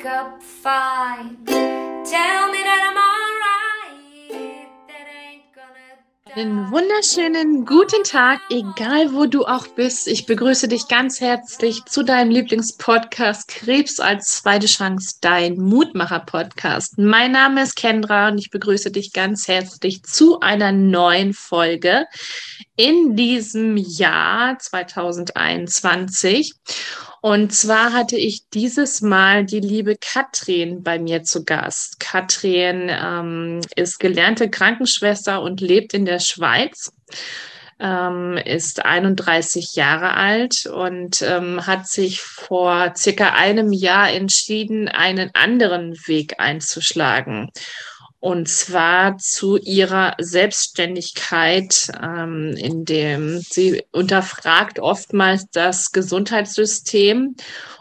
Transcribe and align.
wake 0.00 0.06
up 0.06 0.42
fine. 0.42 1.36
Tell 1.44 2.52
me 2.52 2.62
that 2.64 2.92
I'm 2.92 3.00
Einen 6.36 6.70
wunderschönen 6.70 7.66
guten 7.66 8.04
Tag, 8.04 8.40
egal 8.50 9.12
wo 9.12 9.26
du 9.26 9.46
auch 9.46 9.66
bist. 9.66 10.06
Ich 10.06 10.26
begrüße 10.26 10.68
dich 10.68 10.86
ganz 10.86 11.20
herzlich 11.20 11.84
zu 11.86 12.04
deinem 12.04 12.30
Lieblingspodcast 12.30 13.48
Krebs 13.48 13.98
als 13.98 14.36
zweite 14.40 14.68
Chance, 14.68 15.16
dein 15.20 15.56
Mutmacher-Podcast. 15.56 16.98
Mein 16.98 17.32
Name 17.32 17.64
ist 17.64 17.74
Kendra 17.74 18.28
und 18.28 18.38
ich 18.38 18.50
begrüße 18.50 18.92
dich 18.92 19.12
ganz 19.12 19.48
herzlich 19.48 20.04
zu 20.04 20.38
einer 20.38 20.70
neuen 20.70 21.34
Folge 21.34 22.06
in 22.76 23.16
diesem 23.16 23.76
Jahr 23.76 24.56
2021. 24.56 26.54
Und 27.20 27.52
zwar 27.52 27.92
hatte 27.92 28.16
ich 28.16 28.48
dieses 28.48 29.02
Mal 29.02 29.44
die 29.44 29.60
liebe 29.60 29.96
Katrin 29.96 30.82
bei 30.82 30.98
mir 30.98 31.22
zu 31.22 31.44
Gast. 31.44 32.00
Katrin 32.00 32.90
ähm, 32.90 33.60
ist 33.76 33.98
gelernte 34.00 34.48
Krankenschwester 34.48 35.42
und 35.42 35.60
lebt 35.60 35.92
in 35.92 36.06
der 36.06 36.18
Schweiz. 36.18 36.92
Ähm, 37.78 38.36
ist 38.36 38.84
31 38.84 39.74
Jahre 39.74 40.14
alt 40.14 40.66
und 40.66 41.22
ähm, 41.22 41.66
hat 41.66 41.86
sich 41.86 42.20
vor 42.20 42.92
circa 42.94 43.30
einem 43.34 43.72
Jahr 43.72 44.10
entschieden, 44.10 44.88
einen 44.88 45.30
anderen 45.34 45.94
Weg 46.06 46.34
einzuschlagen. 46.38 47.50
Und 48.20 48.48
zwar 48.50 49.16
zu 49.16 49.56
ihrer 49.56 50.14
Selbstständigkeit, 50.18 51.90
ähm, 52.02 52.54
in 52.56 52.84
dem 52.84 53.40
sie 53.40 53.82
unterfragt 53.92 54.78
oftmals 54.78 55.46
das 55.50 55.92
Gesundheitssystem 55.92 57.34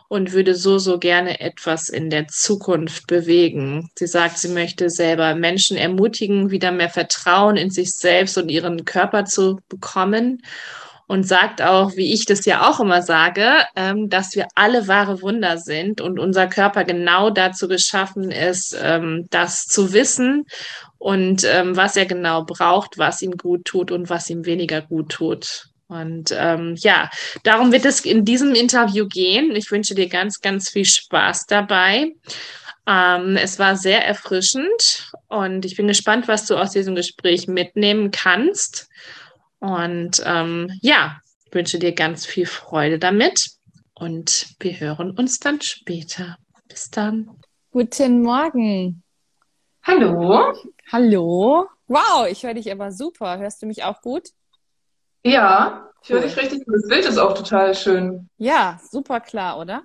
und 0.07 0.31
würde 0.31 0.55
so, 0.55 0.79
so 0.79 0.97
gerne 0.97 1.41
etwas 1.41 1.89
in 1.89 2.09
der 2.09 2.27
Zukunft 2.29 3.05
bewegen. 3.07 3.91
Sie 3.95 4.07
sagt, 4.07 4.37
sie 4.37 4.47
möchte 4.47 4.89
selber 4.89 5.35
Menschen 5.35 5.75
ermutigen, 5.75 6.51
wieder 6.51 6.71
mehr 6.71 6.89
Vertrauen 6.89 7.57
in 7.57 7.69
sich 7.69 7.93
selbst 7.93 8.37
und 8.37 8.49
ihren 8.49 8.85
Körper 8.85 9.25
zu 9.25 9.59
bekommen 9.67 10.41
und 11.09 11.23
sagt 11.23 11.59
auch, 11.59 11.95
wie 11.95 12.13
ich 12.13 12.25
das 12.25 12.45
ja 12.45 12.69
auch 12.69 12.79
immer 12.79 13.01
sage, 13.01 13.49
ähm, 13.75 14.09
dass 14.09 14.35
wir 14.35 14.47
alle 14.53 14.87
wahre 14.87 15.23
Wunder 15.23 15.57
sind 15.57 16.01
und 16.01 16.19
unser 16.19 16.45
Körper 16.45 16.83
genau 16.83 17.31
dazu 17.31 17.67
geschaffen 17.67 18.29
ist, 18.29 18.77
ähm, 18.79 19.25
das 19.31 19.65
zu 19.65 19.91
wissen 19.91 20.45
und 20.99 21.43
ähm, 21.45 21.75
was 21.75 21.97
er 21.97 22.05
genau 22.05 22.45
braucht, 22.45 22.99
was 22.99 23.23
ihm 23.23 23.31
gut 23.31 23.65
tut 23.65 23.91
und 23.91 24.11
was 24.11 24.29
ihm 24.29 24.45
weniger 24.45 24.83
gut 24.83 25.09
tut. 25.09 25.69
Und 25.87 26.31
ähm, 26.37 26.75
ja, 26.77 27.09
darum 27.41 27.71
wird 27.71 27.85
es 27.85 28.01
in 28.01 28.23
diesem 28.23 28.53
Interview 28.53 29.07
gehen. 29.07 29.55
Ich 29.55 29.71
wünsche 29.71 29.95
dir 29.95 30.09
ganz, 30.09 30.41
ganz 30.41 30.69
viel 30.69 30.85
Spaß 30.85 31.47
dabei. 31.47 32.13
Ähm, 32.85 33.35
es 33.35 33.57
war 33.57 33.75
sehr 33.75 34.05
erfrischend 34.05 35.11
und 35.27 35.65
ich 35.65 35.75
bin 35.75 35.87
gespannt, 35.87 36.27
was 36.27 36.45
du 36.45 36.55
aus 36.55 36.69
diesem 36.69 36.93
Gespräch 36.93 37.47
mitnehmen 37.47 38.11
kannst. 38.11 38.89
Und 39.59 40.21
ähm, 40.25 40.71
ja, 40.81 41.19
ich 41.45 41.53
wünsche 41.53 41.79
dir 41.79 41.93
ganz 41.93 42.25
viel 42.25 42.45
Freude 42.45 42.99
damit 42.99 43.51
und 43.93 44.55
wir 44.59 44.79
hören 44.79 45.11
uns 45.11 45.39
dann 45.39 45.61
später. 45.61 46.37
Bis 46.67 46.89
dann. 46.89 47.29
Guten 47.71 48.21
Morgen. 48.21 49.03
Hallo. 49.83 50.53
Hallo. 50.91 51.67
Wow, 51.87 52.27
ich 52.29 52.43
höre 52.43 52.53
dich 52.53 52.71
aber 52.71 52.91
super. 52.91 53.37
Hörst 53.37 53.61
du 53.61 53.65
mich 53.65 53.83
auch 53.83 54.01
gut? 54.01 54.29
Ja, 55.23 55.89
ich 56.03 56.09
höre 56.09 56.21
dich 56.21 56.37
richtig 56.37 56.65
gut. 56.65 56.75
Das 56.75 56.87
Bild 56.87 57.05
ist 57.05 57.17
auch 57.17 57.33
total 57.33 57.75
schön. 57.75 58.29
Ja, 58.37 58.79
super 58.89 59.19
klar, 59.19 59.59
oder? 59.59 59.83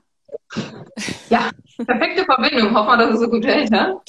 Ja, 1.31 1.51
perfekte 1.85 2.25
Verbindung. 2.25 2.75
Hoffen 2.77 2.89
wir, 2.89 2.97
dass 2.99 3.15
es 3.15 3.21
so 3.21 3.29
gut 3.29 3.45
hält, 3.45 3.71
ne? 3.71 4.01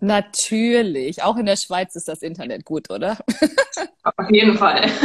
Natürlich. 0.00 1.22
Auch 1.22 1.36
in 1.36 1.46
der 1.46 1.56
Schweiz 1.56 1.96
ist 1.96 2.08
das 2.08 2.22
Internet 2.22 2.64
gut, 2.64 2.90
oder? 2.90 3.18
Auf 4.02 4.30
jeden 4.30 4.56
Fall. 4.56 4.90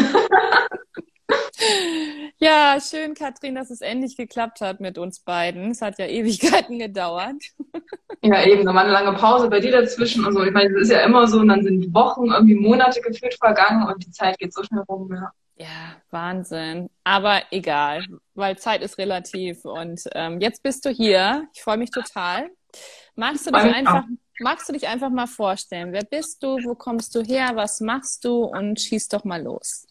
Ja, 2.39 2.77
schön, 2.81 3.13
Katrin, 3.13 3.55
dass 3.55 3.69
es 3.69 3.79
endlich 3.79 4.17
geklappt 4.17 4.59
hat 4.59 4.81
mit 4.81 4.97
uns 4.97 5.21
beiden. 5.21 5.71
Es 5.71 5.81
hat 5.81 5.97
ja 5.97 6.07
Ewigkeiten 6.07 6.79
gedauert. 6.79 7.41
Ja, 8.25 8.41
eben. 8.45 8.65
Da 8.65 8.73
war 8.73 8.83
eine 8.83 8.93
lange 8.93 9.17
Pause 9.17 9.49
bei 9.49 9.59
dir 9.59 9.73
dazwischen 9.73 10.23
und 10.23 10.31
so. 10.31 10.43
Ich 10.43 10.53
meine, 10.53 10.71
das 10.71 10.83
ist 10.83 10.91
ja 10.91 11.01
immer 11.01 11.27
so 11.27 11.39
und 11.39 11.49
dann 11.49 11.61
sind 11.61 11.93
Wochen, 11.93 12.31
irgendwie 12.31 12.55
Monate 12.55 13.01
gefühlt 13.01 13.33
vergangen 13.33 13.85
und 13.85 14.01
die 14.01 14.11
Zeit 14.11 14.39
geht 14.39 14.53
so 14.53 14.63
schnell 14.63 14.83
rum. 14.87 15.13
Ja, 15.13 15.31
ja 15.57 15.97
Wahnsinn. 16.09 16.89
Aber 17.03 17.41
egal, 17.51 18.05
weil 18.33 18.57
Zeit 18.57 18.81
ist 18.81 18.97
relativ 18.97 19.65
und 19.65 20.03
ähm, 20.13 20.39
jetzt 20.39 20.63
bist 20.63 20.85
du 20.85 20.89
hier. 20.89 21.49
Ich 21.53 21.61
freue 21.63 21.75
mich 21.75 21.91
total. 21.91 22.49
Magst 23.17 23.45
du 23.45 23.51
dich 23.51 23.61
einfach, 23.61 24.05
magst 24.39 24.67
du 24.69 24.73
dich 24.73 24.87
einfach 24.87 25.09
mal 25.09 25.27
vorstellen? 25.27 25.91
Wer 25.91 26.03
bist 26.03 26.43
du? 26.43 26.57
Wo 26.63 26.75
kommst 26.75 27.15
du 27.15 27.21
her? 27.21 27.51
Was 27.55 27.81
machst 27.81 28.25
du? 28.25 28.43
Und 28.43 28.79
schieß 28.79 29.09
doch 29.09 29.23
mal 29.23 29.41
los. 29.41 29.87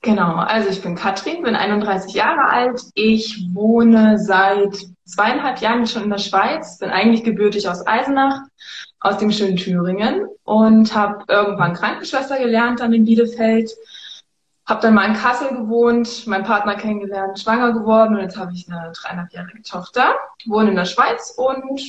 Genau, 0.00 0.36
also 0.36 0.68
ich 0.68 0.80
bin 0.80 0.94
Katrin, 0.94 1.42
bin 1.42 1.56
31 1.56 2.14
Jahre 2.14 2.48
alt. 2.50 2.80
Ich 2.94 3.48
wohne 3.52 4.18
seit 4.18 4.76
zweieinhalb 5.04 5.60
Jahren 5.60 5.86
schon 5.88 6.04
in 6.04 6.10
der 6.10 6.18
Schweiz, 6.18 6.78
bin 6.78 6.90
eigentlich 6.90 7.24
gebürtig 7.24 7.68
aus 7.68 7.84
Eisenach, 7.84 8.42
aus 9.00 9.18
dem 9.18 9.32
schönen 9.32 9.56
Thüringen 9.56 10.28
und 10.44 10.94
habe 10.94 11.24
irgendwann 11.28 11.74
Krankenschwester 11.74 12.38
gelernt 12.38 12.78
dann 12.80 12.92
in 12.92 13.04
Bielefeld. 13.04 13.72
Habe 14.66 14.82
dann 14.82 14.94
mal 14.94 15.06
in 15.06 15.14
Kassel 15.14 15.48
gewohnt, 15.48 16.26
meinen 16.26 16.44
Partner 16.44 16.76
kennengelernt, 16.76 17.40
schwanger 17.40 17.72
geworden 17.72 18.14
und 18.14 18.20
jetzt 18.20 18.36
habe 18.36 18.52
ich 18.52 18.68
eine 18.70 18.92
dreieinhalbjährige 18.92 19.62
Tochter, 19.62 20.14
wohne 20.46 20.70
in 20.70 20.76
der 20.76 20.84
Schweiz 20.84 21.34
und 21.36 21.80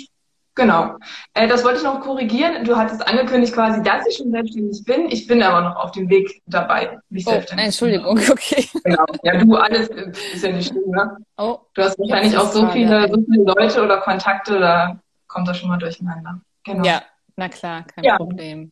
Genau. 0.60 0.98
Äh, 1.34 1.48
das 1.48 1.64
wollte 1.64 1.78
ich 1.78 1.84
noch 1.84 2.02
korrigieren. 2.02 2.66
Du 2.66 2.76
hattest 2.76 3.08
angekündigt 3.08 3.54
quasi, 3.54 3.82
dass 3.82 4.06
ich 4.08 4.18
schon 4.18 4.32
selbstständig 4.32 4.84
bin. 4.84 5.10
Ich 5.10 5.26
bin 5.26 5.42
aber 5.42 5.62
noch 5.62 5.78
auf 5.78 5.92
dem 5.92 6.10
Weg 6.10 6.42
dabei, 6.46 7.00
mich 7.10 7.26
oh, 7.26 7.32
selbstständig 7.32 7.68
Entschuldigung, 7.68 8.20
okay. 8.32 8.68
Genau. 8.84 9.06
Ja, 9.24 9.38
du 9.38 9.56
alles 9.56 9.88
ist 9.88 10.44
ja 10.44 10.52
nicht 10.52 10.70
schlimm, 10.70 10.90
ne? 10.90 11.18
Oh, 11.38 11.60
du 11.74 11.84
hast 11.84 11.98
wahrscheinlich 11.98 12.38
auch 12.38 12.52
so 12.52 12.68
viele, 12.68 13.08
so 13.08 13.22
viele 13.22 13.44
Leute 13.44 13.84
oder 13.84 14.02
Kontakte, 14.02 14.60
da 14.60 15.00
kommt 15.28 15.48
das 15.48 15.58
schon 15.58 15.70
mal 15.70 15.78
durcheinander. 15.78 16.42
Genau. 16.66 16.86
Ja, 16.86 17.02
na 17.38 17.48
klar, 17.48 17.84
kein 17.84 18.04
ja. 18.04 18.18
Problem. 18.18 18.72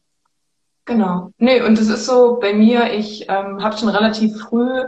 Genau. 0.86 1.32
Nee, 1.38 1.62
und 1.62 1.78
es 1.80 1.88
ist 1.90 2.06
so 2.06 2.40
bei 2.40 2.54
mir, 2.54 2.94
ich 2.94 3.30
ähm, 3.30 3.64
habe 3.64 3.78
schon 3.78 3.90
relativ 3.90 4.38
früh 4.40 4.84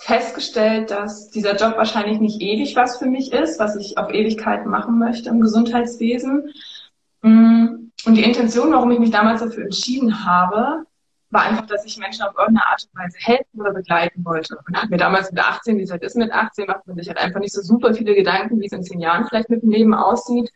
festgestellt, 0.00 0.90
dass 0.90 1.30
dieser 1.30 1.56
Job 1.56 1.76
wahrscheinlich 1.76 2.20
nicht 2.20 2.40
ewig 2.40 2.74
was 2.74 2.98
für 2.98 3.06
mich 3.06 3.32
ist, 3.32 3.60
was 3.60 3.76
ich 3.76 3.98
auf 3.98 4.10
Ewigkeit 4.10 4.64
machen 4.64 4.98
möchte 4.98 5.28
im 5.28 5.40
Gesundheitswesen. 5.40 6.52
Mm, 7.20 7.90
und 8.06 8.14
die 8.14 8.24
Intention, 8.24 8.72
warum 8.72 8.90
ich 8.90 8.98
mich 8.98 9.10
damals 9.10 9.40
dafür 9.40 9.64
entschieden 9.64 10.24
habe, 10.24 10.86
war 11.28 11.42
einfach, 11.42 11.66
dass 11.66 11.84
ich 11.84 11.98
Menschen 11.98 12.22
auf 12.22 12.36
irgendeine 12.36 12.66
Art 12.66 12.82
und 12.82 12.98
Weise 12.98 13.18
helfen 13.18 13.60
oder 13.60 13.72
begleiten 13.72 14.24
wollte. 14.24 14.58
Und 14.66 14.76
hat 14.76 14.88
mir 14.88 14.96
damals 14.96 15.30
mit 15.30 15.40
18, 15.40 15.76
wie 15.76 15.82
es 15.82 15.90
halt 15.90 16.02
ist 16.02 16.16
mit 16.16 16.32
18, 16.32 16.66
macht 16.66 16.86
man 16.86 16.96
sich 16.96 17.06
halt 17.06 17.18
einfach 17.18 17.40
nicht 17.40 17.52
so 17.52 17.60
super 17.60 17.92
viele 17.92 18.14
Gedanken, 18.14 18.58
wie 18.58 18.66
es 18.66 18.72
in 18.72 18.82
zehn 18.82 19.00
Jahren 19.00 19.26
vielleicht 19.26 19.50
mit 19.50 19.62
dem 19.62 19.70
Leben 19.70 19.94
aussieht. 19.94 20.50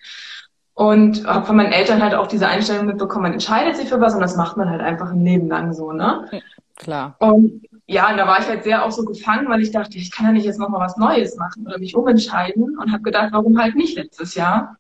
Und 0.72 1.27
habe 1.27 1.47
von 1.47 1.56
meinen 1.56 1.72
Eltern 1.72 2.03
halt 2.03 2.15
auch 2.15 2.27
diese 2.27 2.49
Einstellung 2.49 2.87
mitbekommen, 2.87 3.25
man 3.25 3.33
entscheidet 3.34 3.77
sich 3.77 3.91
für 3.91 4.00
was 4.00 4.15
und 4.15 4.21
das 4.21 4.37
macht 4.37 4.56
man 4.56 4.71
halt 4.71 4.81
einfach 4.81 5.12
ein 5.12 5.25
Leben 5.25 5.49
lang 5.49 5.72
so, 5.72 5.93
ne? 5.93 6.28
Klar. 6.77 7.15
Und 7.21 7.62
ja, 7.87 8.11
und 8.11 8.17
da 8.17 8.27
war 8.27 8.41
ich 8.41 8.47
halt 8.47 8.65
sehr 8.65 8.84
auch 8.84 8.91
so 8.91 9.05
gefangen, 9.05 9.49
weil 9.49 9.61
ich 9.61 9.71
dachte, 9.71 9.99
ich 9.99 10.11
kann 10.11 10.27
ja 10.27 10.33
nicht 10.33 10.47
jetzt 10.47 10.59
nochmal 10.59 10.81
was 10.81 10.97
Neues 10.97 11.37
machen 11.37 11.67
oder 11.67 11.78
mich 11.78 11.95
umentscheiden 11.95 12.78
und 12.78 12.93
habe 12.93 13.03
gedacht, 13.03 13.28
warum 13.33 13.59
halt 13.59 13.77
nicht 13.77 13.97
letztes 13.97 14.34
Jahr? 14.34 14.77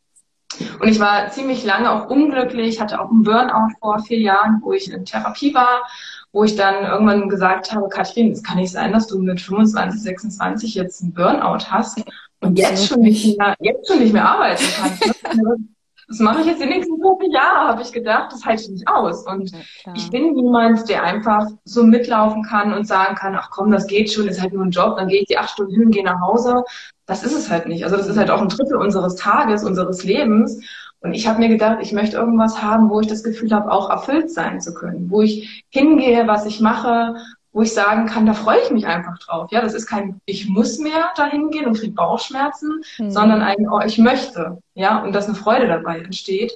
Und 0.80 0.88
ich 0.88 1.00
war 1.00 1.30
ziemlich 1.30 1.64
lange 1.64 1.90
auch 1.90 2.08
unglücklich, 2.08 2.80
hatte 2.80 3.00
auch 3.00 3.10
einen 3.10 3.24
Burnout 3.24 3.74
vor 3.80 3.98
vier 3.98 4.20
Jahren, 4.20 4.60
wo 4.62 4.72
ich 4.72 4.90
in 4.90 5.04
Therapie 5.04 5.52
war, 5.52 5.82
wo 6.32 6.44
ich 6.44 6.56
dann 6.56 6.84
irgendwann 6.84 7.28
gesagt 7.28 7.72
habe, 7.72 7.88
Katrin, 7.88 8.32
es 8.32 8.42
kann 8.42 8.58
nicht 8.58 8.72
sein, 8.72 8.92
dass 8.92 9.06
du 9.06 9.18
mit 9.18 9.40
25, 9.40 10.00
26 10.00 10.74
jetzt 10.74 11.02
einen 11.02 11.12
Burnout 11.12 11.70
hast 11.70 12.02
und 12.40 12.58
jetzt 12.58 12.86
schon 12.86 13.00
nicht 13.00 13.38
mehr, 13.38 13.54
jetzt 13.60 13.88
schon 13.88 13.98
nicht 13.98 14.12
mehr 14.12 14.28
arbeiten 14.28 14.64
kannst. 14.76 15.24
Das 16.08 16.18
mache 16.18 16.40
ich 16.40 16.46
jetzt 16.46 16.62
die 16.62 16.66
nächsten 16.66 17.00
40 17.00 17.32
Jahre, 17.32 17.68
habe 17.68 17.82
ich 17.82 17.92
gedacht, 17.92 18.32
das 18.32 18.44
halte 18.44 18.62
ich 18.62 18.68
nicht 18.70 18.88
aus. 18.88 19.26
Und 19.26 19.50
ja, 19.50 19.92
ich 19.94 20.10
bin 20.10 20.32
niemand, 20.32 20.88
der 20.88 21.02
einfach 21.02 21.46
so 21.64 21.82
mitlaufen 21.82 22.42
kann 22.42 22.72
und 22.72 22.86
sagen 22.86 23.14
kann, 23.14 23.34
ach 23.36 23.50
komm, 23.50 23.70
das 23.70 23.86
geht 23.86 24.12
schon, 24.12 24.28
ist 24.28 24.40
halt 24.40 24.52
nur 24.52 24.64
ein 24.64 24.70
Job, 24.70 24.96
dann 24.96 25.08
gehe 25.08 25.20
ich 25.20 25.26
die 25.26 25.38
acht 25.38 25.50
Stunden 25.50 25.74
hin, 25.74 25.90
gehe 25.90 26.04
nach 26.04 26.20
Hause. 26.20 26.62
Das 27.06 27.22
ist 27.22 27.36
es 27.36 27.50
halt 27.50 27.66
nicht. 27.66 27.84
Also 27.84 27.96
das 27.96 28.06
ist 28.06 28.16
halt 28.16 28.30
auch 28.30 28.40
ein 28.40 28.48
Drittel 28.48 28.76
unseres 28.76 29.16
Tages, 29.16 29.64
unseres 29.64 30.04
Lebens. 30.04 30.62
Und 31.00 31.12
ich 31.12 31.26
habe 31.28 31.38
mir 31.38 31.48
gedacht, 31.48 31.78
ich 31.82 31.92
möchte 31.92 32.16
irgendwas 32.16 32.62
haben, 32.62 32.88
wo 32.88 33.00
ich 33.00 33.06
das 33.06 33.22
Gefühl 33.22 33.52
habe, 33.52 33.70
auch 33.70 33.90
erfüllt 33.90 34.30
sein 34.30 34.60
zu 34.60 34.72
können, 34.72 35.10
wo 35.10 35.20
ich 35.20 35.64
hingehe, 35.68 36.26
was 36.26 36.46
ich 36.46 36.60
mache, 36.60 37.16
wo 37.54 37.62
ich 37.62 37.72
sagen 37.72 38.06
kann, 38.06 38.26
da 38.26 38.34
freue 38.34 38.58
ich 38.62 38.70
mich 38.72 38.86
einfach 38.86 39.16
drauf. 39.20 39.50
Ja, 39.52 39.62
das 39.62 39.74
ist 39.74 39.86
kein, 39.86 40.20
ich 40.26 40.48
muss 40.48 40.78
mehr 40.78 41.12
dahin 41.16 41.50
gehen 41.50 41.66
und 41.66 41.78
kriege 41.78 41.94
Bauchschmerzen, 41.94 42.82
mhm. 42.98 43.10
sondern 43.12 43.42
ein, 43.42 43.68
oh, 43.70 43.80
ich 43.86 43.96
möchte. 43.96 44.58
Ja, 44.74 45.02
und 45.02 45.14
dass 45.14 45.26
eine 45.26 45.36
Freude 45.36 45.68
dabei 45.68 46.00
entsteht. 46.00 46.52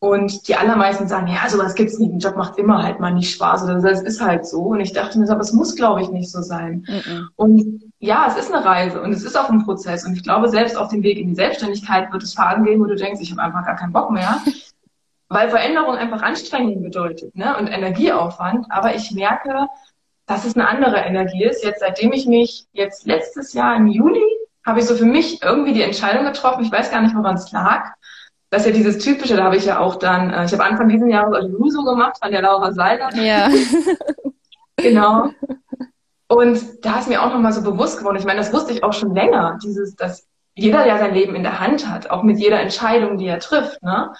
Und 0.00 0.48
die 0.48 0.54
allermeisten 0.54 1.06
sagen, 1.06 1.26
ja, 1.26 1.48
sowas 1.50 1.74
gibt's 1.74 1.98
nicht. 1.98 2.12
Ein 2.12 2.20
Job 2.20 2.36
macht 2.36 2.56
immer 2.56 2.82
halt 2.82 2.98
mal 2.98 3.12
nicht 3.12 3.32
Spaß 3.32 3.64
oder 3.64 3.80
das 3.80 4.00
ist 4.00 4.22
halt 4.22 4.46
so. 4.46 4.62
Und 4.62 4.80
ich 4.80 4.92
dachte 4.92 5.18
mir, 5.18 5.28
aber 5.28 5.40
es 5.40 5.52
muss, 5.52 5.76
glaube 5.76 6.00
ich, 6.00 6.08
nicht 6.08 6.30
so 6.30 6.40
sein. 6.40 6.86
Mhm. 6.88 7.28
Und 7.36 7.82
ja, 7.98 8.26
es 8.28 8.36
ist 8.36 8.52
eine 8.52 8.64
Reise 8.64 9.02
und 9.02 9.12
es 9.12 9.24
ist 9.24 9.36
auch 9.36 9.50
ein 9.50 9.64
Prozess. 9.64 10.06
Und 10.06 10.14
ich 10.14 10.22
glaube, 10.22 10.48
selbst 10.48 10.78
auf 10.78 10.88
dem 10.88 11.02
Weg 11.02 11.18
in 11.18 11.28
die 11.28 11.34
Selbstständigkeit 11.34 12.10
wird 12.10 12.22
es 12.22 12.32
Phasen 12.32 12.64
geben, 12.64 12.80
wo 12.80 12.86
du 12.86 12.94
denkst, 12.94 13.20
ich 13.20 13.32
habe 13.32 13.42
einfach 13.42 13.66
gar 13.66 13.76
keinen 13.76 13.92
Bock 13.92 14.10
mehr. 14.10 14.40
Weil 15.30 15.50
Veränderung 15.50 15.94
einfach 15.96 16.22
Anstrengung 16.22 16.82
bedeutet 16.82 17.36
ne? 17.36 17.54
und 17.58 17.66
Energieaufwand. 17.66 18.66
Aber 18.70 18.94
ich 18.94 19.10
merke, 19.10 19.66
dass 20.28 20.44
es 20.44 20.54
eine 20.54 20.68
andere 20.68 20.98
Energie 20.98 21.44
ist. 21.44 21.64
Jetzt, 21.64 21.80
seitdem 21.80 22.12
ich 22.12 22.26
mich 22.26 22.66
jetzt 22.72 23.06
letztes 23.06 23.54
Jahr 23.54 23.74
im 23.76 23.88
Juli 23.88 24.22
habe 24.64 24.80
ich 24.80 24.86
so 24.86 24.94
für 24.94 25.06
mich 25.06 25.42
irgendwie 25.42 25.72
die 25.72 25.82
Entscheidung 25.82 26.26
getroffen. 26.26 26.62
Ich 26.62 26.70
weiß 26.70 26.90
gar 26.90 27.00
nicht, 27.00 27.16
woran 27.16 27.36
es 27.36 27.50
lag. 27.50 27.94
Das 28.50 28.62
ist 28.62 28.68
ja 28.68 28.72
dieses 28.72 28.98
Typische, 28.98 29.36
da 29.36 29.44
habe 29.44 29.56
ich 29.56 29.64
ja 29.64 29.78
auch 29.78 29.96
dann, 29.96 30.30
äh, 30.30 30.44
ich 30.44 30.52
habe 30.52 30.64
Anfang 30.64 30.88
dieses 30.88 31.10
Jahres 31.10 31.34
also 31.34 31.48
Luso 31.48 31.82
gemacht 31.82 32.18
von 32.22 32.30
der 32.30 32.42
Laura 32.42 32.72
Seiler. 32.72 33.14
Ja. 33.14 33.48
genau. 34.76 35.30
Und 36.28 36.84
da 36.84 36.98
ist 36.98 37.08
mir 37.08 37.22
auch 37.22 37.32
nochmal 37.32 37.52
so 37.54 37.62
bewusst 37.62 37.98
geworden, 37.98 38.18
ich 38.18 38.24
meine, 38.26 38.38
das 38.38 38.52
wusste 38.52 38.72
ich 38.74 38.84
auch 38.84 38.92
schon 38.92 39.14
länger, 39.14 39.58
dieses, 39.62 39.96
dass 39.96 40.26
jeder 40.54 40.86
ja 40.86 40.98
sein 40.98 41.14
Leben 41.14 41.34
in 41.34 41.42
der 41.42 41.60
Hand 41.60 41.88
hat, 41.88 42.10
auch 42.10 42.22
mit 42.22 42.38
jeder 42.38 42.60
Entscheidung, 42.60 43.16
die 43.16 43.26
er 43.26 43.38
trifft. 43.38 43.82
Ne? 43.82 44.12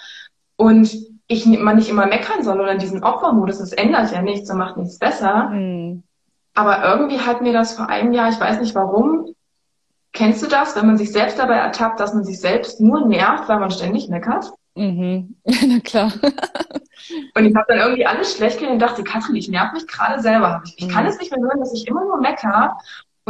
Und 0.55 0.91
ich 1.31 1.45
man 1.45 1.75
nicht 1.77 1.89
immer 1.89 2.07
meckern 2.07 2.43
soll 2.43 2.59
oder 2.59 2.71
in 2.73 2.79
diesen 2.79 3.03
Opfermodus, 3.03 3.59
das 3.59 3.71
ändert 3.71 4.11
ja 4.11 4.21
nichts 4.21 4.49
und 4.49 4.57
macht 4.57 4.77
nichts 4.77 4.97
besser. 4.97 5.49
Mhm. 5.49 6.03
Aber 6.55 6.83
irgendwie 6.83 7.19
hat 7.19 7.41
mir 7.41 7.53
das 7.53 7.75
vor 7.75 7.87
einem 7.87 8.11
Jahr, 8.11 8.29
ich 8.29 8.39
weiß 8.39 8.59
nicht 8.59 8.75
warum, 8.75 9.27
kennst 10.11 10.41
du 10.43 10.47
das, 10.47 10.75
wenn 10.75 10.87
man 10.87 10.97
sich 10.97 11.11
selbst 11.11 11.37
dabei 11.37 11.55
ertappt, 11.55 11.99
dass 11.99 12.13
man 12.15 12.25
sich 12.25 12.41
selbst 12.41 12.81
nur 12.81 13.05
nervt, 13.05 13.47
weil 13.47 13.59
man 13.59 13.69
ständig 13.71 14.09
meckert? 14.09 14.51
Mhm. 14.75 15.35
Na 15.45 15.79
klar. 15.79 16.11
Und 17.35 17.45
ich 17.45 17.55
habe 17.55 17.65
dann 17.69 17.79
irgendwie 17.79 18.05
alles 18.05 18.35
schlecht 18.35 18.57
geredet 18.57 18.73
und 18.73 18.79
dachte, 18.79 19.03
Katrin, 19.03 19.35
ich 19.35 19.47
nerv 19.49 19.71
mich 19.71 19.87
gerade 19.87 20.21
selber. 20.21 20.61
Ich, 20.65 20.75
ich 20.77 20.89
kann 20.89 21.05
Mhm. 21.05 21.09
es 21.09 21.17
nicht 21.17 21.31
mehr 21.31 21.39
hören, 21.41 21.59
dass 21.59 21.73
ich 21.73 21.87
immer 21.87 22.03
nur 22.03 22.19
mecker 22.19 22.77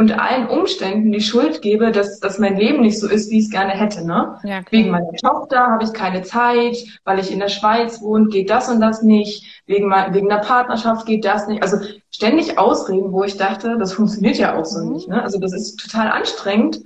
und 0.00 0.18
allen 0.18 0.48
Umständen 0.48 1.12
die 1.12 1.20
Schuld 1.20 1.60
gebe, 1.62 1.92
dass, 1.92 2.20
dass 2.20 2.38
mein 2.38 2.56
Leben 2.56 2.80
nicht 2.80 2.98
so 2.98 3.06
ist, 3.06 3.30
wie 3.30 3.38
ich 3.38 3.44
es 3.44 3.50
gerne 3.50 3.72
hätte. 3.72 4.04
Ne? 4.06 4.38
Ja. 4.44 4.60
Wegen 4.70 4.90
meiner 4.90 5.12
Tochter 5.12 5.66
habe 5.66 5.84
ich 5.84 5.92
keine 5.92 6.22
Zeit, 6.22 6.76
weil 7.04 7.18
ich 7.18 7.30
in 7.30 7.38
der 7.38 7.48
Schweiz 7.50 8.00
wohne, 8.00 8.28
geht 8.28 8.48
das 8.48 8.68
und 8.70 8.80
das 8.80 9.02
nicht, 9.02 9.62
wegen, 9.66 9.90
wegen 9.90 10.28
der 10.30 10.38
Partnerschaft 10.38 11.04
geht 11.06 11.24
das 11.24 11.46
nicht. 11.48 11.62
Also 11.62 11.76
ständig 12.10 12.58
Ausreden, 12.58 13.12
wo 13.12 13.24
ich 13.24 13.36
dachte, 13.36 13.76
das 13.78 13.92
funktioniert 13.92 14.36
ja 14.38 14.56
auch 14.58 14.64
so 14.64 14.82
Mhm. 14.84 14.92
nicht. 14.94 15.08
Ne? 15.08 15.22
Also 15.22 15.38
das 15.38 15.52
ist 15.52 15.76
total 15.78 16.08
anstrengend, 16.10 16.80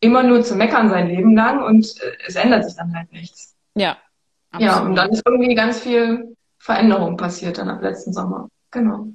immer 0.00 0.22
nur 0.22 0.42
zu 0.42 0.56
meckern 0.56 0.88
sein 0.88 1.08
Leben 1.08 1.36
lang 1.36 1.62
und 1.62 1.84
äh, 2.00 2.12
es 2.26 2.34
ändert 2.34 2.64
sich 2.64 2.74
dann 2.76 2.96
halt 2.96 3.12
nichts. 3.12 3.54
Ja. 3.74 3.96
Ja, 4.58 4.68
absolut. 4.70 4.88
und 4.90 4.96
dann 4.96 5.10
ist 5.10 5.22
irgendwie 5.26 5.54
ganz 5.54 5.80
viel 5.80 6.34
Veränderung 6.58 7.16
passiert 7.16 7.58
dann 7.58 7.68
ab 7.68 7.82
letzten 7.82 8.12
Sommer. 8.12 8.48
Genau. 8.70 9.08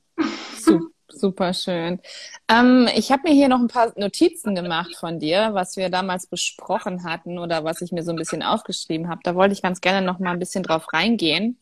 Su- 0.58 0.90
Super 1.10 1.54
schön. 1.54 2.02
Ähm, 2.50 2.90
ich 2.94 3.12
habe 3.12 3.24
mir 3.30 3.34
hier 3.34 3.48
noch 3.48 3.60
ein 3.60 3.70
paar 3.70 3.94
Notizen 3.96 4.56
gemacht 4.56 4.96
von 5.00 5.20
dir, 5.20 5.54
was 5.54 5.78
wir 5.78 5.90
damals 5.90 6.28
besprochen 6.28 7.06
hatten 7.06 7.40
oder 7.40 7.64
was 7.64 7.82
ich 7.82 7.94
mir 7.94 8.04
so 8.04 8.12
ein 8.12 8.18
bisschen 8.18 8.44
aufgeschrieben 8.44 9.08
habe. 9.08 9.22
Da 9.24 9.34
wollte 9.34 9.54
ich 9.54 9.62
ganz 9.62 9.80
gerne 9.80 10.06
noch 10.06 10.20
mal 10.20 10.32
ein 10.32 10.40
bisschen 10.40 10.64
drauf 10.64 10.92
reingehen. 10.92 11.58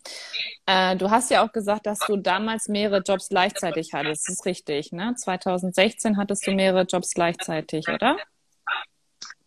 Äh, 0.65 0.95
du 0.95 1.11
hast 1.11 1.29
ja 1.29 1.45
auch 1.45 1.51
gesagt, 1.51 1.85
dass 1.85 1.99
du 1.99 2.17
damals 2.17 2.69
mehrere 2.69 3.03
Jobs 3.03 3.29
gleichzeitig 3.29 3.93
hattest. 3.93 4.27
Das 4.27 4.35
ist 4.35 4.45
richtig, 4.45 4.91
ne? 4.91 5.13
2016 5.15 6.17
hattest 6.17 6.47
du 6.47 6.51
mehrere 6.51 6.83
Jobs 6.83 7.13
gleichzeitig, 7.13 7.87
oder? 7.87 8.17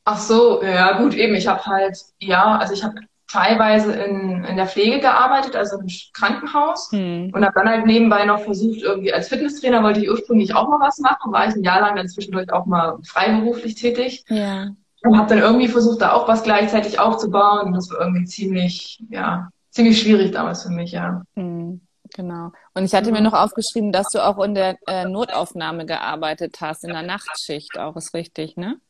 Ach 0.05 0.19
so, 0.19 0.63
ja 0.63 0.97
gut, 0.99 1.15
eben. 1.15 1.35
Ich 1.35 1.49
habe 1.49 1.67
halt, 1.67 1.99
ja, 2.21 2.57
also 2.57 2.73
ich 2.73 2.85
habe 2.85 3.01
teilweise 3.29 3.93
in, 3.93 4.45
in 4.45 4.57
der 4.57 4.67
Pflege 4.67 5.01
gearbeitet, 5.01 5.55
also 5.55 5.79
im 5.79 5.87
Krankenhaus. 6.13 6.91
Hm. 6.91 7.31
Und 7.33 7.45
habe 7.45 7.55
dann 7.55 7.69
halt 7.69 7.87
nebenbei 7.87 8.25
noch 8.25 8.41
versucht, 8.41 8.81
irgendwie 8.83 9.13
als 9.13 9.29
Fitnesstrainer 9.29 9.83
wollte 9.83 10.01
ich 10.01 10.11
ursprünglich 10.11 10.55
auch 10.55 10.69
mal 10.69 10.81
was 10.81 10.99
machen, 10.99 11.33
war 11.33 11.47
ich 11.47 11.55
ein 11.55 11.63
Jahr 11.63 11.81
lang 11.81 11.97
dann 11.97 12.09
zwischendurch 12.09 12.53
auch 12.53 12.67
mal 12.67 12.99
freiberuflich 13.05 13.75
tätig. 13.75 14.25
Ja. 14.29 14.69
Und 15.05 15.17
habe 15.17 15.29
dann 15.29 15.39
irgendwie 15.39 15.69
versucht, 15.69 16.01
da 16.01 16.13
auch 16.13 16.27
was 16.27 16.43
gleichzeitig 16.43 16.99
aufzubauen. 16.99 17.69
Und 17.69 17.73
das 17.75 17.91
war 17.91 18.01
irgendwie 18.01 18.25
ziemlich, 18.25 19.03
ja, 19.11 19.51
ziemlich 19.71 20.01
schwierig 20.01 20.33
damals 20.33 20.65
für 20.65 20.71
mich, 20.71 20.93
ja. 20.93 21.23
Hm, 21.37 21.81
Genau. 22.15 22.53
Und 22.75 22.85
ich 22.85 22.95
hatte 22.95 23.13
mir 23.13 23.21
noch 23.21 23.35
aufgeschrieben, 23.35 23.93
dass 23.93 24.09
du 24.11 24.25
auch 24.25 24.43
in 24.43 24.55
der 24.55 24.79
äh, 24.87 25.05
Notaufnahme 25.05 25.87
gearbeitet 25.87 26.57
hast, 26.61 26.85
in 26.85 26.93
der 26.93 27.03
Nachtschicht 27.03 27.79
auch, 27.79 27.97
ist 27.97 28.15
richtig, 28.15 28.57
ne? 28.57 28.81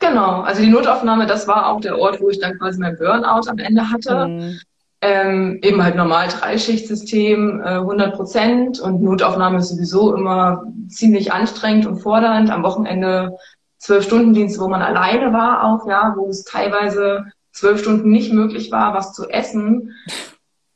Genau, 0.00 0.40
also 0.40 0.62
die 0.62 0.70
Notaufnahme, 0.70 1.26
das 1.26 1.46
war 1.46 1.68
auch 1.68 1.80
der 1.80 1.98
Ort, 1.98 2.20
wo 2.20 2.30
ich 2.30 2.40
dann 2.40 2.58
quasi 2.58 2.80
mein 2.80 2.96
Burnout 2.96 3.48
am 3.48 3.58
Ende 3.58 3.90
hatte. 3.90 4.24
Hm. 4.24 4.60
Ähm, 5.02 5.58
eben 5.62 5.82
halt 5.82 5.96
normal 5.96 6.28
Dreischichtsystem, 6.28 7.60
äh, 7.60 7.76
100 7.76 8.14
Prozent 8.16 8.80
und 8.80 9.02
Notaufnahme 9.02 9.58
ist 9.58 9.70
sowieso 9.70 10.14
immer 10.14 10.64
ziemlich 10.88 11.32
anstrengend 11.32 11.86
und 11.86 12.00
fordernd. 12.00 12.50
Am 12.50 12.62
Wochenende 12.62 13.36
zwölf 13.78 14.04
Stunden 14.04 14.34
Dienst, 14.34 14.58
wo 14.58 14.68
man 14.68 14.82
alleine 14.82 15.32
war 15.32 15.64
auch, 15.64 15.86
ja, 15.86 16.14
wo 16.16 16.28
es 16.28 16.44
teilweise 16.44 17.24
zwölf 17.52 17.80
Stunden 17.80 18.10
nicht 18.10 18.32
möglich 18.32 18.70
war, 18.72 18.94
was 18.94 19.12
zu 19.12 19.28
essen. 19.28 19.94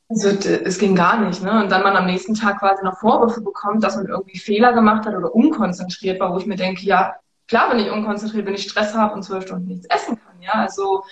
Also, 0.09 0.29
es 0.29 0.79
ging 0.79 0.94
gar 0.94 1.19
nicht, 1.20 1.43
ne? 1.43 1.62
Und 1.62 1.73
dann 1.73 1.82
man 1.82 1.97
am 1.97 2.06
nächsten 2.06 2.35
Tag 2.35 2.61
quasi 2.61 2.85
noch 2.85 2.99
Vorwürfe 2.99 3.41
bekommt, 3.41 3.82
dass 3.85 3.97
man 3.97 4.06
irgendwie 4.06 4.38
Fehler 4.38 4.73
gemacht 4.75 5.06
hat 5.06 5.15
oder 5.15 5.35
unkonzentriert 5.35 6.20
war, 6.20 6.32
wo 6.32 6.38
ich 6.38 6.47
mir 6.47 6.56
denke, 6.56 6.85
ja, 6.85 7.15
klar 7.49 7.70
bin 7.70 7.79
ich 7.79 7.91
unkonzentriert, 7.91 8.46
wenn 8.46 8.55
ich 8.55 8.62
Stress 8.64 8.94
habe 8.94 9.14
und 9.14 9.23
zwölf 9.23 9.44
Stunden 9.44 9.67
nichts 9.69 9.87
essen 9.87 10.19
kann, 10.25 10.41
ja. 10.41 10.52
Also, 10.52 11.02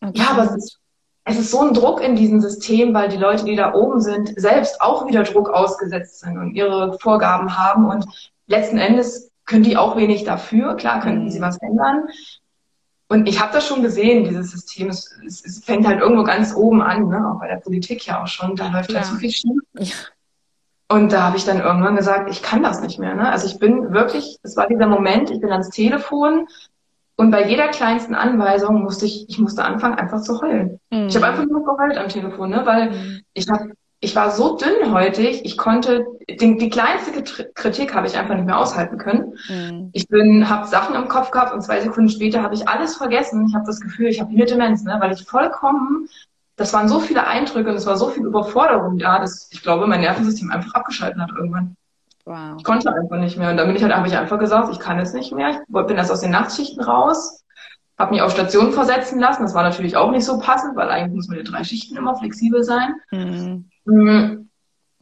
Okay. 0.00 0.12
ja, 0.14 0.30
aber 0.30 0.44
es 0.44 0.52
ist, 0.56 0.78
es 1.24 1.38
ist 1.40 1.50
so 1.50 1.60
ein 1.60 1.74
Druck 1.74 2.00
in 2.00 2.14
diesem 2.14 2.40
System, 2.40 2.94
weil 2.94 3.08
die 3.08 3.16
Leute, 3.16 3.44
die 3.44 3.56
da 3.56 3.74
oben 3.74 4.00
sind, 4.00 4.32
selbst 4.40 4.80
auch 4.80 5.06
wieder 5.08 5.24
Druck 5.24 5.50
ausgesetzt 5.50 6.20
sind 6.20 6.38
und 6.38 6.54
ihre 6.54 6.96
Vorgaben 7.00 7.58
haben. 7.58 7.86
Und 7.90 8.06
letzten 8.46 8.78
Endes 8.78 9.30
können 9.44 9.64
die 9.64 9.76
auch 9.76 9.96
wenig 9.96 10.22
dafür. 10.24 10.76
Klar 10.76 11.00
könnten 11.00 11.24
Mhm. 11.24 11.30
sie 11.30 11.40
was 11.40 11.58
ändern. 11.58 12.06
Und 13.08 13.26
ich 13.28 13.40
habe 13.40 13.52
das 13.52 13.66
schon 13.66 13.82
gesehen, 13.82 14.22
dieses 14.24 14.52
System. 14.52 14.88
Es, 14.88 15.10
es, 15.26 15.44
es 15.44 15.64
fängt 15.64 15.86
halt 15.86 16.00
irgendwo 16.00 16.22
ganz 16.24 16.54
oben 16.54 16.80
an, 16.80 17.08
ne? 17.08 17.32
auch 17.34 17.40
bei 17.40 17.48
der 17.48 17.56
Politik 17.56 18.06
ja 18.06 18.22
auch 18.22 18.26
schon. 18.28 18.54
Da 18.54 18.68
läuft 18.68 18.90
Klar. 18.90 19.02
halt 19.02 19.12
so 19.12 19.18
viel 19.18 19.30
schief. 19.32 19.60
Ja. 19.74 19.94
Und 20.90 21.12
da 21.12 21.22
habe 21.22 21.36
ich 21.36 21.44
dann 21.44 21.60
irgendwann 21.60 21.96
gesagt, 21.96 22.30
ich 22.30 22.42
kann 22.42 22.62
das 22.62 22.80
nicht 22.80 22.98
mehr. 22.98 23.14
Ne? 23.14 23.30
Also 23.30 23.46
ich 23.46 23.58
bin 23.58 23.92
wirklich, 23.92 24.38
es 24.42 24.56
war 24.56 24.68
dieser 24.68 24.86
Moment, 24.86 25.30
ich 25.30 25.40
bin 25.40 25.52
ans 25.52 25.68
Telefon 25.68 26.46
und 27.16 27.30
bei 27.30 27.46
jeder 27.46 27.68
kleinsten 27.68 28.14
Anweisung 28.14 28.82
musste 28.82 29.04
ich, 29.04 29.26
ich 29.28 29.38
musste 29.38 29.64
anfangen, 29.64 29.98
einfach 29.98 30.22
zu 30.22 30.40
heulen. 30.40 30.80
Hm. 30.90 31.08
Ich 31.08 31.16
habe 31.16 31.26
einfach 31.26 31.44
nur 31.44 31.62
geheult 31.64 31.98
am 31.98 32.08
Telefon, 32.08 32.50
ne? 32.50 32.62
weil 32.64 32.90
Hm. 32.90 33.20
ich 33.34 33.48
hab, 33.50 33.60
ich 34.00 34.16
war 34.16 34.30
so 34.30 34.56
dünnhäutig, 34.56 35.44
ich 35.44 35.58
konnte, 35.58 36.06
die, 36.30 36.56
die 36.56 36.70
kleinste 36.70 37.10
Krit- 37.10 37.52
Kritik 37.54 37.94
habe 37.94 38.06
ich 38.06 38.16
einfach 38.16 38.36
nicht 38.36 38.46
mehr 38.46 38.58
aushalten 38.58 38.96
können. 38.96 39.34
Hm. 39.48 39.90
Ich 39.92 40.08
bin, 40.08 40.48
habe 40.48 40.66
Sachen 40.68 40.94
im 40.94 41.08
Kopf 41.08 41.32
gehabt 41.32 41.52
und 41.52 41.60
zwei 41.60 41.80
Sekunden 41.80 42.08
später 42.08 42.42
habe 42.42 42.54
ich 42.54 42.66
alles 42.66 42.96
vergessen. 42.96 43.46
Ich 43.48 43.54
habe 43.54 43.66
das 43.66 43.80
Gefühl, 43.80 44.06
ich 44.06 44.20
habe 44.20 44.30
hier 44.30 44.46
Demenz, 44.46 44.84
ne? 44.84 44.96
weil 45.00 45.12
ich 45.12 45.26
vollkommen, 45.26 46.08
das 46.58 46.72
waren 46.72 46.88
so 46.88 46.98
viele 46.98 47.26
Eindrücke 47.26 47.70
und 47.70 47.76
es 47.76 47.86
war 47.86 47.96
so 47.96 48.08
viel 48.08 48.26
Überforderung 48.26 48.98
da, 48.98 49.20
dass 49.20 49.48
ich 49.52 49.62
glaube, 49.62 49.86
mein 49.86 50.00
Nervensystem 50.00 50.50
einfach 50.50 50.74
abgeschaltet 50.74 51.20
hat 51.20 51.30
irgendwann. 51.30 51.76
Wow. 52.24 52.56
Ich 52.58 52.64
konnte 52.64 52.92
einfach 52.92 53.16
nicht 53.18 53.38
mehr. 53.38 53.50
Und 53.50 53.56
dann 53.56 53.68
bin 53.68 53.76
ich 53.76 53.82
halt, 53.82 53.94
habe 53.94 54.08
ich 54.08 54.16
einfach 54.16 54.40
gesagt, 54.40 54.70
ich 54.72 54.80
kann 54.80 54.98
es 54.98 55.14
nicht 55.14 55.32
mehr. 55.32 55.50
Ich 55.50 55.86
bin 55.86 55.96
erst 55.96 56.10
aus 56.10 56.20
den 56.20 56.32
Nachtschichten 56.32 56.82
raus, 56.82 57.44
habe 57.96 58.10
mich 58.10 58.22
auf 58.22 58.32
Station 58.32 58.72
versetzen 58.72 59.20
lassen. 59.20 59.42
Das 59.42 59.54
war 59.54 59.62
natürlich 59.62 59.96
auch 59.96 60.10
nicht 60.10 60.24
so 60.24 60.40
passend, 60.40 60.76
weil 60.76 60.90
eigentlich 60.90 61.14
muss 61.14 61.28
man 61.28 61.38
ja 61.38 61.44
drei 61.44 61.62
Schichten 61.62 61.96
immer 61.96 62.16
flexibel 62.16 62.64
sein. 62.64 62.96
Hm. 63.10 63.70
Mhm. 63.84 64.50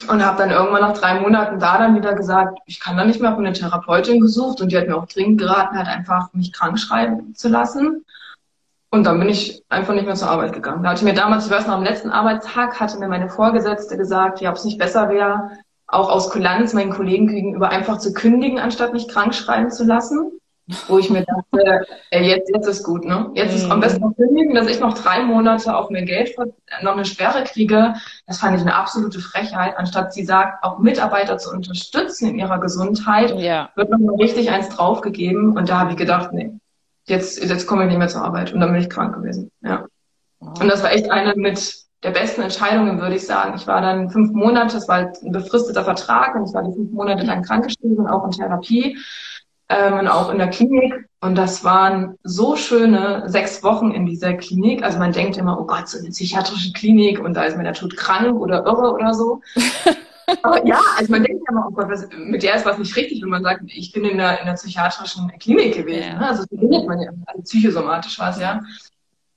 Und 0.08 0.26
habe 0.26 0.36
dann 0.36 0.50
irgendwann 0.50 0.82
nach 0.82 0.92
drei 0.92 1.20
Monaten 1.20 1.58
da 1.58 1.78
dann 1.78 1.96
wieder 1.96 2.14
gesagt, 2.14 2.58
ich 2.66 2.80
kann 2.80 2.98
da 2.98 3.06
nicht 3.06 3.18
mehr, 3.18 3.30
habe 3.30 3.40
eine 3.40 3.54
Therapeutin 3.54 4.20
gesucht 4.20 4.60
und 4.60 4.70
die 4.70 4.76
hat 4.76 4.88
mir 4.88 4.96
auch 4.96 5.06
dringend 5.06 5.40
geraten, 5.40 5.78
halt 5.78 5.88
einfach 5.88 6.34
mich 6.34 6.52
krank 6.52 6.78
schreiben 6.78 7.34
zu 7.34 7.48
lassen. 7.48 8.04
Und 8.90 9.04
dann 9.04 9.18
bin 9.18 9.28
ich 9.28 9.62
einfach 9.68 9.94
nicht 9.94 10.06
mehr 10.06 10.14
zur 10.14 10.30
Arbeit 10.30 10.52
gegangen. 10.52 10.82
Da 10.82 10.90
hatte 10.90 11.04
mir 11.04 11.14
damals, 11.14 11.46
ich 11.46 11.52
weiß 11.52 11.66
noch, 11.66 11.74
am 11.74 11.82
letzten 11.82 12.10
Arbeitstag 12.10 12.78
hatte 12.80 12.98
mir 12.98 13.08
meine 13.08 13.28
Vorgesetzte 13.28 13.96
gesagt, 13.96 14.40
ja, 14.40 14.50
ob 14.50 14.56
es 14.56 14.64
nicht 14.64 14.78
besser 14.78 15.08
wäre, 15.08 15.50
auch 15.88 16.08
aus 16.10 16.30
Kulanz 16.30 16.72
meinen 16.72 16.90
Kollegen 16.90 17.26
gegenüber 17.26 17.68
einfach 17.68 17.98
zu 17.98 18.12
kündigen, 18.12 18.58
anstatt 18.58 18.92
mich 18.92 19.08
krank 19.08 19.34
schreiben 19.34 19.70
zu 19.70 19.84
lassen. 19.84 20.32
Wo 20.88 20.98
ich 20.98 21.10
mir 21.10 21.24
dachte, 21.24 21.86
ey, 22.10 22.28
jetzt, 22.28 22.50
jetzt 22.52 22.66
ist 22.66 22.82
gut, 22.82 23.04
ne? 23.04 23.30
Jetzt 23.34 23.54
ist 23.54 23.70
am 23.70 23.78
besten 23.78 24.00
noch 24.00 24.16
kündigen, 24.16 24.52
dass 24.52 24.66
ich 24.66 24.80
noch 24.80 24.94
drei 24.94 25.22
Monate 25.22 25.76
auf 25.76 25.90
mein 25.90 26.06
Geld, 26.06 26.30
ver- 26.34 26.48
noch 26.82 26.94
eine 26.94 27.04
Sperre 27.04 27.44
kriege. 27.44 27.94
Das 28.26 28.38
fand 28.38 28.56
ich 28.56 28.62
eine 28.62 28.74
absolute 28.74 29.20
Frechheit, 29.20 29.78
anstatt 29.78 30.12
sie 30.12 30.24
sagt, 30.24 30.64
auch 30.64 30.80
Mitarbeiter 30.80 31.38
zu 31.38 31.50
unterstützen 31.52 32.30
in 32.30 32.38
ihrer 32.40 32.58
Gesundheit, 32.58 33.32
Ja. 33.38 33.70
wird 33.76 33.90
noch 33.90 33.98
mal 34.00 34.16
richtig 34.16 34.50
eins 34.50 34.68
draufgegeben. 34.70 35.56
Und 35.56 35.68
da 35.68 35.78
habe 35.78 35.92
ich 35.92 35.96
gedacht, 35.96 36.32
nee, 36.32 36.52
jetzt, 37.06 37.42
jetzt 37.42 37.66
komme 37.66 37.84
ich 37.84 37.88
nicht 37.88 37.98
mehr 37.98 38.08
zur 38.08 38.22
Arbeit. 38.22 38.52
Und 38.52 38.60
dann 38.60 38.72
bin 38.72 38.80
ich 38.80 38.90
krank 38.90 39.14
gewesen. 39.14 39.50
Ja. 39.62 39.86
Und 40.38 40.68
das 40.68 40.82
war 40.82 40.92
echt 40.92 41.10
eine 41.10 41.34
mit 41.34 41.74
der 42.02 42.10
besten 42.10 42.42
Entscheidungen, 42.42 43.00
würde 43.00 43.16
ich 43.16 43.26
sagen. 43.26 43.54
Ich 43.56 43.66
war 43.66 43.80
dann 43.80 44.10
fünf 44.10 44.32
Monate, 44.32 44.74
das 44.74 44.88
war 44.88 44.98
ein 44.98 45.32
befristeter 45.32 45.84
Vertrag 45.84 46.34
und 46.34 46.48
ich 46.48 46.54
war 46.54 46.62
die 46.62 46.72
fünf 46.72 46.92
Monate 46.92 47.26
dann 47.26 47.42
krankgeschrieben, 47.42 48.06
auch 48.06 48.24
in 48.24 48.30
Therapie. 48.32 48.98
ähm, 49.68 49.98
und 49.98 50.08
auch 50.08 50.30
in 50.30 50.38
der 50.38 50.48
Klinik. 50.50 51.08
Und 51.20 51.36
das 51.36 51.64
waren 51.64 52.16
so 52.22 52.56
schöne 52.56 53.24
sechs 53.26 53.62
Wochen 53.64 53.90
in 53.90 54.06
dieser 54.06 54.34
Klinik. 54.34 54.84
Also 54.84 54.98
man 54.98 55.12
denkt 55.12 55.36
immer, 55.36 55.58
oh 55.60 55.64
Gott, 55.64 55.88
so 55.88 55.98
eine 55.98 56.10
psychiatrische 56.10 56.72
Klinik 56.72 57.18
und 57.18 57.34
da 57.34 57.44
ist 57.44 57.56
man 57.56 57.64
der 57.64 57.74
Tod 57.74 57.96
krank 57.96 58.38
oder 58.38 58.64
irre 58.64 58.92
oder 58.92 59.14
so. 59.14 59.40
Aber 60.42 60.66
ja, 60.66 60.80
also 60.98 61.10
man 61.10 61.22
denkt 61.22 61.42
ja 61.46 61.52
immer, 61.52 61.66
oh 61.68 61.72
Gott, 61.72 61.88
was, 61.88 62.08
mit 62.16 62.42
der 62.42 62.56
ist 62.56 62.66
was 62.66 62.78
nicht 62.78 62.96
richtig, 62.96 63.22
wenn 63.22 63.28
man 63.28 63.42
sagt, 63.42 63.62
ich 63.66 63.92
bin 63.92 64.04
in 64.04 64.18
der, 64.18 64.40
in 64.40 64.46
der 64.46 64.54
psychiatrischen 64.54 65.30
Klinik 65.38 65.74
gewesen. 65.74 66.08
Ja. 66.08 66.18
Ne? 66.18 66.28
Also 66.28 66.44
so 66.50 66.56
findet 66.56 66.86
man 66.86 67.00
ja, 67.00 67.10
also 67.26 67.42
psychosomatisch 67.42 68.18
was, 68.18 68.40
ja. 68.40 68.60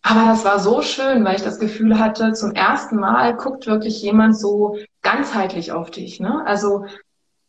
Aber 0.02 0.26
das 0.26 0.46
war 0.46 0.60
so 0.60 0.82
schön, 0.82 1.26
weil 1.26 1.36
ich 1.36 1.42
das 1.42 1.60
Gefühl 1.60 2.00
hatte, 2.00 2.32
zum 2.34 2.54
ersten 2.54 2.98
Mal 2.98 3.36
guckt 3.36 3.68
wirklich 3.68 4.02
jemand 4.02 4.38
so 4.38 4.78
ganzheitlich 5.02 5.72
auf 5.74 5.92
dich. 5.92 6.20
Ne? 6.20 6.42
Also 6.46 6.86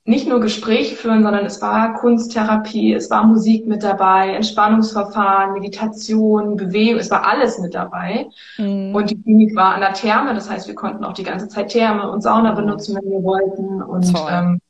nicht 0.05 0.27
nur 0.27 0.41
Gespräche 0.41 0.97
führen, 0.97 1.23
sondern 1.23 1.45
es 1.45 1.61
war 1.61 1.95
Kunsttherapie, 1.95 2.95
es 2.95 3.11
war 3.11 3.25
Musik 3.25 3.67
mit 3.67 3.83
dabei, 3.83 4.35
Entspannungsverfahren, 4.35 5.53
Meditation, 5.53 6.57
Bewegung, 6.57 6.99
es 6.99 7.11
war 7.11 7.27
alles 7.27 7.59
mit 7.59 7.75
dabei. 7.75 8.27
Mhm. 8.57 8.95
Und 8.95 9.11
die 9.11 9.23
Klinik 9.23 9.55
war 9.55 9.75
an 9.75 9.81
der 9.81 9.93
Therme, 9.93 10.35
das 10.35 10.49
heißt, 10.49 10.67
wir 10.67 10.75
konnten 10.75 11.05
auch 11.05 11.13
die 11.13 11.23
ganze 11.23 11.49
Zeit 11.49 11.69
Therme 11.69 12.11
und 12.11 12.23
Sauna 12.23 12.53
benutzen, 12.53 12.97
wenn 12.97 13.11
wir 13.11 13.23
wollten. 13.23 13.83
Und 13.83 14.13
ähm, 14.29 14.61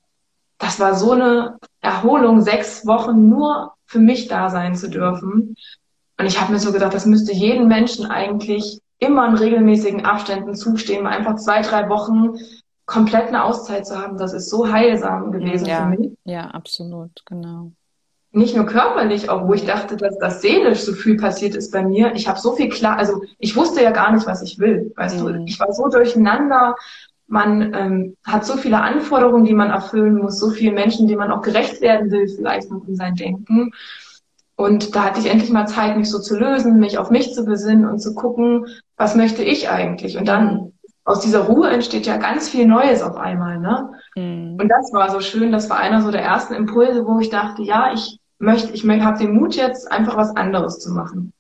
das 0.59 0.81
war 0.81 0.95
so 0.95 1.13
eine 1.13 1.59
Erholung, 1.81 2.43
sechs 2.43 2.87
Wochen 2.87 3.29
nur 3.29 3.73
für 3.87 4.01
mich 4.01 4.29
da 4.29 4.51
sein 4.51 4.75
zu 4.75 4.91
dürfen. 4.91 5.57
Und 6.19 6.27
ich 6.27 6.41
habe 6.41 6.53
mir 6.53 6.59
so 6.59 6.73
gedacht, 6.73 6.93
das 6.93 7.07
müsste 7.07 7.33
jedem 7.33 7.69
Menschen 7.69 8.05
eigentlich 8.07 8.81
immer 8.99 9.27
in 9.29 9.35
regelmäßigen 9.35 10.05
Abständen 10.05 10.55
zustehen, 10.55 11.07
einfach 11.07 11.37
zwei, 11.37 11.63
drei 11.63 11.89
Wochen 11.89 12.35
komplett 12.91 13.29
eine 13.29 13.45
Auszeit 13.45 13.87
zu 13.87 13.97
haben, 13.97 14.19
das 14.19 14.33
ist 14.33 14.51
so 14.51 14.71
heilsam 14.71 15.31
gewesen 15.31 15.67
ja, 15.67 15.83
für 15.83 15.97
mich. 15.97 16.11
Ja, 16.25 16.49
absolut, 16.49 17.23
genau. 17.25 17.71
Nicht 18.33 18.57
nur 18.57 18.67
körperlich, 18.67 19.31
auch 19.31 19.47
wo 19.47 19.55
ich 19.55 19.65
dachte, 19.65 19.97
dass 19.97 20.19
das 20.19 20.43
seelisch 20.43 20.81
so 20.81 20.93
viel 20.93 21.17
passiert 21.17 21.55
ist 21.55 21.71
bei 21.73 21.85
mir. 21.85 22.15
Ich 22.15 22.27
habe 22.27 22.41
so 22.41 22.53
viel 22.53 22.69
klar, 22.69 22.97
also 22.97 23.23
ich 23.39 23.55
wusste 23.55 23.83
ja 23.83 23.93
gar 23.93 24.13
nicht, 24.13 24.27
was 24.27 24.43
ich 24.43 24.59
will. 24.59 24.93
Weißt 24.97 25.21
mhm. 25.21 25.27
du, 25.27 25.45
ich 25.47 25.59
war 25.61 25.73
so 25.73 25.89
durcheinander. 25.89 26.75
Man 27.29 27.75
ähm, 27.75 28.17
hat 28.25 28.45
so 28.45 28.57
viele 28.57 28.81
Anforderungen, 28.81 29.45
die 29.45 29.55
man 29.55 29.71
erfüllen 29.71 30.17
muss, 30.17 30.41
so 30.41 30.51
viele 30.51 30.73
Menschen, 30.73 31.07
denen 31.07 31.21
man 31.21 31.31
auch 31.31 31.43
gerecht 31.43 31.81
werden 31.81 32.11
will, 32.11 32.27
vielleicht 32.27 32.73
noch 32.73 32.87
in 32.89 32.97
sein 32.97 33.15
Denken. 33.15 33.71
Und 34.57 34.97
da 34.97 35.05
hatte 35.05 35.21
ich 35.21 35.31
endlich 35.31 35.51
mal 35.51 35.67
Zeit, 35.67 35.97
mich 35.97 36.11
so 36.11 36.19
zu 36.19 36.37
lösen, 36.37 36.81
mich 36.81 36.99
auf 36.99 37.11
mich 37.11 37.35
zu 37.35 37.45
besinnen 37.45 37.87
und 37.87 38.01
zu 38.01 38.15
gucken, 38.15 38.67
was 38.97 39.15
möchte 39.15 39.45
ich 39.45 39.71
eigentlich? 39.71 40.19
Und 40.19 40.27
dann 40.27 40.70
aus 41.11 41.21
dieser 41.21 41.41
Ruhe 41.41 41.69
entsteht 41.69 42.07
ja 42.07 42.17
ganz 42.17 42.49
viel 42.49 42.67
Neues 42.67 43.03
auf 43.03 43.17
einmal, 43.17 43.59
ne? 43.59 43.93
Mhm. 44.17 44.57
Und 44.61 44.69
das 44.69 44.93
war 44.93 45.11
so 45.11 45.21
schön, 45.21 45.53
das 45.53 45.69
war 45.69 45.79
einer 45.79 46.03
so 46.03 46.11
der 46.11 46.23
ersten 46.23 46.55
Impulse, 46.55 47.07
wo 47.07 47.19
ich 47.19 47.31
dachte, 47.31 47.63
ja, 47.63 47.93
ich 47.93 48.19
möchte, 48.39 48.73
ich 48.73 48.85
habe 48.89 49.19
den 49.19 49.35
Mut 49.35 49.57
jetzt 49.57 49.91
einfach 49.91 50.17
was 50.17 50.35
anderes 50.37 50.79
zu 50.79 50.93
machen. 50.93 51.33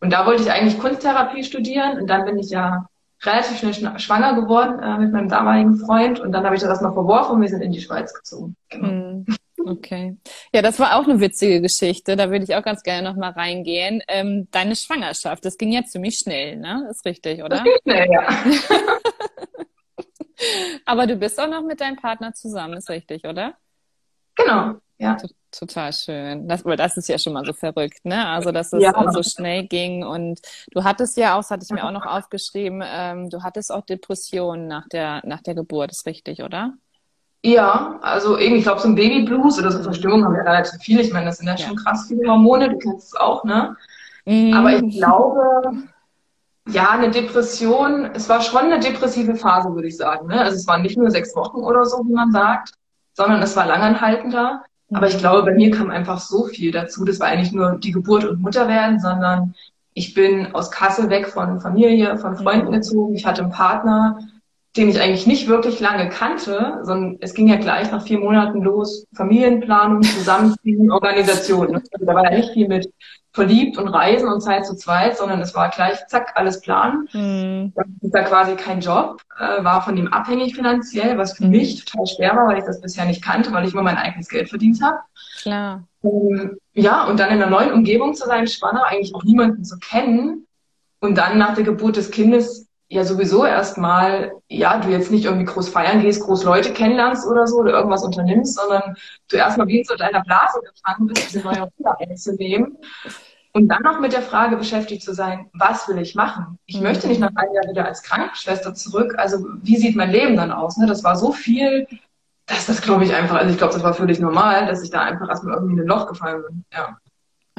Und 0.00 0.12
da 0.12 0.26
wollte 0.26 0.42
ich 0.42 0.50
eigentlich 0.50 0.78
Kunsttherapie 0.78 1.44
studieren 1.44 2.00
und 2.00 2.06
dann 2.08 2.24
bin 2.24 2.38
ich 2.38 2.50
ja 2.50 2.86
relativ 3.22 3.58
schnell 3.58 3.98
schwanger 3.98 4.34
geworden 4.40 4.78
äh, 4.78 4.98
mit 4.98 5.12
meinem 5.12 5.28
damaligen 5.28 5.76
Freund 5.76 6.20
und 6.20 6.32
dann 6.32 6.44
habe 6.44 6.54
ich 6.54 6.62
das 6.62 6.70
erstmal 6.70 6.94
verworfen 6.94 7.36
und 7.36 7.42
wir 7.42 7.48
sind 7.48 7.60
in 7.60 7.72
die 7.72 7.82
Schweiz 7.82 8.14
gezogen. 8.14 8.56
Genau. 8.70 8.88
Mhm. 8.88 9.26
Okay. 9.66 10.16
Ja, 10.54 10.62
das 10.62 10.78
war 10.78 10.96
auch 10.96 11.04
eine 11.04 11.20
witzige 11.20 11.60
Geschichte. 11.60 12.16
Da 12.16 12.30
würde 12.30 12.44
ich 12.44 12.54
auch 12.54 12.62
ganz 12.62 12.82
gerne 12.82 13.08
nochmal 13.08 13.32
reingehen. 13.32 14.02
Ähm, 14.08 14.48
deine 14.50 14.74
Schwangerschaft, 14.74 15.44
das 15.44 15.58
ging 15.58 15.72
ja 15.72 15.84
ziemlich 15.84 16.16
schnell, 16.16 16.56
ne? 16.56 16.88
Ist 16.90 17.04
richtig, 17.04 17.42
oder? 17.42 17.56
Das 17.56 17.64
ging 17.64 17.76
schnell, 17.82 18.08
ja. 18.10 18.28
Aber 20.84 21.06
du 21.06 21.16
bist 21.16 21.40
auch 21.40 21.48
noch 21.48 21.62
mit 21.62 21.80
deinem 21.80 21.96
Partner 21.96 22.32
zusammen, 22.34 22.74
ist 22.74 22.88
richtig, 22.88 23.24
oder? 23.24 23.54
Genau, 24.34 24.76
ja. 24.98 25.16
Total 25.50 25.92
schön. 25.92 26.46
Das, 26.46 26.62
das 26.62 26.96
ist 26.96 27.08
ja 27.08 27.18
schon 27.18 27.32
mal 27.32 27.44
so 27.44 27.52
verrückt, 27.52 28.04
ne? 28.04 28.26
Also, 28.28 28.52
dass 28.52 28.72
es 28.72 28.82
ja. 28.82 29.10
so 29.10 29.22
schnell 29.22 29.66
ging. 29.66 30.04
Und 30.04 30.40
du 30.70 30.84
hattest 30.84 31.16
ja 31.16 31.34
auch, 31.34 31.40
das 31.40 31.50
hatte 31.50 31.64
ich 31.64 31.72
mir 31.72 31.84
auch 31.84 31.90
noch 31.90 32.06
aufgeschrieben, 32.06 32.82
ähm, 32.86 33.30
du 33.30 33.42
hattest 33.42 33.72
auch 33.72 33.84
Depressionen 33.84 34.68
nach 34.68 34.88
der, 34.88 35.22
nach 35.26 35.42
der 35.42 35.54
Geburt, 35.56 35.90
ist 35.90 36.06
richtig, 36.06 36.42
oder? 36.42 36.74
Ja, 37.42 37.98
also 38.02 38.36
irgendwie, 38.36 38.58
ich 38.58 38.64
glaube, 38.64 38.80
so 38.80 38.88
ein 38.88 38.94
Babyblues 38.94 39.58
oder 39.58 39.72
so 39.72 39.82
Verstimmung 39.82 40.24
haben 40.24 40.34
wir 40.34 40.44
relativ 40.44 40.80
viel. 40.82 41.00
Ich 41.00 41.12
meine, 41.12 41.26
das 41.26 41.38
sind 41.38 41.46
ja, 41.46 41.54
ja. 41.54 41.66
schon 41.66 41.76
krass 41.76 42.04
viele 42.06 42.28
Hormone, 42.28 42.68
du 42.68 42.78
kennst 42.78 43.08
es 43.08 43.16
auch, 43.16 43.42
ne? 43.44 43.76
Mhm. 44.26 44.52
Aber 44.52 44.72
ich 44.72 44.98
glaube, 44.98 45.72
ja, 46.72 46.90
eine 46.90 47.10
Depression, 47.10 48.10
es 48.14 48.28
war 48.28 48.40
schon 48.40 48.60
eine 48.60 48.80
depressive 48.80 49.36
Phase, 49.36 49.74
würde 49.74 49.88
ich 49.88 49.96
sagen. 49.96 50.28
Ne? 50.28 50.40
Also 50.40 50.56
es 50.56 50.66
waren 50.66 50.82
nicht 50.82 50.96
nur 50.96 51.10
sechs 51.10 51.34
Wochen 51.36 51.58
oder 51.58 51.84
so, 51.84 51.98
wie 52.06 52.12
man 52.12 52.30
sagt, 52.32 52.74
sondern 53.14 53.42
es 53.42 53.56
war 53.56 53.66
langanhaltender. 53.66 54.62
Mhm. 54.88 54.96
Aber 54.96 55.06
ich 55.08 55.18
glaube, 55.18 55.44
bei 55.44 55.54
mir 55.54 55.70
kam 55.70 55.90
einfach 55.90 56.20
so 56.20 56.44
viel 56.44 56.72
dazu. 56.72 57.04
Das 57.04 57.20
war 57.20 57.28
eigentlich 57.28 57.52
nur 57.52 57.78
die 57.78 57.92
Geburt 57.92 58.24
und 58.24 58.40
Mutterwerden, 58.40 59.00
sondern 59.00 59.54
ich 59.94 60.14
bin 60.14 60.54
aus 60.54 60.70
Kassel 60.70 61.10
weg 61.10 61.26
von 61.28 61.60
Familie, 61.60 62.16
von 62.18 62.36
Freunden 62.36 62.68
mhm. 62.68 62.72
gezogen. 62.72 63.14
Ich 63.14 63.26
hatte 63.26 63.42
einen 63.42 63.52
Partner, 63.52 64.18
den 64.76 64.88
ich 64.88 65.00
eigentlich 65.00 65.26
nicht 65.26 65.48
wirklich 65.48 65.80
lange 65.80 66.08
kannte, 66.08 66.78
sondern 66.82 67.16
es 67.20 67.34
ging 67.34 67.48
ja 67.48 67.56
gleich 67.56 67.90
nach 67.90 68.04
vier 68.04 68.20
Monaten 68.20 68.62
los, 68.62 69.06
Familienplanung, 69.14 70.02
Zusammenziehen, 70.02 70.90
Organisation. 70.92 71.74
Also 71.74 72.06
da 72.06 72.14
war 72.14 72.30
ja 72.30 72.36
nicht 72.36 72.52
viel 72.52 72.68
mit 72.68 72.88
verliebt 73.32 73.78
und 73.78 73.88
Reisen 73.88 74.28
und 74.28 74.40
Zeit 74.40 74.66
zu 74.66 74.74
zweit, 74.74 75.16
sondern 75.16 75.40
es 75.40 75.54
war 75.54 75.70
gleich, 75.70 76.04
zack, 76.08 76.32
alles 76.34 76.60
planen. 76.60 77.08
Mhm. 77.12 77.72
Da 78.00 78.22
quasi 78.22 78.56
kein 78.56 78.80
Job, 78.80 79.22
äh, 79.38 79.62
war 79.62 79.82
von 79.82 79.96
ihm 79.96 80.08
abhängig 80.08 80.54
finanziell, 80.54 81.16
was 81.16 81.36
für 81.36 81.44
mhm. 81.44 81.50
mich 81.50 81.84
total 81.84 82.06
schwer 82.06 82.36
war, 82.36 82.48
weil 82.48 82.58
ich 82.58 82.64
das 82.64 82.80
bisher 82.80 83.04
nicht 83.04 83.22
kannte, 83.22 83.52
weil 83.52 83.66
ich 83.66 83.72
immer 83.72 83.82
mein 83.82 83.96
eigenes 83.96 84.28
Geld 84.28 84.48
verdient 84.48 84.82
habe. 84.82 84.98
Klar. 85.42 85.84
Ähm, 86.02 86.58
ja, 86.72 87.04
und 87.04 87.20
dann 87.20 87.30
in 87.30 87.42
einer 87.42 87.50
neuen 87.50 87.72
Umgebung 87.72 88.14
zu 88.14 88.26
sein, 88.26 88.46
schwanger, 88.46 88.84
eigentlich 88.86 89.14
auch 89.14 89.24
niemanden 89.24 89.64
zu 89.64 89.78
kennen. 89.78 90.46
Und 91.00 91.16
dann 91.16 91.38
nach 91.38 91.54
der 91.54 91.64
Geburt 91.64 91.96
des 91.96 92.10
Kindes 92.10 92.66
ja 92.90 93.04
sowieso 93.04 93.44
erstmal, 93.44 94.32
ja, 94.48 94.78
du 94.78 94.88
jetzt 94.88 95.12
nicht 95.12 95.24
irgendwie 95.24 95.44
groß 95.44 95.68
feiern 95.68 96.02
gehst, 96.02 96.22
groß 96.22 96.42
Leute 96.42 96.72
kennenlernst 96.72 97.26
oder 97.26 97.46
so 97.46 97.58
oder 97.58 97.70
irgendwas 97.70 98.02
unternimmst, 98.02 98.56
sondern 98.56 98.96
du 99.28 99.36
erstmal 99.36 99.68
wie 99.68 99.78
in 99.78 99.84
so 99.84 99.94
deiner 99.94 100.22
Blase 100.22 100.60
gefangen 100.60 101.06
bist, 101.06 101.28
diese 101.28 101.40
neue 101.40 101.60
Rolle 101.60 102.00
einzunehmen. 102.00 102.76
Und 103.52 103.68
dann 103.68 103.82
noch 103.82 104.00
mit 104.00 104.12
der 104.12 104.22
Frage 104.22 104.56
beschäftigt 104.56 105.02
zu 105.02 105.14
sein, 105.14 105.48
was 105.52 105.88
will 105.88 105.98
ich 105.98 106.16
machen? 106.16 106.58
Ich 106.66 106.76
mhm. 106.78 106.82
möchte 106.82 107.06
nicht 107.06 107.20
nach 107.20 107.30
einem 107.34 107.54
Jahr 107.54 107.68
wieder 107.68 107.84
als 107.84 108.02
Krankenschwester 108.02 108.74
zurück. 108.74 109.14
Also 109.18 109.44
wie 109.62 109.76
sieht 109.76 109.94
mein 109.94 110.10
Leben 110.10 110.36
dann 110.36 110.52
aus? 110.52 110.76
Ne? 110.76 110.86
Das 110.86 111.04
war 111.04 111.14
so 111.14 111.32
viel, 111.32 111.86
dass 112.46 112.66
das 112.66 112.82
glaube 112.82 113.04
ich 113.04 113.14
einfach, 113.14 113.36
also 113.36 113.50
ich 113.50 113.58
glaube, 113.58 113.72
das 113.72 113.84
war 113.84 113.94
völlig 113.94 114.18
normal, 114.18 114.66
dass 114.66 114.82
ich 114.82 114.90
da 114.90 115.02
einfach 115.02 115.28
erstmal 115.28 115.54
irgendwie 115.54 115.74
in 115.74 115.80
ein 115.80 115.86
Loch 115.86 116.08
gefallen 116.08 116.42
bin. 116.42 116.64
Ja. 116.72 116.96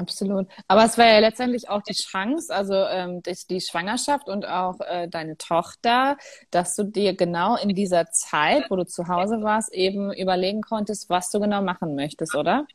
Absolut. 0.01 0.47
Aber 0.67 0.83
es 0.83 0.97
war 0.97 1.05
ja 1.05 1.19
letztendlich 1.19 1.69
auch 1.69 1.83
die 1.83 1.93
Chance, 1.93 2.53
also 2.53 2.73
ähm, 2.73 3.21
die, 3.21 3.37
die, 3.51 3.61
Schwangerschaft 3.61 4.27
und 4.27 4.47
auch 4.47 4.79
äh, 4.79 5.07
deine 5.07 5.37
Tochter, 5.37 6.17
dass 6.49 6.75
du 6.75 6.83
dir 6.85 7.15
genau 7.15 7.55
in 7.55 7.69
dieser 7.75 8.07
Zeit, 8.07 8.65
wo 8.71 8.77
du 8.77 8.85
zu 8.85 9.07
Hause 9.07 9.43
warst, 9.43 9.71
eben 9.73 10.11
überlegen 10.11 10.61
konntest, 10.61 11.07
was 11.11 11.29
du 11.29 11.39
genau 11.39 11.61
machen 11.61 11.93
möchtest, 11.93 12.33
oder? 12.33 12.65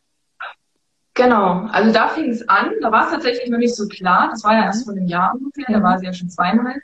Genau. 1.14 1.66
Also 1.72 1.92
da 1.92 2.08
fing 2.08 2.30
es 2.30 2.48
an. 2.48 2.70
Da 2.80 2.92
war 2.92 3.06
es 3.06 3.10
tatsächlich 3.10 3.50
noch 3.50 3.58
nicht 3.58 3.74
so 3.74 3.88
klar. 3.88 4.28
Das 4.30 4.44
war 4.44 4.52
ja 4.52 4.66
erst 4.66 4.84
vor 4.84 4.94
einem 4.94 5.08
Jahr 5.08 5.34
ungefähr. 5.34 5.66
Da 5.68 5.82
war 5.82 5.98
sie 5.98 6.06
ja 6.06 6.12
schon 6.12 6.30
zweieinhalb. 6.30 6.80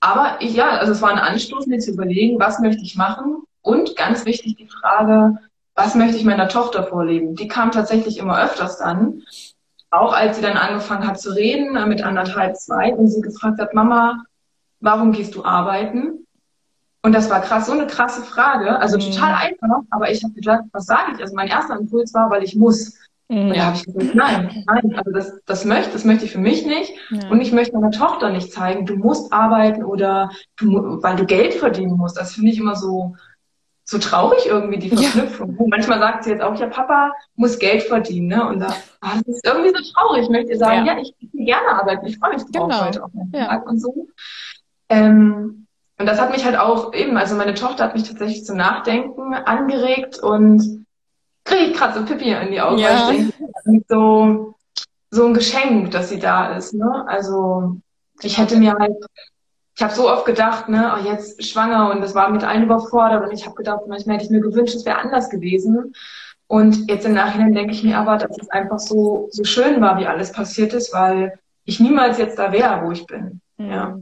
Aber 0.00 0.36
ich, 0.40 0.54
ja, 0.54 0.72
also 0.72 0.92
es 0.92 1.00
war 1.00 1.10
ein 1.10 1.18
Anstoß, 1.18 1.66
mir 1.68 1.78
zu 1.78 1.92
überlegen, 1.92 2.38
was 2.38 2.58
möchte 2.58 2.82
ich 2.82 2.96
machen? 2.96 3.44
Und 3.62 3.96
ganz 3.96 4.26
wichtig 4.26 4.56
die 4.56 4.68
Frage, 4.68 5.38
was 5.74 5.94
möchte 5.94 6.16
ich 6.16 6.24
meiner 6.24 6.48
Tochter 6.48 6.84
vorleben? 6.84 7.34
Die 7.34 7.48
kam 7.48 7.72
tatsächlich 7.72 8.18
immer 8.18 8.40
öfters 8.40 8.78
dann. 8.78 9.22
Auch 9.94 10.12
als 10.12 10.36
sie 10.36 10.42
dann 10.42 10.56
angefangen 10.56 11.06
hat 11.06 11.20
zu 11.20 11.30
reden, 11.30 11.76
äh, 11.76 11.86
mit 11.86 12.02
anderthalb, 12.02 12.56
zwei, 12.56 12.92
und 12.92 13.06
sie 13.08 13.20
gefragt 13.20 13.60
hat, 13.60 13.74
Mama, 13.74 14.24
warum 14.80 15.12
gehst 15.12 15.36
du 15.36 15.44
arbeiten? 15.44 16.26
Und 17.02 17.14
das 17.14 17.30
war 17.30 17.40
krass, 17.40 17.66
so 17.66 17.72
eine 17.72 17.86
krasse 17.86 18.22
Frage. 18.22 18.76
Also 18.80 18.96
mhm. 18.96 19.12
total 19.12 19.34
einfach, 19.34 19.82
aber 19.90 20.10
ich 20.10 20.24
habe 20.24 20.34
gedacht, 20.34 20.64
was 20.72 20.86
sage 20.86 21.12
ich? 21.14 21.20
Also 21.20 21.36
mein 21.36 21.46
erster 21.46 21.78
Impuls 21.78 22.12
war, 22.12 22.28
weil 22.30 22.42
ich 22.42 22.56
muss. 22.56 22.98
Mhm. 23.28 23.50
Und 23.50 23.56
da 23.56 23.66
habe 23.66 23.76
ich 23.76 23.84
gesagt, 23.84 24.14
nein, 24.16 24.64
nein, 24.66 24.94
also 24.96 25.10
das, 25.12 25.40
das 25.46 25.64
möchte, 25.64 25.92
das 25.92 26.04
möchte 26.04 26.24
ich 26.24 26.32
für 26.32 26.38
mich 26.38 26.66
nicht. 26.66 26.92
Ja. 27.10 27.28
Und 27.30 27.40
ich 27.40 27.52
möchte 27.52 27.78
meiner 27.78 27.92
Tochter 27.92 28.30
nicht 28.30 28.52
zeigen, 28.52 28.86
du 28.86 28.96
musst 28.96 29.32
arbeiten 29.32 29.84
oder 29.84 30.30
du, 30.56 31.00
weil 31.02 31.14
du 31.14 31.24
Geld 31.24 31.54
verdienen 31.54 31.96
musst. 31.96 32.18
Das 32.18 32.32
finde 32.34 32.50
ich 32.50 32.58
immer 32.58 32.74
so, 32.74 33.14
so 33.84 33.98
traurig 33.98 34.46
irgendwie, 34.46 34.78
die 34.78 34.96
Verknüpfung. 34.96 35.56
Ja. 35.58 35.66
Manchmal 35.68 35.98
sagt 35.98 36.24
sie 36.24 36.30
jetzt 36.30 36.42
auch, 36.42 36.58
ja, 36.58 36.66
Papa 36.68 37.12
muss 37.36 37.58
Geld 37.58 37.82
verdienen, 37.82 38.28
ne? 38.28 38.48
Und 38.48 38.60
da, 38.60 38.74
oh, 39.02 39.08
das 39.14 39.36
ist 39.36 39.46
irgendwie 39.46 39.72
so 39.76 39.92
traurig. 39.92 40.22
Ich 40.22 40.30
möchte 40.30 40.52
ihr 40.52 40.58
sagen, 40.58 40.86
ja, 40.86 40.94
ja 40.94 41.00
ich 41.00 41.14
will 41.20 41.44
gerne 41.44 41.68
arbeiten. 41.68 42.06
Ich 42.06 42.18
freue 42.18 42.34
mich 42.34 42.42
drauf 42.44 42.68
genau. 42.68 42.84
heute 42.86 43.04
auf 43.04 43.12
meinen 43.12 43.32
ja. 43.34 43.46
Tag 43.46 43.68
und 43.68 43.78
so. 43.78 44.08
Ähm, 44.88 45.66
und 45.98 46.06
das 46.06 46.20
hat 46.20 46.32
mich 46.32 46.44
halt 46.44 46.56
auch 46.56 46.94
eben, 46.94 47.16
also 47.16 47.36
meine 47.36 47.54
Tochter 47.54 47.84
hat 47.84 47.94
mich 47.94 48.08
tatsächlich 48.08 48.44
zum 48.44 48.56
Nachdenken 48.56 49.34
angeregt 49.34 50.18
und 50.18 50.86
kriege 51.44 51.64
ich 51.66 51.76
gerade 51.76 51.98
so 51.98 52.04
Pippi 52.06 52.32
in 52.32 52.50
die 52.50 52.60
Augen, 52.60 52.78
ja. 52.78 53.06
weil 53.06 53.14
ich 53.16 53.34
denke, 53.66 53.84
so, 53.88 54.54
so 55.10 55.26
ein 55.26 55.34
Geschenk, 55.34 55.90
dass 55.90 56.08
sie 56.08 56.18
da 56.18 56.56
ist, 56.56 56.72
ne? 56.72 57.04
Also, 57.06 57.76
ich 58.22 58.38
hätte 58.38 58.56
mir 58.56 58.74
halt 58.74 58.94
ich 59.76 59.82
habe 59.82 59.94
so 59.94 60.08
oft 60.08 60.24
gedacht, 60.24 60.68
ne, 60.68 60.94
oh, 60.96 61.04
jetzt 61.04 61.44
schwanger 61.44 61.90
und 61.90 62.00
das 62.00 62.14
war 62.14 62.30
mit 62.30 62.44
allen 62.44 62.64
überfordert 62.64 63.24
und 63.24 63.32
ich 63.32 63.44
habe 63.44 63.56
gedacht, 63.56 63.80
manchmal 63.88 64.16
hätte 64.16 64.26
ich 64.26 64.30
mir 64.30 64.40
gewünscht, 64.40 64.74
es 64.74 64.84
wäre 64.84 64.98
anders 64.98 65.30
gewesen. 65.30 65.94
Und 66.46 66.88
jetzt 66.88 67.06
im 67.06 67.14
Nachhinein 67.14 67.54
denke 67.54 67.72
ich 67.72 67.82
mir 67.82 67.98
aber, 67.98 68.16
dass 68.18 68.38
es 68.38 68.48
einfach 68.50 68.78
so, 68.78 69.28
so 69.30 69.44
schön 69.44 69.80
war, 69.80 69.98
wie 69.98 70.06
alles 70.06 70.30
passiert 70.30 70.72
ist, 70.74 70.92
weil 70.92 71.38
ich 71.64 71.80
niemals 71.80 72.18
jetzt 72.18 72.38
da 72.38 72.52
wäre, 72.52 72.84
wo 72.84 72.92
ich 72.92 73.06
bin. 73.06 73.40
Mhm. 73.56 73.70
Ja. 73.70 73.98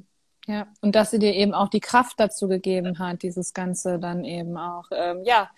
Ja, 0.47 0.67
und 0.81 0.97
dass 0.97 1.13
sie 1.13 1.21
dir 1.21 1.33
eben 1.35 1.55
auch 1.55 1.69
die 1.69 1.81
Kraft 1.81 2.19
dazu 2.19 2.49
gegeben 2.49 2.99
hat, 2.99 3.23
dieses 3.23 3.55
Ganze 3.55 4.01
dann 4.01 4.25
eben 4.25 4.57
auch, 4.57 4.87
ähm, 4.91 5.23
ja, 5.25 5.49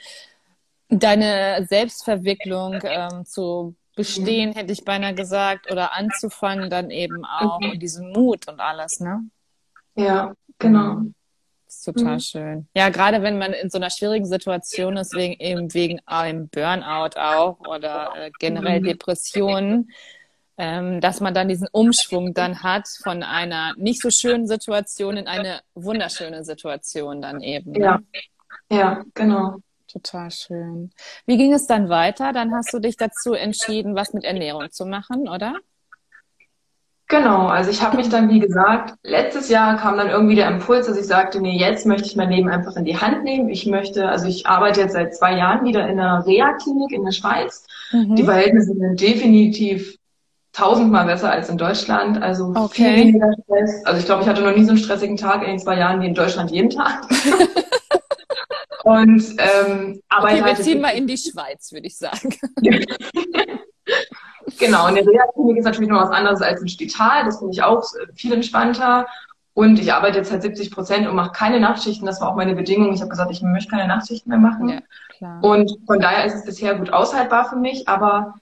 deine 0.90 1.64
Selbstverwicklung 1.66 2.80
ähm, 2.84 3.24
zu 3.24 3.74
bestehen, 3.96 4.50
mhm. 4.50 4.54
hätte 4.54 4.72
ich 4.72 4.84
beinahe 4.84 5.14
gesagt, 5.14 5.72
oder 5.72 5.94
anzufangen 5.94 6.68
dann 6.68 6.90
eben 6.90 7.24
auch 7.24 7.60
mhm. 7.60 7.70
und 7.70 7.78
diesen 7.82 8.12
Mut 8.12 8.46
und 8.46 8.60
alles, 8.60 9.00
ne? 9.00 9.22
Ja, 9.94 10.34
genau. 10.58 10.94
Mhm. 10.94 11.14
Das 11.66 11.76
ist 11.76 11.84
total 11.84 12.14
mhm. 12.14 12.20
schön. 12.20 12.68
Ja, 12.74 12.88
gerade 12.90 13.22
wenn 13.22 13.38
man 13.38 13.52
in 13.52 13.70
so 13.70 13.78
einer 13.78 13.90
schwierigen 13.90 14.26
Situation 14.26 14.96
ist, 14.96 15.14
wegen 15.14 15.34
eben 15.40 15.72
wegen 15.74 16.00
einem 16.06 16.48
Burnout 16.48 17.18
auch 17.18 17.58
oder 17.60 18.12
äh, 18.16 18.30
generell 18.38 18.80
mhm. 18.80 18.84
Depressionen, 18.84 19.90
ähm, 20.56 21.00
dass 21.00 21.20
man 21.20 21.34
dann 21.34 21.48
diesen 21.48 21.68
Umschwung 21.72 22.32
dann 22.32 22.62
hat 22.62 22.86
von 23.02 23.22
einer 23.22 23.74
nicht 23.76 24.00
so 24.00 24.10
schönen 24.10 24.46
Situation 24.46 25.16
in 25.16 25.26
eine 25.26 25.60
wunderschöne 25.74 26.44
Situation 26.44 27.20
dann 27.20 27.40
eben. 27.40 27.72
Ne? 27.72 27.80
Ja, 27.80 28.00
ja, 28.70 29.04
genau. 29.14 29.56
Total 29.88 30.30
schön. 30.30 30.90
Wie 31.26 31.36
ging 31.36 31.52
es 31.52 31.66
dann 31.66 31.88
weiter? 31.88 32.32
Dann 32.32 32.52
hast 32.52 32.72
du 32.72 32.80
dich 32.80 32.96
dazu 32.96 33.32
entschieden, 33.34 33.94
was 33.94 34.12
mit 34.12 34.24
Ernährung 34.24 34.70
zu 34.70 34.86
machen, 34.86 35.28
oder? 35.28 35.56
Genau, 37.14 37.46
also 37.46 37.70
ich 37.70 37.80
habe 37.80 37.96
mich 37.96 38.08
dann, 38.08 38.28
wie 38.28 38.40
gesagt, 38.40 38.94
letztes 39.04 39.48
Jahr 39.48 39.76
kam 39.76 39.96
dann 39.96 40.08
irgendwie 40.10 40.34
der 40.34 40.48
Impuls, 40.48 40.88
dass 40.88 40.98
ich 40.98 41.06
sagte, 41.06 41.40
nee, 41.40 41.56
jetzt 41.56 41.86
möchte 41.86 42.08
ich 42.08 42.16
mein 42.16 42.28
Leben 42.28 42.48
einfach 42.48 42.74
in 42.74 42.84
die 42.84 42.96
Hand 42.96 43.22
nehmen. 43.22 43.48
Ich 43.50 43.66
möchte, 43.66 44.08
also 44.08 44.26
ich 44.26 44.48
arbeite 44.48 44.80
jetzt 44.80 44.94
seit 44.94 45.14
zwei 45.14 45.36
Jahren 45.36 45.64
wieder 45.64 45.88
in 45.88 46.00
einer 46.00 46.26
Reha-Klinik 46.26 46.90
in 46.90 47.04
der 47.04 47.12
Schweiz. 47.12 47.68
Mhm. 47.92 48.16
Die 48.16 48.24
Verhältnisse 48.24 48.74
sind 48.74 49.00
definitiv 49.00 49.96
tausendmal 50.52 51.06
besser 51.06 51.30
als 51.30 51.48
in 51.48 51.56
Deutschland. 51.56 52.20
Also 52.20 52.52
okay. 52.56 52.82
viel 52.82 52.96
weniger 52.96 53.32
Stress. 53.44 53.86
Also 53.86 54.00
ich 54.00 54.06
glaube, 54.06 54.22
ich 54.22 54.28
hatte 54.28 54.42
noch 54.42 54.56
nie 54.56 54.64
so 54.64 54.70
einen 54.70 54.78
stressigen 54.78 55.16
Tag 55.16 55.42
in 55.42 55.50
den 55.50 55.60
zwei 55.60 55.78
Jahren 55.78 56.00
wie 56.02 56.08
in 56.08 56.14
Deutschland 56.14 56.50
jeden 56.50 56.70
Tag. 56.70 57.06
Und 58.82 59.22
ähm, 59.38 60.00
arbeite 60.08 60.34
okay, 60.34 60.44
wir 60.44 60.44
halt 60.46 60.64
ziehen 60.64 60.80
mal 60.80 60.90
in 60.90 61.06
die 61.06 61.16
Schweiz, 61.16 61.70
würde 61.70 61.86
ich 61.86 61.96
sagen. 61.96 62.34
genau, 64.58 64.88
und 64.88 64.94
der 64.94 65.06
Reha-Klinik 65.06 65.58
ist 65.58 65.64
natürlich 65.64 65.90
noch 65.90 66.02
was 66.02 66.10
anderes 66.10 66.42
als 66.42 66.60
im 66.60 66.68
Spital. 66.68 67.24
Das 67.24 67.38
finde 67.38 67.52
ich 67.52 67.62
auch 67.62 67.84
viel 68.14 68.32
entspannter. 68.32 69.06
Und 69.54 69.78
ich 69.78 69.92
arbeite 69.92 70.18
jetzt 70.18 70.32
halt 70.32 70.42
70 70.42 70.72
Prozent 70.72 71.06
und 71.06 71.14
mache 71.14 71.30
keine 71.32 71.60
Nachtschichten. 71.60 72.06
Das 72.06 72.20
war 72.20 72.30
auch 72.30 72.36
meine 72.36 72.56
Bedingung. 72.56 72.92
Ich 72.92 73.00
habe 73.00 73.10
gesagt, 73.10 73.30
ich 73.30 73.40
möchte 73.42 73.70
keine 73.70 73.86
Nachtschichten 73.86 74.28
mehr 74.28 74.38
machen. 74.38 74.68
Ja, 74.68 74.80
klar. 75.16 75.42
Und 75.42 75.78
von 75.86 76.00
daher 76.00 76.24
ist 76.24 76.34
es 76.34 76.44
bisher 76.44 76.74
gut 76.74 76.92
aushaltbar 76.92 77.48
für 77.48 77.56
mich. 77.56 77.88
Aber 77.88 78.34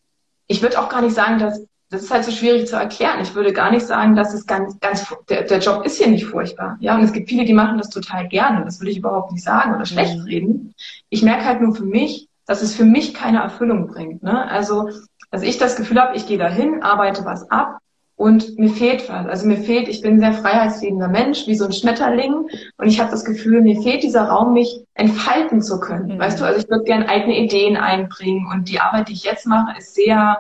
ich 0.46 0.62
würde 0.62 0.80
auch 0.80 0.88
gar 0.88 1.02
nicht 1.02 1.14
sagen, 1.14 1.38
dass 1.38 1.66
das 1.92 2.02
ist 2.04 2.10
halt 2.10 2.24
so 2.24 2.32
schwierig 2.32 2.66
zu 2.66 2.76
erklären. 2.76 3.20
Ich 3.20 3.34
würde 3.34 3.52
gar 3.52 3.70
nicht 3.70 3.86
sagen, 3.86 4.16
dass 4.16 4.32
es 4.32 4.46
ganz, 4.46 4.80
ganz, 4.80 5.14
der, 5.28 5.42
der 5.42 5.58
Job 5.58 5.84
ist 5.84 5.98
hier 5.98 6.08
nicht 6.08 6.24
furchtbar. 6.24 6.78
Ja, 6.80 6.96
und 6.96 7.02
es 7.02 7.12
gibt 7.12 7.28
viele, 7.28 7.44
die 7.44 7.52
machen 7.52 7.76
das 7.76 7.90
total 7.90 8.28
gerne. 8.28 8.64
Das 8.64 8.80
würde 8.80 8.90
ich 8.90 8.96
überhaupt 8.96 9.30
nicht 9.30 9.44
sagen 9.44 9.74
oder 9.74 9.84
schlecht 9.84 10.16
mhm. 10.16 10.24
reden. 10.24 10.74
Ich 11.10 11.22
merke 11.22 11.44
halt 11.44 11.60
nur 11.60 11.74
für 11.74 11.84
mich, 11.84 12.28
dass 12.46 12.62
es 12.62 12.74
für 12.74 12.86
mich 12.86 13.12
keine 13.12 13.42
Erfüllung 13.42 13.88
bringt. 13.88 14.22
Ne? 14.22 14.50
Also, 14.50 14.88
dass 15.32 15.42
ich 15.42 15.58
das 15.58 15.74
Gefühl 15.74 16.00
habe, 16.00 16.16
ich 16.16 16.26
gehe 16.26 16.38
dahin, 16.38 16.82
arbeite 16.82 17.24
was 17.24 17.50
ab 17.50 17.78
und 18.16 18.58
mir 18.58 18.68
fehlt 18.68 19.08
was. 19.08 19.26
Also 19.26 19.48
mir 19.48 19.56
fehlt, 19.56 19.88
ich 19.88 20.02
bin 20.02 20.14
ein 20.14 20.20
sehr 20.20 20.34
freiheitsliebender 20.34 21.08
Mensch, 21.08 21.46
wie 21.46 21.56
so 21.56 21.64
ein 21.64 21.72
Schmetterling. 21.72 22.46
Und 22.76 22.86
ich 22.86 23.00
habe 23.00 23.10
das 23.10 23.24
Gefühl, 23.24 23.62
mir 23.62 23.80
fehlt 23.82 24.02
dieser 24.02 24.24
Raum, 24.24 24.52
mich 24.52 24.84
entfalten 24.94 25.62
zu 25.62 25.80
können. 25.80 26.14
Mhm. 26.14 26.18
Weißt 26.20 26.38
du, 26.38 26.44
also 26.44 26.60
ich 26.60 26.68
würde 26.68 26.84
gerne 26.84 27.08
eigene 27.08 27.36
Ideen 27.36 27.76
einbringen. 27.76 28.46
Und 28.52 28.68
die 28.68 28.78
Arbeit, 28.78 29.08
die 29.08 29.14
ich 29.14 29.24
jetzt 29.24 29.46
mache, 29.46 29.76
ist 29.78 29.94
sehr 29.94 30.38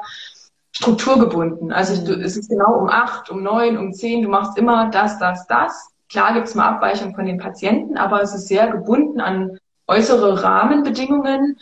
strukturgebunden. 0.72 1.72
Also 1.72 2.04
du, 2.04 2.12
es 2.20 2.36
ist 2.36 2.50
genau 2.50 2.74
um 2.74 2.88
acht, 2.88 3.30
um 3.30 3.42
neun, 3.42 3.78
um 3.78 3.92
zehn, 3.92 4.22
du 4.22 4.28
machst 4.28 4.58
immer 4.58 4.90
das, 4.90 5.18
das, 5.18 5.46
das. 5.46 5.88
Klar 6.10 6.34
gibt 6.34 6.48
es 6.48 6.54
mal 6.54 6.68
Abweichungen 6.68 7.14
von 7.14 7.24
den 7.24 7.38
Patienten, 7.38 7.96
aber 7.96 8.22
es 8.22 8.34
ist 8.34 8.46
sehr 8.46 8.68
gebunden 8.68 9.20
an 9.20 9.58
äußere 9.88 10.42
Rahmenbedingungen. 10.42 11.58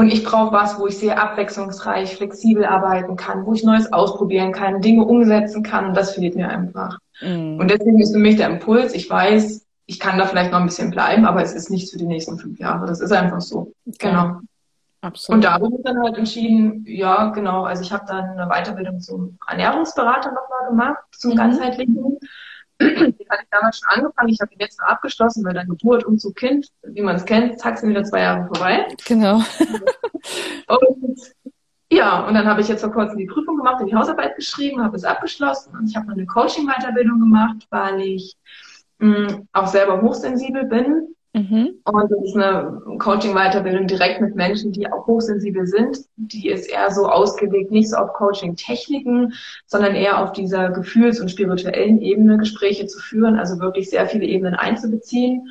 Und 0.00 0.10
ich 0.10 0.24
brauche 0.24 0.50
was, 0.50 0.78
wo 0.78 0.86
ich 0.86 0.96
sehr 0.96 1.22
abwechslungsreich, 1.22 2.16
flexibel 2.16 2.64
arbeiten 2.64 3.16
kann, 3.16 3.44
wo 3.44 3.52
ich 3.52 3.64
Neues 3.64 3.92
ausprobieren 3.92 4.50
kann, 4.50 4.80
Dinge 4.80 5.04
umsetzen 5.04 5.62
kann. 5.62 5.88
Und 5.88 5.94
das 5.94 6.14
fehlt 6.14 6.36
mir 6.36 6.48
einfach. 6.48 6.98
Mhm. 7.20 7.58
Und 7.60 7.70
deswegen 7.70 8.00
ist 8.00 8.14
für 8.14 8.18
mich 8.18 8.36
der 8.36 8.48
Impuls, 8.48 8.94
ich 8.94 9.10
weiß, 9.10 9.66
ich 9.84 10.00
kann 10.00 10.16
da 10.16 10.24
vielleicht 10.24 10.52
noch 10.52 10.60
ein 10.60 10.64
bisschen 10.64 10.90
bleiben, 10.90 11.26
aber 11.26 11.42
es 11.42 11.52
ist 11.52 11.68
nichts 11.68 11.90
für 11.90 11.98
die 11.98 12.06
nächsten 12.06 12.38
fünf 12.38 12.58
Jahre. 12.58 12.86
Das 12.86 13.00
ist 13.00 13.12
einfach 13.12 13.42
so. 13.42 13.74
Okay. 13.86 14.08
Genau. 14.08 14.40
Absolut. 15.02 15.36
Und 15.36 15.44
da 15.44 15.52
habe 15.52 15.66
ich 15.66 15.84
dann 15.84 16.02
halt 16.02 16.16
entschieden, 16.16 16.82
ja, 16.86 17.26
genau, 17.28 17.64
also 17.64 17.82
ich 17.82 17.92
habe 17.92 18.06
dann 18.08 18.38
eine 18.38 18.48
Weiterbildung 18.48 19.00
zum 19.00 19.36
Ernährungsberater 19.46 20.30
nochmal 20.30 20.70
gemacht, 20.70 21.04
zum 21.12 21.32
mhm. 21.32 21.36
ganzheitlichen. 21.36 22.16
Die 22.80 23.26
hatte 23.28 23.42
ich 23.42 23.50
damals 23.50 23.78
schon 23.78 23.88
angefangen, 23.88 24.28
ich 24.30 24.40
habe 24.40 24.52
ihn 24.52 24.60
jetzt 24.60 24.80
noch 24.80 24.88
abgeschlossen, 24.88 25.44
weil 25.44 25.54
dann 25.54 25.68
Geburt, 25.68 26.04
Umzug, 26.04 26.36
Kind, 26.36 26.68
wie 26.82 27.02
man 27.02 27.16
es 27.16 27.24
kennt, 27.24 27.58
zack, 27.60 27.78
sind 27.78 27.90
wieder 27.90 28.04
zwei 28.04 28.20
Jahre 28.20 28.46
vorbei. 28.46 28.88
Genau. 29.06 29.42
Und 30.66 31.18
ja, 31.92 32.20
und 32.20 32.34
dann 32.34 32.46
habe 32.46 32.60
ich 32.60 32.68
jetzt 32.68 32.82
vor 32.82 32.92
kurzem 32.92 33.18
die 33.18 33.26
Prüfung 33.26 33.56
gemacht 33.56 33.80
und 33.80 33.88
die 33.88 33.96
Hausarbeit 33.96 34.36
geschrieben, 34.36 34.80
habe 34.80 34.96
es 34.96 35.02
abgeschlossen 35.02 35.76
und 35.76 35.88
ich 35.88 35.96
habe 35.96 36.06
noch 36.06 36.14
eine 36.14 36.24
Coaching-Weiterbildung 36.24 37.18
gemacht, 37.18 37.66
weil 37.70 38.00
ich 38.00 38.36
mh, 38.98 39.08
mm, 39.08 39.48
auch 39.52 39.66
selber 39.66 40.00
hochsensibel 40.00 40.66
bin 40.66 41.16
Mhm. 41.32 41.80
Und 41.84 42.10
das 42.10 42.22
ist 42.24 42.36
eine 42.36 42.82
Coaching-Weiterbildung 42.98 43.86
direkt 43.86 44.20
mit 44.20 44.34
Menschen, 44.34 44.72
die 44.72 44.90
auch 44.90 45.06
hochsensibel 45.06 45.66
sind. 45.66 45.98
Die 46.16 46.48
ist 46.48 46.68
eher 46.68 46.90
so 46.90 47.06
ausgelegt, 47.06 47.70
nicht 47.70 47.90
so 47.90 47.96
auf 47.96 48.12
Coaching-Techniken, 48.14 49.34
sondern 49.66 49.94
eher 49.94 50.22
auf 50.22 50.32
dieser 50.32 50.70
gefühls- 50.70 51.20
und 51.20 51.30
spirituellen 51.30 52.00
Ebene 52.00 52.36
Gespräche 52.38 52.86
zu 52.86 52.98
führen, 52.98 53.38
also 53.38 53.60
wirklich 53.60 53.90
sehr 53.90 54.06
viele 54.08 54.24
Ebenen 54.24 54.54
einzubeziehen. 54.54 55.48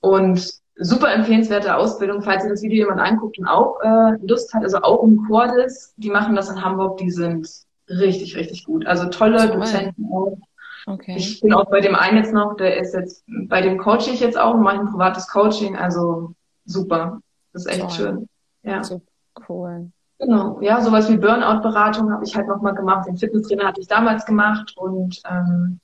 Und 0.00 0.60
super 0.74 1.12
empfehlenswerte 1.12 1.76
Ausbildung, 1.76 2.22
falls 2.22 2.42
ihr 2.42 2.50
das 2.50 2.62
Video 2.62 2.78
jemand 2.78 3.00
anguckt 3.00 3.38
und 3.38 3.46
auch 3.46 3.80
äh, 3.80 4.16
Lust 4.26 4.52
hat, 4.54 4.64
also 4.64 4.78
auch 4.78 5.02
um 5.02 5.28
Cordis, 5.28 5.94
die 5.96 6.10
machen 6.10 6.34
das 6.34 6.50
in 6.50 6.64
Hamburg, 6.64 6.96
die 6.96 7.10
sind 7.10 7.48
richtig, 7.88 8.36
richtig 8.36 8.64
gut. 8.64 8.86
Also 8.86 9.08
tolle 9.08 9.50
Dozenten 9.50 10.06
auch 10.12 10.36
Okay. 10.86 11.14
Ich 11.16 11.40
bin 11.40 11.52
auch 11.52 11.70
bei 11.70 11.80
dem 11.80 11.94
einen 11.94 12.18
jetzt 12.18 12.32
noch, 12.32 12.56
der 12.56 12.78
ist 12.78 12.94
jetzt, 12.94 13.24
bei 13.48 13.60
dem 13.60 13.78
coache 13.78 14.10
ich 14.10 14.20
jetzt 14.20 14.38
auch 14.38 14.54
und 14.54 14.62
mache 14.62 14.80
ein 14.80 14.90
privates 14.90 15.28
Coaching, 15.28 15.76
also 15.76 16.34
super. 16.64 17.20
Das 17.52 17.66
ist 17.66 17.72
echt 17.72 17.80
Toll. 17.80 17.90
schön. 17.90 18.28
Ja. 18.62 18.82
So 18.82 19.02
cool. 19.48 19.90
Genau, 20.18 20.60
ja, 20.60 20.80
sowas 20.80 21.10
wie 21.10 21.16
Burnout-Beratung 21.16 22.12
habe 22.12 22.24
ich 22.24 22.36
halt 22.36 22.46
nochmal 22.46 22.74
gemacht. 22.74 23.08
Den 23.08 23.16
Fitnesstrainer 23.16 23.66
hatte 23.66 23.80
ich 23.80 23.88
damals 23.88 24.24
gemacht 24.24 24.72
und 24.76 25.20
ähm, 25.28 25.80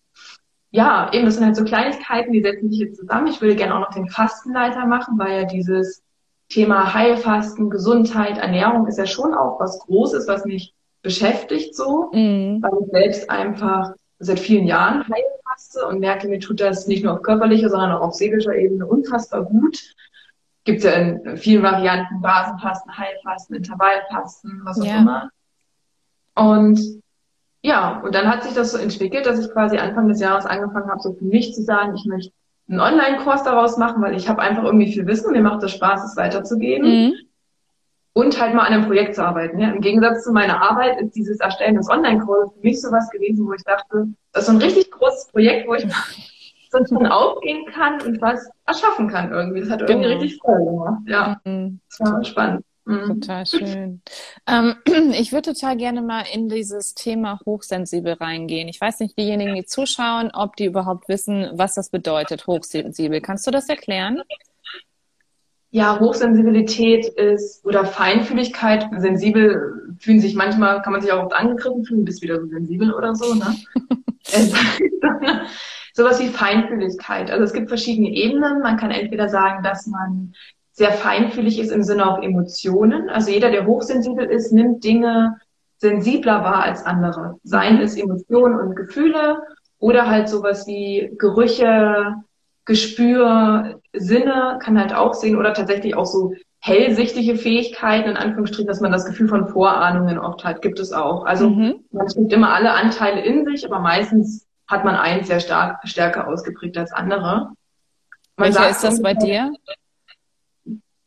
ja, 0.70 1.10
eben, 1.12 1.24
das 1.24 1.36
sind 1.36 1.44
halt 1.44 1.56
so 1.56 1.64
Kleinigkeiten, 1.64 2.32
die 2.32 2.42
setzen 2.42 2.70
sich 2.70 2.78
jetzt 2.80 2.98
zusammen. 2.98 3.26
Ich 3.26 3.40
würde 3.40 3.56
gerne 3.56 3.74
auch 3.74 3.80
noch 3.80 3.94
den 3.94 4.08
Fastenleiter 4.08 4.86
machen, 4.86 5.18
weil 5.18 5.42
ja 5.42 5.44
dieses 5.44 6.02
Thema 6.48 6.94
Heilfasten, 6.94 7.68
Gesundheit, 7.68 8.38
Ernährung 8.38 8.86
ist 8.86 8.98
ja 8.98 9.06
schon 9.06 9.34
auch 9.34 9.58
was 9.60 9.78
Großes, 9.80 10.28
was 10.28 10.44
mich 10.44 10.74
beschäftigt 11.02 11.74
so, 11.74 12.10
mhm. 12.12 12.62
weil 12.62 12.72
ich 12.80 12.90
selbst 12.90 13.30
einfach 13.30 13.92
seit 14.18 14.40
vielen 14.40 14.66
Jahren 14.66 15.04
Heilfaste 15.08 15.86
und 15.86 16.00
merke, 16.00 16.28
mir 16.28 16.40
tut 16.40 16.60
das 16.60 16.86
nicht 16.86 17.04
nur 17.04 17.14
auf 17.14 17.22
körperlicher, 17.22 17.68
sondern 17.68 17.92
auch 17.92 18.00
auf 18.00 18.14
seelischer 18.14 18.54
Ebene 18.54 18.86
unfassbar 18.86 19.44
gut. 19.44 19.94
Gibt 20.64 20.82
ja 20.82 20.92
in 20.92 21.36
vielen 21.36 21.62
Varianten 21.62 22.20
Basenfasten, 22.20 22.96
Heilfasten, 22.96 23.56
Intervallfasten, 23.56 24.60
was 24.64 24.80
auch 24.80 24.84
ja. 24.84 24.98
immer. 24.98 25.30
Und 26.34 26.80
ja, 27.62 28.00
und 28.00 28.14
dann 28.14 28.28
hat 28.28 28.44
sich 28.44 28.54
das 28.54 28.72
so 28.72 28.78
entwickelt, 28.78 29.26
dass 29.26 29.38
ich 29.38 29.50
quasi 29.52 29.78
Anfang 29.78 30.08
des 30.08 30.20
Jahres 30.20 30.46
angefangen 30.46 30.90
habe, 30.90 31.00
so 31.00 31.12
für 31.14 31.24
mich 31.24 31.54
zu 31.54 31.62
sagen, 31.62 31.94
ich 31.96 32.04
möchte 32.04 32.32
einen 32.68 32.80
Online-Kurs 32.80 33.42
daraus 33.44 33.78
machen, 33.78 34.02
weil 34.02 34.16
ich 34.16 34.28
habe 34.28 34.42
einfach 34.42 34.64
irgendwie 34.64 34.92
viel 34.92 35.06
Wissen, 35.06 35.32
mir 35.32 35.42
macht 35.42 35.62
es 35.62 35.72
Spaß, 35.72 36.04
es 36.04 36.16
weiterzugeben. 36.16 37.06
Mhm 37.06 37.27
und 38.18 38.40
halt 38.40 38.52
mal 38.52 38.66
an 38.66 38.72
einem 38.72 38.86
Projekt 38.86 39.14
zu 39.14 39.24
arbeiten. 39.24 39.60
Ja. 39.60 39.70
Im 39.70 39.80
Gegensatz 39.80 40.24
zu 40.24 40.32
meiner 40.32 40.60
Arbeit 40.60 41.00
ist 41.00 41.14
dieses 41.14 41.38
Erstellen 41.38 41.76
des 41.76 41.88
Online-Kurses 41.88 42.52
für 42.52 42.66
mich 42.66 42.80
sowas 42.80 43.08
gewesen, 43.10 43.46
wo 43.46 43.52
ich 43.52 43.62
dachte, 43.62 44.08
das 44.32 44.42
ist 44.42 44.46
so 44.46 44.52
ein 44.54 44.60
richtig 44.60 44.90
großes 44.90 45.28
Projekt, 45.28 45.68
wo 45.68 45.74
ich 45.74 45.86
sonst 46.70 46.92
von 46.92 47.06
aufgehen 47.06 47.64
kann 47.66 48.02
und 48.02 48.20
was 48.20 48.50
erschaffen 48.66 49.08
kann 49.08 49.30
irgendwie. 49.30 49.60
Das 49.60 49.70
hat 49.70 49.82
irgendwie 49.82 50.08
genau. 50.08 50.20
richtig 50.20 50.40
Freude 50.40 50.64
gemacht. 50.64 51.02
Ja, 51.06 51.40
mhm. 51.44 51.78
das 51.88 52.12
war 52.12 52.24
spannend. 52.24 52.64
Mhm. 52.86 53.20
Total 53.20 53.46
schön. 53.46 54.02
Ähm, 54.48 54.74
ich 55.12 55.30
würde 55.30 55.52
total 55.52 55.76
gerne 55.76 56.02
mal 56.02 56.24
in 56.32 56.48
dieses 56.48 56.94
Thema 56.94 57.38
hochsensibel 57.46 58.14
reingehen. 58.14 58.66
Ich 58.66 58.80
weiß 58.80 58.98
nicht, 58.98 59.16
diejenigen, 59.16 59.54
die 59.54 59.64
zuschauen, 59.64 60.32
ob 60.34 60.56
die 60.56 60.64
überhaupt 60.64 61.08
wissen, 61.08 61.50
was 61.52 61.74
das 61.74 61.90
bedeutet, 61.90 62.48
hochsensibel. 62.48 63.20
Kannst 63.20 63.46
du 63.46 63.52
das 63.52 63.68
erklären? 63.68 64.22
Ja, 65.70 66.00
Hochsensibilität 66.00 67.06
ist 67.06 67.64
oder 67.64 67.84
Feinfühligkeit, 67.84 68.88
sensibel 68.96 69.94
fühlen 69.98 70.20
sich 70.20 70.34
manchmal, 70.34 70.80
kann 70.82 70.92
man 70.92 71.02
sich 71.02 71.12
auch 71.12 71.24
oft 71.24 71.34
angegriffen 71.34 71.84
fühlen, 71.84 72.04
bist 72.04 72.22
wieder 72.22 72.40
so 72.40 72.46
sensibel 72.46 72.94
oder 72.94 73.14
so, 73.14 73.34
ne? 73.34 73.54
Sowas 75.92 76.20
wie 76.20 76.28
Feinfühligkeit. 76.28 77.30
Also 77.30 77.44
es 77.44 77.52
gibt 77.52 77.68
verschiedene 77.68 78.10
Ebenen. 78.10 78.62
Man 78.62 78.76
kann 78.76 78.92
entweder 78.92 79.28
sagen, 79.28 79.64
dass 79.64 79.86
man 79.88 80.32
sehr 80.70 80.92
feinfühlig 80.92 81.58
ist 81.58 81.72
im 81.72 81.82
Sinne 81.82 82.08
auch 82.08 82.22
Emotionen. 82.22 83.10
Also 83.10 83.32
jeder, 83.32 83.50
der 83.50 83.66
hochsensibel 83.66 84.24
ist, 84.26 84.52
nimmt 84.52 84.84
Dinge 84.84 85.36
sensibler 85.78 86.44
wahr 86.44 86.62
als 86.62 86.84
andere. 86.86 87.36
Seien 87.42 87.80
es 87.80 87.96
Emotionen 87.96 88.60
und 88.60 88.76
Gefühle 88.76 89.42
oder 89.80 90.08
halt 90.08 90.28
sowas 90.28 90.66
wie 90.68 91.10
Gerüche, 91.18 92.14
Gespür, 92.68 93.80
Sinne 93.94 94.58
kann 94.62 94.78
halt 94.78 94.94
auch 94.94 95.14
sehen 95.14 95.38
oder 95.38 95.54
tatsächlich 95.54 95.96
auch 95.96 96.04
so 96.04 96.34
hellsichtige 96.60 97.36
Fähigkeiten, 97.36 98.10
in 98.10 98.16
Anführungsstrichen, 98.18 98.66
dass 98.66 98.82
man 98.82 98.92
das 98.92 99.06
Gefühl 99.06 99.26
von 99.26 99.48
Vorahnungen 99.48 100.18
oft 100.18 100.44
hat, 100.44 100.60
gibt 100.60 100.78
es 100.78 100.92
auch. 100.92 101.24
Also 101.24 101.48
mhm. 101.48 101.76
man 101.92 102.06
trägt 102.08 102.30
immer 102.30 102.52
alle 102.52 102.72
Anteile 102.72 103.24
in 103.24 103.46
sich, 103.46 103.64
aber 103.64 103.78
meistens 103.78 104.46
hat 104.66 104.84
man 104.84 104.96
eins 104.96 105.28
sehr 105.28 105.40
stark, 105.40 105.78
stärker 105.88 106.28
ausgeprägt 106.28 106.76
als 106.76 106.92
andere. 106.92 107.52
Man 108.36 108.54
Welcher 108.54 108.68
ist 108.68 108.84
das 108.84 109.00
bei 109.00 109.14
dir? 109.14 109.50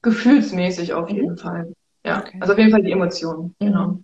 Gefühlsmäßig 0.02 0.96
auf 0.96 1.12
jeden 1.12 1.34
mhm. 1.34 1.38
Fall. 1.38 1.74
Ja, 2.04 2.22
okay. 2.22 2.40
also 2.42 2.54
auf 2.54 2.60
jeden 2.60 2.72
Fall 2.72 2.82
die 2.82 2.92
Emotionen, 2.92 3.56
mhm. 3.60 3.66
genau. 3.66 4.00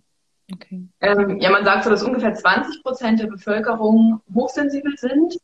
Okay. 0.54 0.88
Ähm, 1.02 1.40
ja, 1.40 1.50
man 1.50 1.66
sagt 1.66 1.86
so, 1.86 1.90
dass 1.90 2.04
ungefähr 2.04 2.36
20 2.36 2.84
Prozent 2.84 3.20
der 3.20 3.28
Bevölkerung 3.28 4.22
hochsensibel 4.32 4.96
sind. 4.96 5.40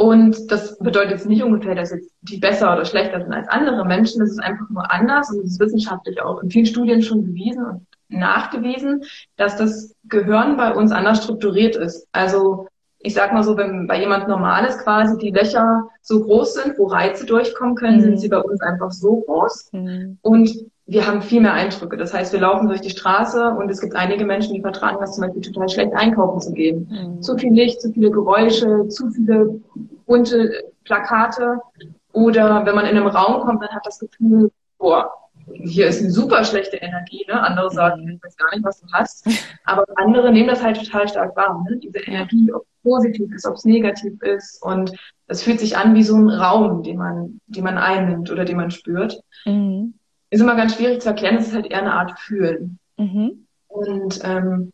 Und 0.00 0.52
das 0.52 0.78
bedeutet 0.78 1.10
jetzt 1.10 1.26
nicht 1.26 1.42
ungefähr, 1.42 1.74
dass 1.74 1.90
jetzt 1.90 2.12
die 2.20 2.36
besser 2.36 2.72
oder 2.72 2.84
schlechter 2.84 3.20
sind 3.20 3.32
als 3.32 3.48
andere 3.48 3.84
Menschen. 3.84 4.20
Das 4.20 4.30
ist 4.30 4.38
einfach 4.38 4.70
nur 4.70 4.88
anders 4.92 5.28
und 5.30 5.40
es 5.40 5.52
ist 5.52 5.60
wissenschaftlich 5.60 6.22
auch 6.22 6.40
in 6.40 6.50
vielen 6.50 6.66
Studien 6.66 7.02
schon 7.02 7.24
bewiesen 7.24 7.64
und 7.64 7.86
nachgewiesen, 8.08 9.02
dass 9.36 9.56
das 9.56 9.96
Gehirn 10.04 10.56
bei 10.56 10.72
uns 10.72 10.92
anders 10.92 11.24
strukturiert 11.24 11.74
ist. 11.74 12.06
Also 12.12 12.68
ich 13.00 13.12
sag 13.12 13.32
mal 13.32 13.42
so, 13.42 13.56
wenn 13.56 13.88
bei 13.88 13.98
jemand 13.98 14.28
Normales 14.28 14.78
quasi 14.78 15.18
die 15.18 15.32
Löcher 15.32 15.88
so 16.00 16.22
groß 16.22 16.54
sind, 16.54 16.78
wo 16.78 16.86
Reize 16.86 17.26
durchkommen 17.26 17.74
können, 17.74 17.96
mhm. 17.96 18.02
sind 18.02 18.20
sie 18.20 18.28
bei 18.28 18.38
uns 18.38 18.60
einfach 18.60 18.92
so 18.92 19.22
groß. 19.26 19.70
Mhm. 19.72 20.18
Und 20.22 20.54
wir 20.88 21.06
haben 21.06 21.20
viel 21.20 21.42
mehr 21.42 21.52
Eindrücke. 21.52 21.98
Das 21.98 22.14
heißt, 22.14 22.32
wir 22.32 22.40
laufen 22.40 22.66
durch 22.66 22.80
die 22.80 22.90
Straße 22.90 23.50
und 23.50 23.70
es 23.70 23.82
gibt 23.82 23.94
einige 23.94 24.24
Menschen, 24.24 24.54
die 24.54 24.62
vertragen 24.62 24.96
das 25.00 25.14
zum 25.14 25.24
Beispiel 25.24 25.42
total 25.42 25.68
schlecht 25.68 25.92
einkaufen 25.92 26.40
zu 26.40 26.52
gehen. 26.52 26.88
Mhm. 26.90 27.22
Zu 27.22 27.36
viel 27.36 27.52
Licht, 27.52 27.82
zu 27.82 27.92
viele 27.92 28.10
Geräusche, 28.10 28.88
zu 28.88 29.10
viele 29.10 29.60
bunte 30.06 30.64
Plakate. 30.84 31.60
Oder 32.12 32.64
wenn 32.64 32.74
man 32.74 32.86
in 32.86 32.96
einem 32.96 33.06
Raum 33.06 33.42
kommt, 33.42 33.62
dann 33.62 33.68
hat 33.68 33.84
das 33.84 33.98
Gefühl, 33.98 34.50
boah, 34.78 35.12
hier 35.52 35.88
ist 35.88 36.00
eine 36.00 36.10
super 36.10 36.42
schlechte 36.42 36.78
Energie. 36.78 37.22
Ne? 37.28 37.38
Andere 37.38 37.70
sagen, 37.70 38.04
mhm. 38.04 38.12
ich 38.12 38.24
weiß 38.24 38.36
gar 38.38 38.50
nicht, 38.54 38.64
was 38.64 38.80
du 38.80 38.86
hast. 38.90 39.26
Aber 39.64 39.84
andere 39.96 40.32
nehmen 40.32 40.48
das 40.48 40.62
halt 40.62 40.82
total 40.82 41.06
stark 41.06 41.36
wahr. 41.36 41.62
Ne? 41.68 41.76
Diese 41.76 41.98
Energie, 41.98 42.50
ob 42.54 42.62
es 42.62 42.82
positiv 42.82 43.30
ist, 43.34 43.46
ob 43.46 43.56
es 43.56 43.66
negativ 43.66 44.22
ist. 44.22 44.62
Und 44.62 44.92
das 45.26 45.42
fühlt 45.42 45.60
sich 45.60 45.76
an 45.76 45.94
wie 45.94 46.02
so 46.02 46.16
ein 46.16 46.30
Raum, 46.30 46.82
den 46.82 46.96
man, 46.96 47.40
den 47.46 47.64
man 47.64 47.76
einnimmt 47.76 48.30
oder 48.30 48.46
den 48.46 48.56
man 48.56 48.70
spürt. 48.70 49.20
Mhm 49.44 49.92
ist 50.30 50.40
immer 50.40 50.56
ganz 50.56 50.76
schwierig 50.76 51.00
zu 51.00 51.08
erklären, 51.08 51.36
es 51.36 51.48
ist 51.48 51.54
halt 51.54 51.66
eher 51.66 51.80
eine 51.80 51.94
Art 51.94 52.18
Fühlen. 52.18 52.78
Mhm. 52.96 53.46
Und 53.68 54.20
ähm, 54.24 54.72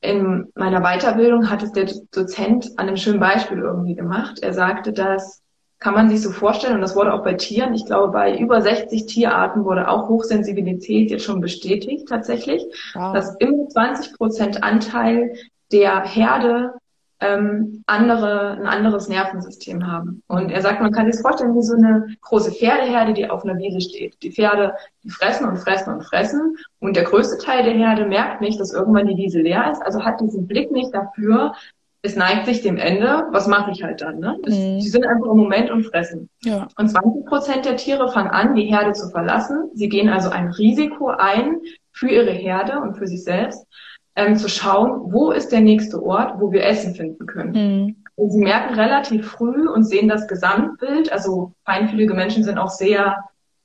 in 0.00 0.48
meiner 0.54 0.80
Weiterbildung 0.80 1.50
hat 1.50 1.62
es 1.62 1.72
der 1.72 1.90
Dozent 2.12 2.70
an 2.76 2.88
einem 2.88 2.96
schönen 2.96 3.20
Beispiel 3.20 3.58
irgendwie 3.58 3.94
gemacht. 3.94 4.38
Er 4.40 4.54
sagte, 4.54 4.92
das 4.92 5.42
kann 5.78 5.94
man 5.94 6.10
sich 6.10 6.20
so 6.20 6.30
vorstellen, 6.30 6.74
und 6.74 6.82
das 6.82 6.94
wurde 6.94 7.12
auch 7.12 7.24
bei 7.24 7.34
Tieren, 7.34 7.72
ich 7.74 7.86
glaube, 7.86 8.12
bei 8.12 8.36
über 8.36 8.60
60 8.60 9.06
Tierarten 9.06 9.64
wurde 9.64 9.88
auch 9.88 10.08
Hochsensibilität 10.08 11.10
jetzt 11.10 11.24
schon 11.24 11.40
bestätigt 11.40 12.06
tatsächlich, 12.08 12.62
wow. 12.94 13.14
dass 13.14 13.34
immer 13.36 13.68
20 13.68 14.16
Prozent 14.16 14.62
Anteil 14.62 15.34
der 15.72 16.04
Herde 16.04 16.74
ähm, 17.20 17.82
andere, 17.86 18.52
ein 18.52 18.66
anderes 18.66 19.08
Nervensystem 19.08 19.86
haben. 19.86 20.22
Und 20.26 20.50
er 20.50 20.62
sagt, 20.62 20.80
man 20.80 20.92
kann 20.92 21.06
sich 21.06 21.16
das 21.16 21.22
vorstellen 21.22 21.54
wie 21.54 21.62
so 21.62 21.76
eine 21.76 22.16
große 22.22 22.52
Pferdeherde, 22.52 23.12
die 23.12 23.28
auf 23.28 23.44
einer 23.44 23.58
Wiese 23.58 23.80
steht. 23.80 24.16
Die 24.22 24.32
Pferde, 24.32 24.74
die 25.04 25.10
fressen 25.10 25.46
und 25.46 25.58
fressen 25.58 25.92
und 25.92 26.02
fressen. 26.02 26.56
Und 26.78 26.96
der 26.96 27.04
größte 27.04 27.38
Teil 27.38 27.64
der 27.64 27.74
Herde 27.74 28.06
merkt 28.06 28.40
nicht, 28.40 28.58
dass 28.58 28.72
irgendwann 28.72 29.06
die 29.06 29.16
Wiese 29.16 29.40
leer 29.40 29.70
ist, 29.70 29.82
also 29.82 30.04
hat 30.04 30.20
diesen 30.20 30.46
Blick 30.46 30.70
nicht 30.70 30.94
dafür, 30.94 31.54
es 32.02 32.16
neigt 32.16 32.46
sich 32.46 32.62
dem 32.62 32.78
Ende, 32.78 33.26
was 33.30 33.46
mache 33.46 33.72
ich 33.72 33.82
halt 33.82 34.00
dann? 34.00 34.20
Ne? 34.20 34.38
Es, 34.44 34.54
mhm. 34.54 34.78
Die 34.78 34.88
sind 34.88 35.04
einfach 35.06 35.26
im 35.26 35.36
Moment 35.36 35.70
und 35.70 35.84
fressen. 35.84 36.30
Ja. 36.42 36.66
Und 36.78 36.88
20 36.88 37.26
Prozent 37.26 37.64
der 37.66 37.76
Tiere 37.76 38.10
fangen 38.10 38.30
an, 38.30 38.54
die 38.54 38.64
Herde 38.64 38.92
zu 38.92 39.10
verlassen. 39.10 39.70
Sie 39.74 39.88
gehen 39.88 40.08
also 40.08 40.30
ein 40.30 40.48
Risiko 40.48 41.08
ein 41.08 41.60
für 41.92 42.08
ihre 42.08 42.30
Herde 42.30 42.80
und 42.80 42.96
für 42.96 43.06
sich 43.06 43.22
selbst 43.22 43.66
ähm, 44.16 44.36
zu 44.36 44.48
schauen, 44.48 45.12
wo 45.12 45.30
ist 45.30 45.52
der 45.52 45.60
nächste 45.60 46.02
Ort, 46.02 46.40
wo 46.40 46.52
wir 46.52 46.64
Essen 46.64 46.94
finden 46.94 47.26
können. 47.26 47.52
Mhm. 47.52 47.96
Und 48.16 48.30
sie 48.32 48.40
merken 48.40 48.74
relativ 48.74 49.28
früh 49.28 49.68
und 49.68 49.84
sehen 49.84 50.08
das 50.08 50.28
Gesamtbild. 50.28 51.12
Also 51.12 51.52
feinfühlige 51.64 52.14
Menschen 52.14 52.44
sind 52.44 52.58
auch 52.58 52.70
sehr 52.70 53.16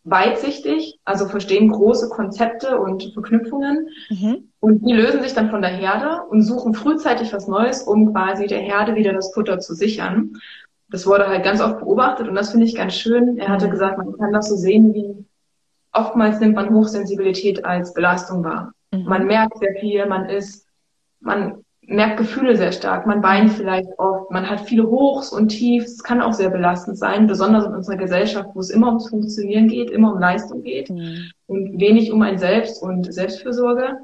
weitsichtig, 0.05 0.99
also 1.03 1.27
verstehen 1.27 1.69
große 1.69 2.09
Konzepte 2.09 2.79
und 2.79 3.11
Verknüpfungen. 3.13 3.89
Mhm. 4.09 4.51
Und 4.59 4.87
die 4.87 4.93
lösen 4.93 5.21
sich 5.21 5.33
dann 5.33 5.49
von 5.49 5.61
der 5.61 5.71
Herde 5.71 6.21
und 6.29 6.43
suchen 6.43 6.73
frühzeitig 6.73 7.33
was 7.33 7.47
Neues, 7.47 7.83
um 7.83 8.13
quasi 8.13 8.47
der 8.47 8.59
Herde 8.59 8.95
wieder 8.95 9.13
das 9.13 9.33
Futter 9.33 9.59
zu 9.59 9.73
sichern. 9.73 10.37
Das 10.89 11.07
wurde 11.07 11.27
halt 11.27 11.43
ganz 11.43 11.59
oft 11.59 11.79
beobachtet 11.79 12.27
und 12.27 12.35
das 12.35 12.51
finde 12.51 12.67
ich 12.67 12.75
ganz 12.75 12.93
schön. 12.93 13.37
Er 13.39 13.49
hatte 13.49 13.67
mhm. 13.67 13.71
gesagt, 13.71 13.97
man 13.97 14.15
kann 14.17 14.31
das 14.31 14.47
so 14.47 14.55
sehen, 14.55 14.93
wie 14.93 15.25
oftmals 15.91 16.39
nimmt 16.39 16.55
man 16.55 16.73
Hochsensibilität 16.73 17.65
als 17.65 17.93
Belastung 17.93 18.43
wahr. 18.43 18.73
Mhm. 18.99 19.05
Man 19.05 19.25
merkt 19.27 19.57
sehr 19.59 19.75
viel, 19.79 20.05
man 20.05 20.29
ist, 20.29 20.67
man 21.19 21.63
merkt 21.87 22.17
Gefühle 22.17 22.55
sehr 22.55 22.71
stark, 22.71 23.05
man 23.05 23.21
weint 23.21 23.51
vielleicht 23.51 23.89
oft, 23.99 24.31
man 24.31 24.49
hat 24.49 24.61
viele 24.61 24.89
Hochs 24.89 25.29
und 25.29 25.49
Tiefs, 25.49 25.93
es 25.93 26.03
kann 26.03 26.21
auch 26.21 26.33
sehr 26.33 26.49
belastend 26.49 26.97
sein, 26.97 27.27
besonders 27.27 27.65
in 27.65 27.73
unserer 27.73 27.97
Gesellschaft, 27.97 28.49
wo 28.53 28.59
es 28.59 28.71
immer 28.71 28.87
ums 28.87 29.09
Funktionieren 29.09 29.67
geht, 29.67 29.91
immer 29.91 30.13
um 30.13 30.19
Leistung 30.19 30.63
geht 30.63 30.89
mhm. 30.89 31.29
und 31.47 31.79
wenig 31.79 32.11
um 32.11 32.21
ein 32.21 32.37
Selbst 32.37 32.81
und 32.81 33.13
Selbstfürsorge. 33.13 33.97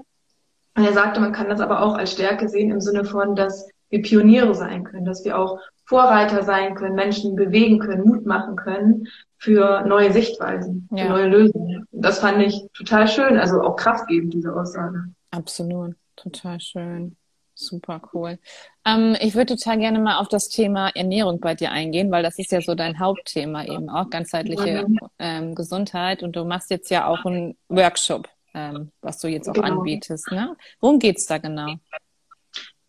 Und 0.75 0.85
er 0.85 0.93
sagte, 0.93 1.19
man 1.19 1.33
kann 1.33 1.49
das 1.49 1.59
aber 1.59 1.81
auch 1.81 1.95
als 1.95 2.11
Stärke 2.11 2.47
sehen 2.47 2.71
im 2.71 2.79
Sinne 2.81 3.03
von, 3.03 3.35
dass 3.35 3.67
wir 3.89 4.01
Pioniere 4.01 4.55
sein 4.55 4.83
können, 4.83 5.05
dass 5.05 5.25
wir 5.25 5.37
auch 5.37 5.59
Vorreiter 5.91 6.43
sein 6.43 6.73
können, 6.75 6.95
Menschen 6.95 7.35
bewegen 7.35 7.77
können, 7.79 8.07
Mut 8.07 8.25
machen 8.25 8.55
können 8.55 9.09
für 9.37 9.81
neue 9.81 10.13
Sichtweisen, 10.13 10.87
ja. 10.89 11.03
für 11.03 11.09
neue 11.09 11.27
Lösungen. 11.27 11.85
Das 11.91 12.19
fand 12.19 12.41
ich 12.41 12.65
total 12.73 13.09
schön, 13.09 13.37
also 13.37 13.61
auch 13.61 13.75
kraftgebend, 13.75 14.33
diese 14.33 14.55
Aussage. 14.55 15.03
Absolut, 15.31 15.95
total 16.15 16.61
schön. 16.61 17.17
Super 17.55 18.01
cool. 18.13 18.39
Ähm, 18.85 19.17
ich 19.19 19.35
würde 19.35 19.57
total 19.57 19.79
gerne 19.79 19.99
mal 19.99 20.19
auf 20.19 20.29
das 20.29 20.47
Thema 20.47 20.91
Ernährung 20.95 21.41
bei 21.41 21.55
dir 21.55 21.71
eingehen, 21.71 22.09
weil 22.09 22.23
das 22.23 22.39
ist 22.39 22.53
ja 22.53 22.61
so 22.61 22.73
dein 22.73 22.97
Hauptthema 22.97 23.65
eben 23.65 23.89
auch, 23.89 24.09
ganzheitliche 24.09 24.87
ähm, 25.19 25.55
Gesundheit. 25.55 26.23
Und 26.23 26.37
du 26.37 26.45
machst 26.45 26.71
jetzt 26.71 26.89
ja 26.89 27.05
auch 27.05 27.25
einen 27.25 27.57
Workshop, 27.67 28.29
ähm, 28.53 28.91
was 29.01 29.19
du 29.19 29.27
jetzt 29.27 29.49
auch 29.49 29.53
genau. 29.53 29.79
anbietest. 29.79 30.31
Ne? 30.31 30.55
Worum 30.79 30.99
geht's 30.99 31.25
da 31.25 31.37
genau? 31.37 31.75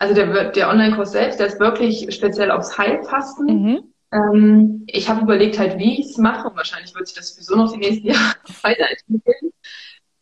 Also 0.03 0.15
der, 0.15 0.51
der 0.51 0.69
Online-Kurs 0.69 1.13
selbst, 1.13 1.39
der 1.39 1.47
ist 1.47 1.61
wirklich 1.61 2.13
speziell 2.13 2.51
aufs 2.51 2.77
Heilfasten. 2.77 3.47
Mhm. 3.47 3.83
Ähm, 4.11 4.83
ich 4.89 5.09
habe 5.09 5.21
überlegt 5.21 5.61
halt, 5.61 5.79
wie 5.79 6.01
ich 6.01 6.07
es 6.07 6.19
mache 6.19 6.49
und 6.49 6.57
wahrscheinlich 6.57 6.93
wird 6.93 7.07
sich 7.07 7.17
das 7.17 7.37
sowieso 7.37 7.55
noch 7.55 7.73
die 7.73 7.79
nächsten 7.79 8.07
Jahre 8.09 8.35
weiterentwickeln. 8.63 9.53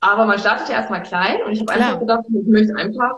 Aber 0.01 0.27
man 0.27 0.39
startet 0.39 0.69
ja 0.69 0.75
erstmal 0.75 1.03
klein 1.03 1.39
und 1.47 1.53
ich 1.53 1.61
habe 1.61 1.73
einfach 1.73 1.99
gedacht, 1.99 2.27
ich 2.29 2.47
möchte 2.47 2.77
einfach, 2.77 3.13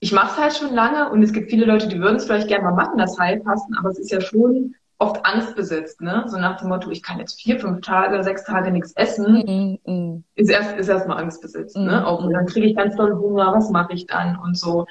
ich 0.00 0.12
mache 0.12 0.32
es 0.32 0.38
halt 0.38 0.56
schon 0.56 0.74
lange 0.74 1.08
und 1.08 1.22
es 1.22 1.32
gibt 1.32 1.48
viele 1.48 1.64
Leute, 1.64 1.88
die 1.88 1.98
würden 1.98 2.16
es 2.16 2.26
vielleicht 2.26 2.48
gerne 2.48 2.64
mal 2.64 2.74
machen, 2.74 2.98
das 2.98 3.18
Heilfasten, 3.18 3.74
aber 3.78 3.88
es 3.88 3.98
ist 3.98 4.12
ja 4.12 4.20
schon 4.20 4.74
oft 4.98 5.24
angstbesetzt, 5.24 6.02
ne? 6.02 6.24
So 6.26 6.38
nach 6.38 6.58
dem 6.58 6.68
Motto, 6.68 6.90
ich 6.90 7.02
kann 7.02 7.18
jetzt 7.18 7.40
vier, 7.40 7.58
fünf 7.58 7.80
Tage, 7.80 8.22
sechs 8.22 8.44
Tage 8.44 8.70
nichts 8.70 8.92
essen, 8.96 9.78
mm, 9.84 9.90
mm. 9.90 10.24
ist 10.34 10.50
erst 10.50 10.76
ist 10.76 10.88
erstmal 10.88 11.22
angstbesetzt, 11.22 11.76
mm, 11.76 11.84
ne? 11.84 12.06
Auch 12.06 12.22
und 12.22 12.34
dann 12.34 12.46
kriege 12.46 12.66
ich 12.66 12.76
ganz 12.76 12.96
doll 12.96 13.14
Hunger, 13.14 13.52
was 13.54 13.70
mache 13.70 13.94
ich 13.94 14.06
dann 14.06 14.38
und 14.38 14.58
so. 14.58 14.86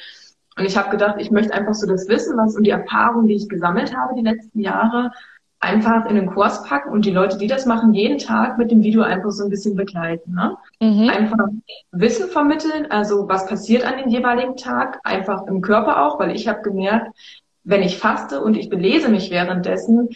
Und 0.57 0.65
ich 0.65 0.77
habe 0.77 0.89
gedacht, 0.89 1.15
ich 1.19 1.31
möchte 1.31 1.53
einfach 1.53 1.73
so 1.73 1.85
das 1.87 2.07
Wissen, 2.07 2.37
was 2.37 2.55
und 2.55 2.63
die 2.63 2.71
Erfahrung, 2.71 3.27
die 3.27 3.35
ich 3.35 3.49
gesammelt 3.49 3.95
habe 3.95 4.15
die 4.15 4.21
letzten 4.21 4.59
Jahre, 4.59 5.11
einfach 5.59 6.05
in 6.05 6.15
den 6.15 6.27
Kurs 6.27 6.63
packen 6.63 6.91
und 6.91 7.05
die 7.05 7.11
Leute, 7.11 7.37
die 7.37 7.47
das 7.47 7.65
machen, 7.65 7.93
jeden 7.93 8.19
Tag 8.19 8.57
mit 8.57 8.71
dem 8.71 8.83
Video 8.83 9.01
einfach 9.01 9.31
so 9.31 9.43
ein 9.43 9.49
bisschen 9.49 9.75
begleiten. 9.75 10.33
Ne? 10.33 10.55
Mhm. 10.79 11.09
Einfach 11.09 11.47
Wissen 11.91 12.29
vermitteln, 12.29 12.85
also 12.89 13.27
was 13.27 13.47
passiert 13.47 13.83
an 13.83 13.97
dem 13.97 14.09
jeweiligen 14.09 14.55
Tag, 14.55 14.99
einfach 15.03 15.47
im 15.47 15.61
Körper 15.61 16.05
auch, 16.05 16.19
weil 16.19 16.35
ich 16.35 16.47
habe 16.47 16.61
gemerkt, 16.61 17.15
wenn 17.63 17.81
ich 17.81 17.97
faste 17.97 18.41
und 18.41 18.55
ich 18.55 18.69
belese 18.69 19.09
mich 19.09 19.31
währenddessen, 19.31 20.09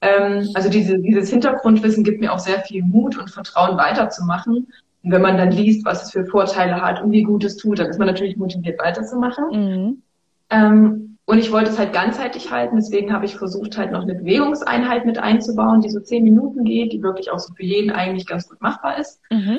ähm, 0.00 0.48
also 0.54 0.68
diese, 0.68 0.98
dieses 1.00 1.30
Hintergrundwissen 1.30 2.04
gibt 2.04 2.20
mir 2.20 2.32
auch 2.32 2.38
sehr 2.38 2.60
viel 2.60 2.84
Mut 2.84 3.18
und 3.18 3.30
Vertrauen 3.30 3.76
weiterzumachen. 3.76 4.68
Und 5.02 5.10
wenn 5.10 5.22
man 5.22 5.36
dann 5.36 5.50
liest, 5.50 5.84
was 5.84 6.04
es 6.04 6.10
für 6.12 6.26
Vorteile 6.26 6.80
hat 6.80 7.02
und 7.02 7.10
wie 7.10 7.24
gut 7.24 7.44
es 7.44 7.56
tut, 7.56 7.78
dann 7.78 7.90
ist 7.90 7.98
man 7.98 8.06
natürlich 8.06 8.36
motiviert 8.36 8.78
weiterzumachen. 8.78 9.44
Mhm. 9.50 10.02
Ähm, 10.50 11.18
und 11.24 11.38
ich 11.38 11.52
wollte 11.52 11.70
es 11.70 11.78
halt 11.78 11.92
ganzheitlich 11.92 12.50
halten, 12.50 12.76
deswegen 12.76 13.12
habe 13.12 13.24
ich 13.24 13.36
versucht, 13.36 13.78
halt 13.78 13.92
noch 13.92 14.02
eine 14.02 14.14
Bewegungseinheit 14.14 15.06
mit 15.06 15.18
einzubauen, 15.18 15.80
die 15.80 15.88
so 15.88 16.00
zehn 16.00 16.24
Minuten 16.24 16.64
geht, 16.64 16.92
die 16.92 17.02
wirklich 17.02 17.30
auch 17.30 17.38
so 17.38 17.54
für 17.54 17.62
jeden 17.62 17.90
eigentlich 17.90 18.26
ganz 18.26 18.48
gut 18.48 18.60
machbar 18.60 18.98
ist. 18.98 19.20
Mhm. 19.30 19.58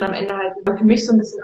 Und 0.00 0.06
am 0.06 0.12
Ende 0.12 0.36
halt 0.36 0.54
für 0.64 0.84
mich 0.84 1.06
so 1.06 1.12
ein 1.12 1.18
bisschen 1.18 1.42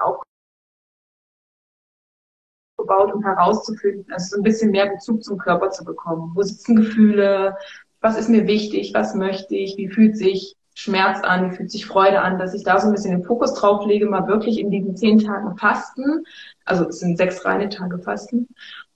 aufgebaut, 2.76 3.14
um 3.14 3.24
herauszufinden, 3.24 4.12
also 4.12 4.36
so 4.36 4.40
ein 4.40 4.42
bisschen 4.42 4.70
mehr 4.70 4.90
Bezug 4.90 5.24
zum 5.24 5.38
Körper 5.38 5.70
zu 5.70 5.84
bekommen. 5.84 6.32
Wo 6.34 6.42
sitzen 6.42 6.76
Gefühle? 6.76 7.56
Was 8.00 8.18
ist 8.18 8.28
mir 8.28 8.46
wichtig? 8.46 8.92
Was 8.94 9.14
möchte 9.14 9.56
ich? 9.56 9.76
Wie 9.76 9.88
fühlt 9.88 10.16
sich 10.16 10.57
Schmerz 10.78 11.24
an, 11.24 11.50
fühlt 11.50 11.72
sich 11.72 11.86
Freude 11.86 12.20
an, 12.20 12.38
dass 12.38 12.54
ich 12.54 12.62
da 12.62 12.78
so 12.78 12.86
ein 12.86 12.92
bisschen 12.92 13.10
den 13.10 13.24
Fokus 13.24 13.52
drauf 13.54 13.84
lege, 13.84 14.06
mal 14.06 14.28
wirklich 14.28 14.60
in 14.60 14.70
diesen 14.70 14.96
zehn 14.96 15.18
Tagen 15.18 15.56
Fasten, 15.56 16.24
also 16.64 16.88
es 16.88 17.00
sind 17.00 17.18
sechs 17.18 17.44
reine 17.44 17.68
Tage 17.68 17.98
Fasten, 17.98 18.46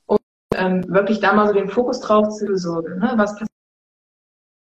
und 0.07 0.21
ähm, 0.55 0.85
wirklich 0.87 1.18
da 1.18 1.33
mal 1.33 1.49
so 1.49 1.55
den 1.55 1.68
Fokus 1.68 1.99
drauf 1.99 2.29
zu 2.29 2.47
besorgen. 2.47 3.01
Ne? 3.01 3.14
Was 3.16 3.37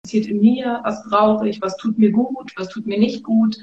passiert 0.05 0.27
in 0.27 0.39
mir, 0.39 0.79
was 0.85 1.03
brauche 1.03 1.49
ich, 1.49 1.61
was 1.61 1.75
tut 1.75 1.97
mir 1.97 2.13
gut, 2.13 2.53
was 2.55 2.69
tut 2.69 2.87
mir 2.87 2.97
nicht 2.97 3.25
gut. 3.25 3.57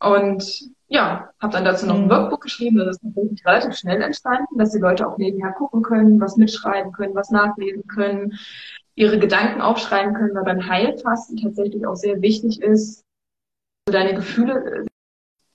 Und 0.00 0.64
ja, 0.88 1.30
habe 1.38 1.52
dann 1.52 1.64
dazu 1.64 1.86
noch 1.86 1.94
ein 1.94 2.06
mhm. 2.06 2.10
Workbook 2.10 2.40
geschrieben, 2.40 2.78
das 2.78 2.96
ist 2.96 3.04
natürlich 3.04 3.46
relativ 3.46 3.76
schnell 3.76 4.02
entstanden, 4.02 4.58
dass 4.58 4.72
die 4.72 4.80
Leute 4.80 5.06
auch 5.06 5.18
nebenher 5.18 5.52
gucken 5.52 5.82
können, 5.82 6.20
was 6.20 6.36
mitschreiben 6.36 6.90
können, 6.90 7.14
was 7.14 7.30
nachlesen 7.30 7.86
können, 7.86 8.36
ihre 9.02 9.18
Gedanken 9.18 9.60
aufschreiben 9.60 10.14
können, 10.14 10.34
weil 10.34 10.44
beim 10.44 10.68
Heilfasten 10.68 11.36
tatsächlich 11.36 11.86
auch 11.86 11.96
sehr 11.96 12.22
wichtig 12.22 12.62
ist, 12.62 13.02
dass 13.84 13.84
du 13.86 13.92
deine 13.92 14.14
Gefühle 14.14 14.64
äh, 14.64 14.86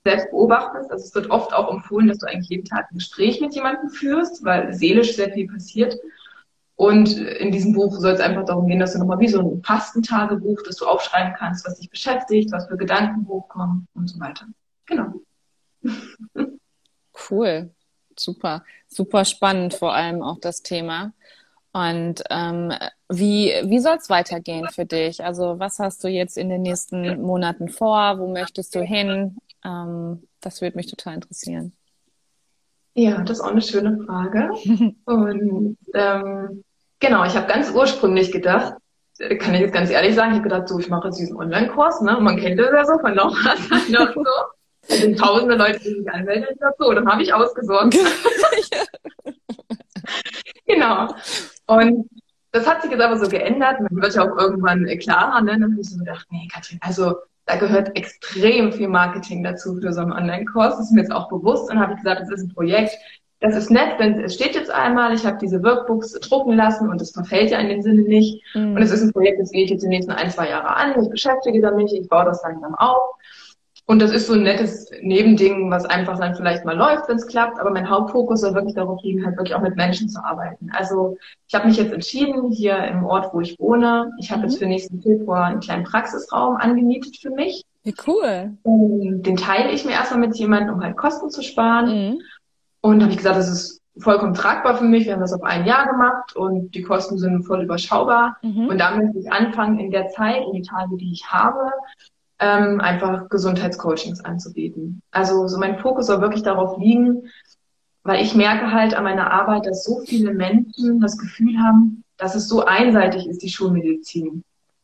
selbst 0.05 0.29
beobachtest. 0.31 0.91
Also 0.91 1.05
es 1.05 1.15
wird 1.15 1.29
oft 1.29 1.53
auch 1.53 1.73
empfohlen, 1.73 2.07
dass 2.07 2.19
du 2.19 2.27
eigentlich 2.27 2.49
jeden 2.49 2.65
Tag 2.65 2.91
ein 2.91 2.95
Gespräch 2.95 3.39
mit 3.39 3.55
jemandem 3.55 3.89
führst, 3.89 4.43
weil 4.43 4.73
seelisch 4.73 5.15
sehr 5.15 5.31
viel 5.31 5.47
passiert. 5.47 5.97
Und 6.75 7.17
in 7.17 7.51
diesem 7.51 7.73
Buch 7.73 7.97
soll 7.97 8.11
es 8.11 8.19
einfach 8.19 8.45
darum 8.45 8.67
gehen, 8.67 8.79
dass 8.79 8.93
du 8.93 8.99
nochmal 8.99 9.19
wie 9.19 9.29
so 9.29 9.39
ein 9.39 9.63
Fastentagebuch, 9.63 10.61
dass 10.63 10.75
du 10.75 10.85
aufschreiben 10.85 11.33
kannst, 11.33 11.65
was 11.65 11.79
dich 11.79 11.89
beschäftigt, 11.89 12.51
was 12.51 12.67
für 12.67 12.77
Gedanken 12.77 13.27
hochkommen 13.27 13.87
und 13.95 14.07
so 14.07 14.19
weiter. 14.19 14.45
Genau. 14.85 15.13
Cool. 17.29 17.71
Super. 18.15 18.63
Super 18.87 19.25
spannend, 19.25 19.73
vor 19.73 19.93
allem 19.93 20.21
auch 20.21 20.39
das 20.39 20.61
Thema. 20.61 21.13
Und 21.77 22.23
ähm, 22.31 22.73
wie, 23.07 23.53
wie 23.65 23.79
soll 23.79 23.97
es 23.97 24.09
weitergehen 24.09 24.67
für 24.69 24.85
dich? 24.85 25.23
Also 25.23 25.59
was 25.59 25.77
hast 25.77 26.03
du 26.03 26.07
jetzt 26.07 26.35
in 26.35 26.49
den 26.49 26.63
nächsten 26.63 27.21
Monaten 27.21 27.69
vor? 27.69 28.17
Wo 28.17 28.27
möchtest 28.27 28.73
du 28.73 28.81
hin? 28.81 29.37
Ähm, 29.63 30.23
das 30.41 30.59
würde 30.61 30.75
mich 30.75 30.87
total 30.87 31.13
interessieren. 31.13 31.73
Ja, 32.95 33.21
das 33.21 33.37
ist 33.37 33.43
auch 33.43 33.51
eine 33.51 33.61
schöne 33.61 34.03
Frage. 34.07 34.49
Und 35.05 35.77
ähm, 35.93 36.63
genau, 36.99 37.25
ich 37.25 37.35
habe 37.35 37.45
ganz 37.45 37.69
ursprünglich 37.69 38.31
gedacht, 38.31 38.73
kann 39.37 39.53
ich 39.53 39.61
jetzt 39.61 39.73
ganz 39.73 39.91
ehrlich 39.91 40.15
sagen, 40.15 40.31
ich 40.31 40.39
habe 40.39 40.49
gedacht, 40.49 40.67
so, 40.67 40.79
ich 40.79 40.89
mache 40.89 41.09
jetzt 41.09 41.19
diesen 41.19 41.37
Online-Kurs, 41.37 42.01
ne? 42.01 42.17
Man 42.19 42.37
kennt 42.37 42.59
das 42.59 42.71
ja 42.71 42.85
so 42.85 42.97
von 42.97 43.13
Laura, 43.13 43.55
so. 44.15 44.23
Es 44.87 45.01
sind 45.01 45.19
tausende 45.19 45.55
Leute, 45.55 45.79
die 45.79 45.95
sich 45.95 46.11
anmelden 46.11 46.57
dazu. 46.59 46.93
Dann 46.93 47.07
habe 47.07 47.23
ich 47.23 47.33
ausgesorgt. 47.33 47.95
genau. 50.65 51.07
Und 51.67 52.09
das 52.51 52.65
hat 52.65 52.81
sich 52.81 52.91
jetzt 52.91 53.01
aber 53.01 53.17
so 53.17 53.29
geändert. 53.29 53.79
Man 53.79 54.01
wird 54.01 54.15
ja 54.15 54.23
auch 54.23 54.37
irgendwann 54.37 54.85
klarer. 54.99 55.41
Ne? 55.41 55.59
Dann 55.59 55.71
habe 55.71 55.81
ich 55.81 55.89
so 55.89 55.97
gedacht, 55.97 56.25
nee, 56.31 56.47
Katrin, 56.51 56.79
also 56.81 57.15
da 57.45 57.55
gehört 57.55 57.95
extrem 57.95 58.73
viel 58.73 58.87
Marketing 58.87 59.43
dazu 59.43 59.75
für 59.75 59.93
so 59.93 60.01
einen 60.01 60.11
Online-Kurs. 60.11 60.77
Das 60.77 60.85
ist 60.85 60.91
mir 60.91 61.01
jetzt 61.01 61.11
auch 61.11 61.29
bewusst. 61.29 61.69
Und 61.69 61.79
habe 61.79 61.93
ich 61.93 61.99
gesagt, 61.99 62.21
das 62.21 62.29
ist 62.29 62.43
ein 62.43 62.53
Projekt. 62.53 62.93
Das 63.39 63.55
ist 63.55 63.69
nett, 63.69 63.99
denn 63.99 64.19
es 64.19 64.33
steht 64.33 64.55
jetzt 64.55 64.71
einmal, 64.71 65.13
ich 65.13 65.23
habe 65.23 65.37
diese 65.39 65.61
Workbooks 65.61 66.13
drucken 66.21 66.55
lassen 66.55 66.89
und 66.89 66.99
es 66.99 67.11
verfällt 67.11 67.51
ja 67.51 67.59
in 67.59 67.69
dem 67.69 67.83
Sinne 67.83 68.01
nicht. 68.01 68.43
Mhm. 68.55 68.75
Und 68.75 68.81
es 68.81 68.89
ist 68.89 69.03
ein 69.03 69.13
Projekt, 69.13 69.39
das 69.39 69.51
gehe 69.51 69.63
ich 69.63 69.69
jetzt 69.69 69.83
die 69.83 69.87
nächsten 69.87 70.11
ein, 70.11 70.31
zwei 70.31 70.49
Jahre 70.49 70.75
an. 70.75 70.99
Ich 70.99 71.09
beschäftige 71.09 71.61
damit, 71.61 71.91
ich 71.91 72.09
baue 72.09 72.25
das 72.25 72.41
langsam 72.41 72.73
auf. 72.75 73.15
Und 73.89 73.99
das 73.99 74.11
ist 74.11 74.27
so 74.27 74.33
ein 74.33 74.43
nettes 74.43 74.91
Nebending, 75.01 75.71
was 75.71 75.85
einfach 75.85 76.19
dann 76.19 76.35
vielleicht 76.35 76.65
mal 76.65 76.75
läuft, 76.75 77.07
wenn 77.07 77.15
es 77.15 77.25
klappt. 77.25 77.57
Aber 77.57 77.71
mein 77.71 77.89
Hauptfokus 77.89 78.41
soll 78.41 78.53
wirklich 78.53 78.75
darauf 78.75 79.01
liegen, 79.01 79.25
halt 79.25 79.37
wirklich 79.37 79.55
auch 79.55 79.61
mit 79.61 79.77
Menschen 79.77 80.09
zu 80.09 80.21
arbeiten. 80.21 80.69
Also 80.73 81.17
ich 81.47 81.55
habe 81.55 81.67
mich 81.67 81.77
jetzt 81.77 81.93
entschieden, 81.93 82.51
hier 82.51 82.77
im 82.83 83.05
Ort, 83.05 83.33
wo 83.33 83.39
ich 83.39 83.57
wohne, 83.57 84.11
ich 84.19 84.29
habe 84.29 84.41
mhm. 84.41 84.49
jetzt 84.49 84.59
für 84.59 84.65
nächsten 84.65 85.01
Februar 85.01 85.45
einen 85.45 85.61
kleinen 85.61 85.85
Praxisraum 85.85 86.57
angemietet 86.57 87.15
für 87.21 87.29
mich. 87.29 87.63
Wie 87.83 87.95
cool. 88.05 88.57
Und 88.63 89.23
den 89.23 89.37
teile 89.37 89.71
ich 89.71 89.85
mir 89.85 89.93
erstmal 89.93 90.19
mit 90.19 90.35
jemandem, 90.35 90.75
um 90.75 90.83
halt 90.83 90.97
Kosten 90.97 91.29
zu 91.29 91.41
sparen. 91.41 91.85
Mhm. 92.09 92.21
Und 92.81 93.01
habe 93.01 93.11
ich 93.11 93.17
gesagt, 93.17 93.37
das 93.37 93.47
ist 93.47 93.81
vollkommen 93.99 94.33
tragbar 94.33 94.75
für 94.75 94.83
mich. 94.83 95.05
Wir 95.05 95.13
haben 95.13 95.21
das 95.21 95.31
auf 95.31 95.43
ein 95.43 95.65
Jahr 95.65 95.87
gemacht 95.87 96.35
und 96.35 96.75
die 96.75 96.81
Kosten 96.81 97.17
sind 97.17 97.43
voll 97.43 97.63
überschaubar. 97.63 98.35
Mhm. 98.41 98.67
Und 98.67 98.77
da 98.79 98.95
möchte 98.95 99.19
ich 99.19 99.31
anfangen, 99.31 99.79
in 99.79 99.91
der 99.91 100.09
Zeit, 100.09 100.43
in 100.45 100.51
die 100.51 100.61
Tage, 100.61 100.97
die 100.97 101.13
ich 101.13 101.25
habe, 101.31 101.71
ähm, 102.39 102.81
einfach 102.81 103.29
Gesundheitscoachings 103.29 104.23
anzubieten. 104.23 105.01
Also 105.11 105.47
so 105.47 105.57
mein 105.57 105.79
Fokus 105.79 106.07
soll 106.07 106.21
wirklich 106.21 106.43
darauf 106.43 106.77
liegen, 106.77 107.29
weil 108.03 108.23
ich 108.23 108.35
merke 108.35 108.71
halt 108.71 108.93
an 108.93 109.03
meiner 109.03 109.31
Arbeit, 109.31 109.65
dass 109.65 109.83
so 109.83 109.99
viele 110.05 110.33
Menschen 110.33 110.99
das 111.01 111.17
Gefühl 111.17 111.59
haben, 111.59 112.03
dass 112.17 112.35
es 112.35 112.47
so 112.47 112.65
einseitig 112.65 113.27
ist, 113.27 113.41
die 113.41 113.49
Schulmedizin. 113.49 114.43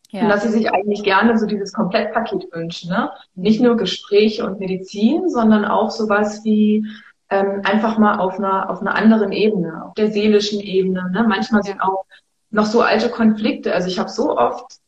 Ja. 0.09 0.23
Und 0.23 0.29
dass 0.29 0.43
sie 0.43 0.49
sich 0.49 0.71
eigentlich 0.71 1.03
gerne 1.03 1.37
so 1.37 1.47
dieses 1.47 1.73
Komplettpaket 1.73 2.47
wünschen. 2.51 2.89
Ne? 2.89 3.09
Nicht 3.33 3.61
nur 3.61 3.77
Gespräche 3.77 4.45
und 4.45 4.59
Medizin, 4.59 5.29
sondern 5.29 5.65
auch 5.65 5.89
sowas 5.89 6.43
wie 6.43 6.85
ähm, 7.29 7.61
einfach 7.63 7.97
mal 7.97 8.19
auf 8.19 8.37
einer, 8.37 8.69
auf 8.69 8.81
einer 8.81 8.93
anderen 8.93 9.31
Ebene, 9.31 9.85
auf 9.85 9.93
der 9.95 10.11
seelischen 10.11 10.59
Ebene. 10.59 11.09
Ne? 11.11 11.25
Manchmal 11.27 11.63
sind 11.63 11.81
auch 11.81 12.05
noch 12.51 12.65
so 12.65 12.81
alte 12.81 13.09
Konflikte. 13.09 13.73
Also 13.73 13.87
ich 13.87 13.97
habe 13.97 14.09
so 14.09 14.37
oft 14.37 14.79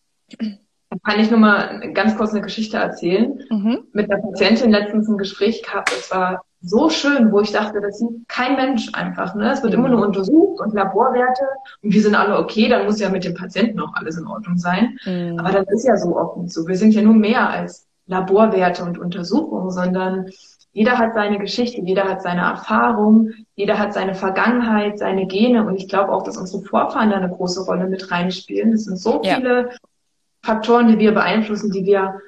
kann 1.03 1.19
ich 1.19 1.31
nur 1.31 1.39
mal 1.39 1.91
ganz 1.93 2.15
kurz 2.15 2.31
eine 2.31 2.41
Geschichte 2.41 2.77
erzählen. 2.77 3.39
Mhm. 3.49 3.85
Mit 3.93 4.11
einer 4.11 4.21
Patientin 4.21 4.71
letztens 4.71 5.07
ein 5.07 5.17
Gespräch 5.17 5.63
gehabt. 5.63 5.91
Es 5.91 6.11
war 6.11 6.43
so 6.61 6.89
schön, 6.89 7.31
wo 7.31 7.41
ich 7.41 7.51
dachte, 7.51 7.79
das 7.79 7.99
sieht 7.99 8.27
kein 8.27 8.55
Mensch 8.55 8.89
einfach. 8.93 9.35
Ne? 9.35 9.51
Es 9.51 9.61
wird 9.61 9.73
mhm. 9.73 9.79
immer 9.79 9.89
nur 9.89 10.05
untersucht 10.05 10.59
und 10.61 10.73
Laborwerte 10.73 11.43
und 11.81 11.93
wir 11.93 12.01
sind 12.01 12.15
alle 12.15 12.37
okay, 12.37 12.67
dann 12.67 12.85
muss 12.85 12.99
ja 12.99 13.09
mit 13.09 13.23
dem 13.23 13.35
Patienten 13.35 13.79
auch 13.79 13.93
alles 13.93 14.17
in 14.17 14.27
Ordnung 14.27 14.57
sein. 14.57 14.97
Mhm. 15.05 15.39
Aber 15.39 15.51
das 15.51 15.67
ist 15.71 15.85
ja 15.85 15.95
so 15.97 16.17
oft 16.17 16.37
nicht 16.37 16.53
so. 16.53 16.67
Wir 16.67 16.75
sind 16.75 16.93
ja 16.93 17.01
nur 17.01 17.13
mehr 17.13 17.49
als 17.49 17.87
Laborwerte 18.07 18.83
und 18.83 18.97
Untersuchungen, 18.97 19.71
sondern 19.71 20.29
jeder 20.75 20.97
hat 20.97 21.13
seine 21.13 21.39
Geschichte, 21.39 21.79
jeder 21.81 22.03
hat 22.03 22.21
seine 22.21 22.41
Erfahrung, 22.41 23.31
jeder 23.55 23.79
hat 23.79 23.93
seine 23.93 24.13
Vergangenheit, 24.13 24.99
seine 24.99 25.25
Gene 25.25 25.65
und 25.65 25.77
ich 25.77 25.87
glaube 25.87 26.11
auch, 26.11 26.23
dass 26.23 26.37
unsere 26.37 26.63
Vorfahren 26.63 27.11
da 27.11 27.15
eine 27.15 27.29
große 27.29 27.63
Rolle 27.63 27.87
mit 27.87 28.11
reinspielen. 28.11 28.73
Es 28.73 28.83
sind 28.83 28.99
so 28.99 29.21
ja. 29.23 29.35
viele 29.35 29.69
Faktoren, 30.45 30.87
die 30.87 30.99
wir 30.99 31.13
beeinflussen, 31.13 31.71
die 31.71 31.85
wir, 31.85 32.21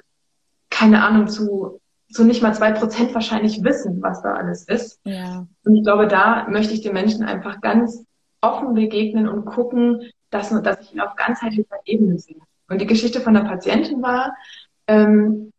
keine 0.70 1.04
Ahnung, 1.04 1.28
zu, 1.28 1.80
zu 2.10 2.24
nicht 2.24 2.42
mal 2.42 2.54
zwei 2.54 2.72
Prozent 2.72 3.14
wahrscheinlich 3.14 3.62
wissen, 3.62 4.02
was 4.02 4.22
da 4.22 4.34
alles 4.34 4.66
ist. 4.66 5.00
Ja. 5.04 5.46
Und 5.64 5.76
ich 5.76 5.84
glaube, 5.84 6.08
da 6.08 6.46
möchte 6.48 6.74
ich 6.74 6.80
den 6.80 6.94
Menschen 6.94 7.24
einfach 7.24 7.60
ganz 7.60 8.04
offen 8.40 8.74
begegnen 8.74 9.28
und 9.28 9.44
gucken, 9.44 10.10
dass, 10.30 10.50
dass 10.62 10.80
ich 10.80 10.94
ihn 10.94 11.00
auf 11.00 11.16
ganzheitlicher 11.16 11.76
Ebene 11.84 12.18
sehe. 12.18 12.40
Und 12.68 12.80
die 12.80 12.86
Geschichte 12.86 13.20
von 13.20 13.34
der 13.34 13.42
Patientin 13.42 14.02
war, 14.02 14.34
ähm, 14.86 15.52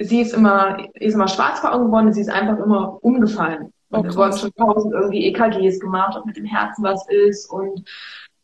sie 0.00 0.20
ist 0.20 0.34
immer, 0.34 0.78
ist 0.94 1.14
immer 1.14 1.28
schwarz 1.28 1.60
vor 1.60 1.72
Augen 1.72 1.86
geworden, 1.86 2.12
sie 2.12 2.20
ist 2.20 2.30
einfach 2.30 2.58
immer 2.58 3.02
umgefallen. 3.02 3.72
Und 3.90 4.06
oh, 4.06 4.08
es 4.08 4.16
wurden 4.16 4.38
schon 4.38 4.54
tausend 4.54 4.94
irgendwie 4.94 5.26
EKGs 5.26 5.78
gemacht, 5.78 6.16
ob 6.16 6.26
mit 6.26 6.36
dem 6.36 6.46
Herzen 6.46 6.82
was 6.82 7.06
ist 7.08 7.50
und 7.50 7.84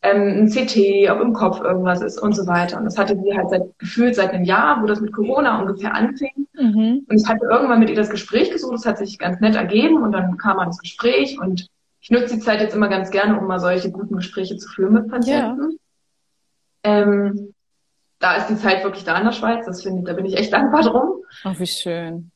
ähm, 0.02 0.44
ein 0.44 0.48
CT, 0.48 1.10
ob 1.10 1.20
im 1.20 1.32
Kopf 1.32 1.60
irgendwas 1.60 2.00
ist 2.02 2.20
und 2.20 2.34
so 2.34 2.46
weiter. 2.46 2.78
Und 2.78 2.84
das 2.84 2.98
hatte 2.98 3.18
sie 3.20 3.36
halt 3.36 3.50
seit, 3.50 3.78
gefühlt 3.78 4.14
seit 4.14 4.32
einem 4.32 4.44
Jahr, 4.44 4.80
wo 4.82 4.86
das 4.86 5.00
mit 5.00 5.12
Corona 5.12 5.60
ungefähr 5.60 5.94
anfing. 5.94 6.46
Mhm. 6.54 7.04
Und 7.08 7.20
ich 7.20 7.26
hatte 7.26 7.46
irgendwann 7.50 7.80
mit 7.80 7.90
ihr 7.90 7.96
das 7.96 8.10
Gespräch 8.10 8.50
gesucht, 8.50 8.74
das 8.74 8.86
hat 8.86 8.98
sich 8.98 9.18
ganz 9.18 9.40
nett 9.40 9.56
ergeben 9.56 10.02
und 10.02 10.12
dann 10.12 10.36
kam 10.36 10.56
man 10.56 10.68
ins 10.68 10.78
Gespräch 10.78 11.38
und 11.40 11.68
ich 12.00 12.10
nutze 12.10 12.36
die 12.36 12.40
Zeit 12.40 12.60
jetzt 12.60 12.76
immer 12.76 12.88
ganz 12.88 13.10
gerne, 13.10 13.38
um 13.38 13.46
mal 13.46 13.58
solche 13.58 13.90
guten 13.90 14.16
Gespräche 14.16 14.56
zu 14.56 14.68
führen 14.68 14.94
mit 14.94 15.08
Patienten. 15.08 15.78
Ja. 16.84 17.02
Ähm, 17.02 17.54
da 18.20 18.36
ist 18.36 18.48
die 18.48 18.56
Zeit 18.56 18.84
wirklich 18.84 19.04
da 19.04 19.18
in 19.18 19.24
der 19.24 19.32
Schweiz, 19.32 19.66
das 19.66 19.82
finde 19.82 20.00
ich, 20.00 20.06
da 20.06 20.12
bin 20.12 20.24
ich 20.24 20.36
echt 20.36 20.52
dankbar 20.52 20.82
drum. 20.82 21.22
Ach, 21.44 21.58
wie 21.58 21.66
schön. 21.66 22.30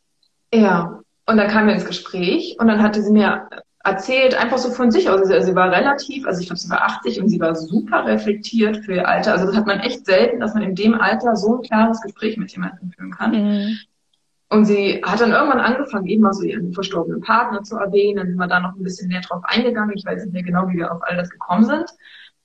Ja. 0.53 1.01
Und 1.27 1.37
dann 1.37 1.49
kamen 1.49 1.69
wir 1.69 1.75
ins 1.75 1.87
Gespräch 1.87 2.57
und 2.59 2.67
dann 2.67 2.83
hatte 2.83 3.03
sie 3.03 3.13
mir 3.13 3.49
erzählt, 3.85 4.35
einfach 4.35 4.59
so 4.59 4.71
von 4.71 4.91
sich 4.91 5.09
aus. 5.11 5.29
Also 5.31 5.47
sie 5.47 5.57
war 5.57 5.71
relativ, 5.71 6.27
also 6.27 6.41
ich 6.41 6.47
glaube, 6.47 6.61
sie 6.61 6.71
war 6.71 6.83
80 6.83 7.21
und 7.21 7.29
sie 7.29 7.41
war 7.41 7.55
super 7.55 8.07
reflektiert 8.07 8.79
für 8.79 8.95
ihr 8.95 9.09
Alter. 9.09 9.33
Also 9.33 9.47
das 9.47 9.57
hat 9.57 9.67
man 9.67 9.81
echt 9.81 10.07
selten, 10.07 10.41
dass 10.41 10.55
man 10.55 10.63
in 10.63 10.75
dem 10.75 10.95
Alter 10.95 11.37
so 11.37 11.57
ein 11.57 11.63
klares 11.63 12.01
Gespräch 12.01 12.37
mit 12.37 12.53
jemandem 12.53 12.91
führen 12.93 13.11
kann. 13.11 13.33
Mhm. 13.33 13.79
Und 14.51 14.67
sie 14.67 15.03
hat 15.03 15.21
dann 15.21 15.33
irgendwann 15.33 15.61
angefangen, 15.61 16.07
eben 16.07 16.23
mal 16.23 16.35
so 16.35 16.43
ihren 16.43 16.73
verstorbenen 16.75 17.23
Partner 17.23 17.63
zu 17.63 17.77
erwähnen. 17.77 18.19
Dann 18.19 18.29
sind 18.29 18.37
wir 18.37 18.47
da 18.47 18.61
noch 18.61 18.77
ein 18.77 18.83
bisschen 18.83 19.09
näher 19.09 19.23
drauf 19.23 19.43
eingegangen. 19.45 19.97
Ich 19.97 20.05
weiß 20.05 20.25
nicht 20.25 20.35
mehr 20.35 20.43
genau, 20.43 20.69
wie 20.69 20.77
wir 20.77 20.93
auf 20.93 21.01
all 21.03 21.17
das 21.17 21.31
gekommen 21.31 21.65
sind. 21.65 21.91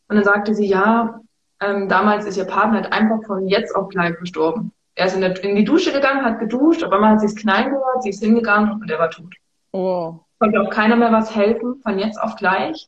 Und 0.07 0.15
dann 0.15 0.23
sagte 0.23 0.55
sie, 0.55 0.65
ja, 0.65 1.19
ähm, 1.59 1.89
damals 1.89 2.25
ist 2.25 2.37
ihr 2.37 2.45
Partner 2.45 2.81
halt 2.81 2.93
einfach 2.93 3.23
von 3.25 3.47
jetzt 3.47 3.75
auf 3.75 3.89
gleich 3.89 4.15
verstorben. 4.15 4.71
Er 4.95 5.07
ist 5.07 5.15
in, 5.15 5.21
der, 5.21 5.43
in 5.43 5.55
die 5.55 5.65
Dusche 5.65 5.91
gegangen, 5.91 6.23
hat 6.23 6.39
geduscht, 6.39 6.81
aber 6.81 6.99
man 6.99 7.11
hat 7.11 7.19
sie 7.19 7.27
es 7.27 7.35
knallen 7.35 7.71
gehört, 7.71 8.01
sie 8.01 8.09
ist 8.09 8.23
hingegangen 8.23 8.71
und 8.81 8.89
er 8.89 8.99
war 8.99 9.11
tot. 9.11 9.35
Oh 9.71 10.21
konnte 10.39 10.61
auch 10.61 10.69
keiner 10.69 10.95
mehr 10.95 11.11
was 11.11 11.35
helfen, 11.35 11.81
von 11.81 11.99
jetzt 11.99 12.21
auf 12.21 12.35
gleich. 12.35 12.87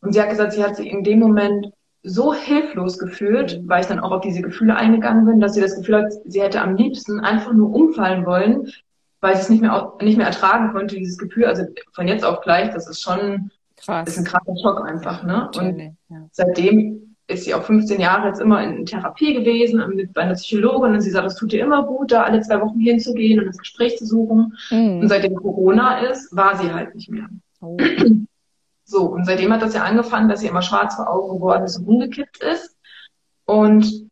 Und 0.00 0.12
sie 0.12 0.20
hat 0.20 0.30
gesagt, 0.30 0.52
sie 0.52 0.64
hat 0.64 0.76
sich 0.76 0.90
in 0.90 1.04
dem 1.04 1.18
Moment 1.18 1.72
so 2.02 2.32
hilflos 2.32 2.98
gefühlt, 2.98 3.60
weil 3.66 3.82
ich 3.82 3.86
dann 3.86 4.00
auch 4.00 4.10
auf 4.10 4.22
diese 4.22 4.40
Gefühle 4.40 4.74
eingegangen 4.74 5.26
bin, 5.26 5.40
dass 5.40 5.54
sie 5.54 5.60
das 5.60 5.76
Gefühl 5.76 6.04
hat, 6.04 6.12
sie 6.24 6.40
hätte 6.40 6.62
am 6.62 6.76
liebsten 6.76 7.20
einfach 7.20 7.52
nur 7.52 7.74
umfallen 7.74 8.24
wollen, 8.24 8.72
weil 9.20 9.36
sie 9.36 9.42
es 9.42 9.50
nicht 9.50 9.60
mehr, 9.60 9.92
nicht 10.00 10.16
mehr 10.16 10.26
ertragen 10.26 10.72
konnte, 10.72 10.96
dieses 10.96 11.18
Gefühl. 11.18 11.44
Also 11.44 11.64
von 11.92 12.08
jetzt 12.08 12.24
auf 12.24 12.40
gleich, 12.40 12.72
das 12.72 12.88
ist 12.88 13.02
schon, 13.02 13.50
Krass. 13.76 14.08
ist 14.08 14.18
ein 14.18 14.24
krasser 14.24 14.56
Schock 14.62 14.86
einfach, 14.88 15.22
ne? 15.24 15.50
Und 15.56 15.78
ja. 16.08 16.26
seitdem 16.32 17.09
ist 17.30 17.44
sie 17.44 17.54
auch 17.54 17.62
15 17.62 18.00
Jahre 18.00 18.28
jetzt 18.28 18.40
immer 18.40 18.62
in 18.62 18.84
Therapie 18.84 19.34
gewesen, 19.34 19.82
mit 19.94 20.12
bei 20.12 20.22
einer 20.22 20.34
Psychologin 20.34 20.94
und 20.94 21.00
sie 21.00 21.10
sagt, 21.10 21.26
es 21.26 21.36
tut 21.36 21.52
ihr 21.52 21.64
immer 21.64 21.84
gut, 21.84 22.12
da 22.12 22.24
alle 22.24 22.40
zwei 22.40 22.60
Wochen 22.60 22.80
hinzugehen 22.80 23.40
und 23.40 23.46
das 23.46 23.58
Gespräch 23.58 23.96
zu 23.98 24.06
suchen. 24.06 24.56
Mhm. 24.70 25.00
Und 25.00 25.08
seitdem 25.08 25.34
Corona 25.34 26.00
ist, 26.00 26.34
war 26.34 26.56
sie 26.56 26.72
halt 26.72 26.94
nicht 26.94 27.10
mehr. 27.10 27.28
Oh. 27.60 27.76
So, 28.84 29.04
und 29.04 29.24
seitdem 29.24 29.52
hat 29.52 29.62
das 29.62 29.74
ja 29.74 29.84
angefangen, 29.84 30.28
dass 30.28 30.40
sie 30.40 30.48
immer 30.48 30.62
schwarz 30.62 30.96
vor 30.96 31.08
Augen 31.08 31.36
geworden 31.36 31.62
ist 31.62 31.78
und 31.78 31.86
umgekippt 31.86 32.42
ist. 32.42 32.76
Und 33.44 34.09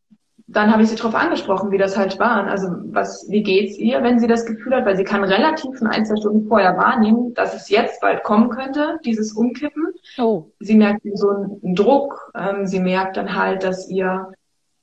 dann 0.50 0.72
habe 0.72 0.82
ich 0.82 0.88
sie 0.88 0.96
darauf 0.96 1.14
angesprochen, 1.14 1.70
wie 1.70 1.78
das 1.78 1.96
halt 1.98 2.18
war. 2.18 2.46
Also 2.46 2.68
was, 2.84 3.26
wie 3.28 3.42
geht's 3.42 3.76
ihr, 3.76 4.02
wenn 4.02 4.18
sie 4.18 4.26
das 4.26 4.46
Gefühl 4.46 4.74
hat, 4.74 4.86
weil 4.86 4.96
sie 4.96 5.04
kann 5.04 5.22
relativ 5.22 5.78
in 5.78 5.86
ein, 5.86 6.06
zwei 6.06 6.16
Stunden 6.16 6.48
vorher 6.48 6.76
wahrnehmen, 6.78 7.34
dass 7.34 7.54
es 7.54 7.68
jetzt 7.68 8.00
bald 8.00 8.24
kommen 8.24 8.48
könnte, 8.48 8.98
dieses 9.04 9.32
Umkippen. 9.32 9.88
Oh. 10.16 10.46
Sie 10.58 10.74
merkt 10.74 11.02
so 11.14 11.28
einen 11.28 11.74
Druck, 11.74 12.32
ähm, 12.34 12.66
sie 12.66 12.80
merkt 12.80 13.18
dann 13.18 13.36
halt, 13.36 13.62
dass 13.62 13.90
ihr, 13.90 14.32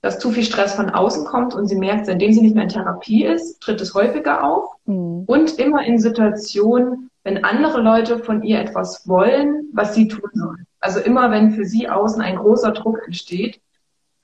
dass 0.03 0.19
zu 0.19 0.29
viel 0.29 0.43
Stress 0.43 0.75
von 0.75 0.91
außen 0.91 1.25
kommt 1.25 1.55
und 1.55 1.65
sie 1.65 1.77
merkt, 1.77 2.05
seitdem 2.05 2.31
sie 2.31 2.41
nicht 2.41 2.53
mehr 2.53 2.65
in 2.65 2.69
Therapie 2.69 3.25
ist, 3.25 3.59
tritt 3.59 3.81
es 3.81 3.95
häufiger 3.95 4.43
auf 4.43 4.69
mhm. 4.85 5.23
und 5.25 5.57
immer 5.57 5.83
in 5.83 5.97
Situationen, 5.97 7.09
wenn 7.23 7.43
andere 7.43 7.81
Leute 7.81 8.19
von 8.19 8.43
ihr 8.43 8.59
etwas 8.59 9.07
wollen, 9.07 9.67
was 9.73 9.95
sie 9.95 10.07
tun 10.07 10.29
soll. 10.33 10.57
Also 10.79 10.99
immer, 10.99 11.31
wenn 11.31 11.49
für 11.49 11.65
sie 11.65 11.89
außen 11.89 12.21
ein 12.21 12.35
großer 12.35 12.71
Druck 12.71 13.01
entsteht, 13.03 13.59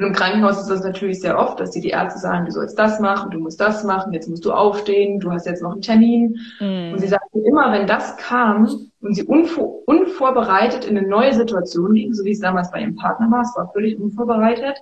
und 0.01 0.07
im 0.07 0.13
Krankenhaus 0.13 0.59
ist 0.59 0.67
das 0.67 0.83
natürlich 0.83 1.21
sehr 1.21 1.37
oft, 1.37 1.59
dass 1.59 1.69
die, 1.69 1.79
die 1.79 1.89
Ärzte 1.89 2.19
sagen, 2.19 2.45
du 2.45 2.51
sollst 2.51 2.79
das 2.79 2.99
machen, 2.99 3.29
du 3.29 3.37
musst 3.37 3.61
das 3.61 3.83
machen, 3.83 4.13
jetzt 4.13 4.27
musst 4.27 4.43
du 4.43 4.51
aufstehen, 4.51 5.19
du 5.19 5.31
hast 5.31 5.45
jetzt 5.45 5.61
noch 5.61 5.73
einen 5.73 5.83
Termin. 5.83 6.39
Mhm. 6.59 6.93
Und 6.93 6.99
sie 6.99 7.07
sagte 7.07 7.37
immer, 7.37 7.71
wenn 7.71 7.85
das 7.85 8.17
kam 8.17 8.67
und 8.99 9.13
sie 9.13 9.21
unvor 9.23 9.77
unvorbereitet 9.85 10.85
in 10.85 10.97
eine 10.97 11.07
neue 11.07 11.35
Situation 11.35 11.93
ging, 11.93 12.15
so 12.15 12.25
wie 12.25 12.31
es 12.31 12.39
damals 12.39 12.71
bei 12.71 12.81
ihrem 12.81 12.95
Partner 12.95 13.29
war, 13.29 13.41
es 13.41 13.55
war 13.55 13.71
völlig 13.73 13.99
unvorbereitet, 13.99 14.79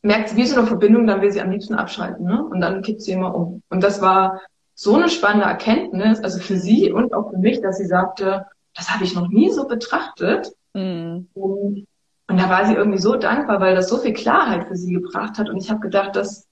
merkt 0.00 0.30
sie 0.30 0.36
wie 0.36 0.46
so 0.46 0.56
eine 0.56 0.66
Verbindung, 0.66 1.06
dann 1.06 1.20
will 1.20 1.30
sie 1.30 1.42
am 1.42 1.50
liebsten 1.50 1.74
abschalten. 1.74 2.24
Ne? 2.24 2.42
Und 2.42 2.62
dann 2.62 2.80
kippt 2.80 3.02
sie 3.02 3.12
immer 3.12 3.34
um. 3.34 3.60
Und 3.68 3.82
das 3.82 4.00
war 4.00 4.40
so 4.74 4.94
eine 4.94 5.10
spannende 5.10 5.44
Erkenntnis, 5.44 6.18
also 6.20 6.38
für 6.38 6.56
sie 6.56 6.90
und 6.90 7.12
auch 7.12 7.30
für 7.30 7.38
mich, 7.38 7.60
dass 7.60 7.76
sie 7.76 7.86
sagte, 7.86 8.46
das 8.74 8.88
habe 8.88 9.04
ich 9.04 9.14
noch 9.14 9.28
nie 9.28 9.50
so 9.50 9.68
betrachtet. 9.68 10.50
Mhm. 10.72 11.28
Und 11.34 11.86
und 12.32 12.38
da 12.38 12.48
war 12.48 12.64
sie 12.64 12.72
irgendwie 12.72 12.98
so 12.98 13.16
dankbar, 13.16 13.60
weil 13.60 13.74
das 13.74 13.90
so 13.90 13.98
viel 13.98 14.14
Klarheit 14.14 14.66
für 14.66 14.74
sie 14.74 14.94
gebracht 14.94 15.36
hat. 15.36 15.50
Und 15.50 15.58
ich 15.58 15.68
habe 15.68 15.80
gedacht, 15.80 16.16
das 16.16 16.48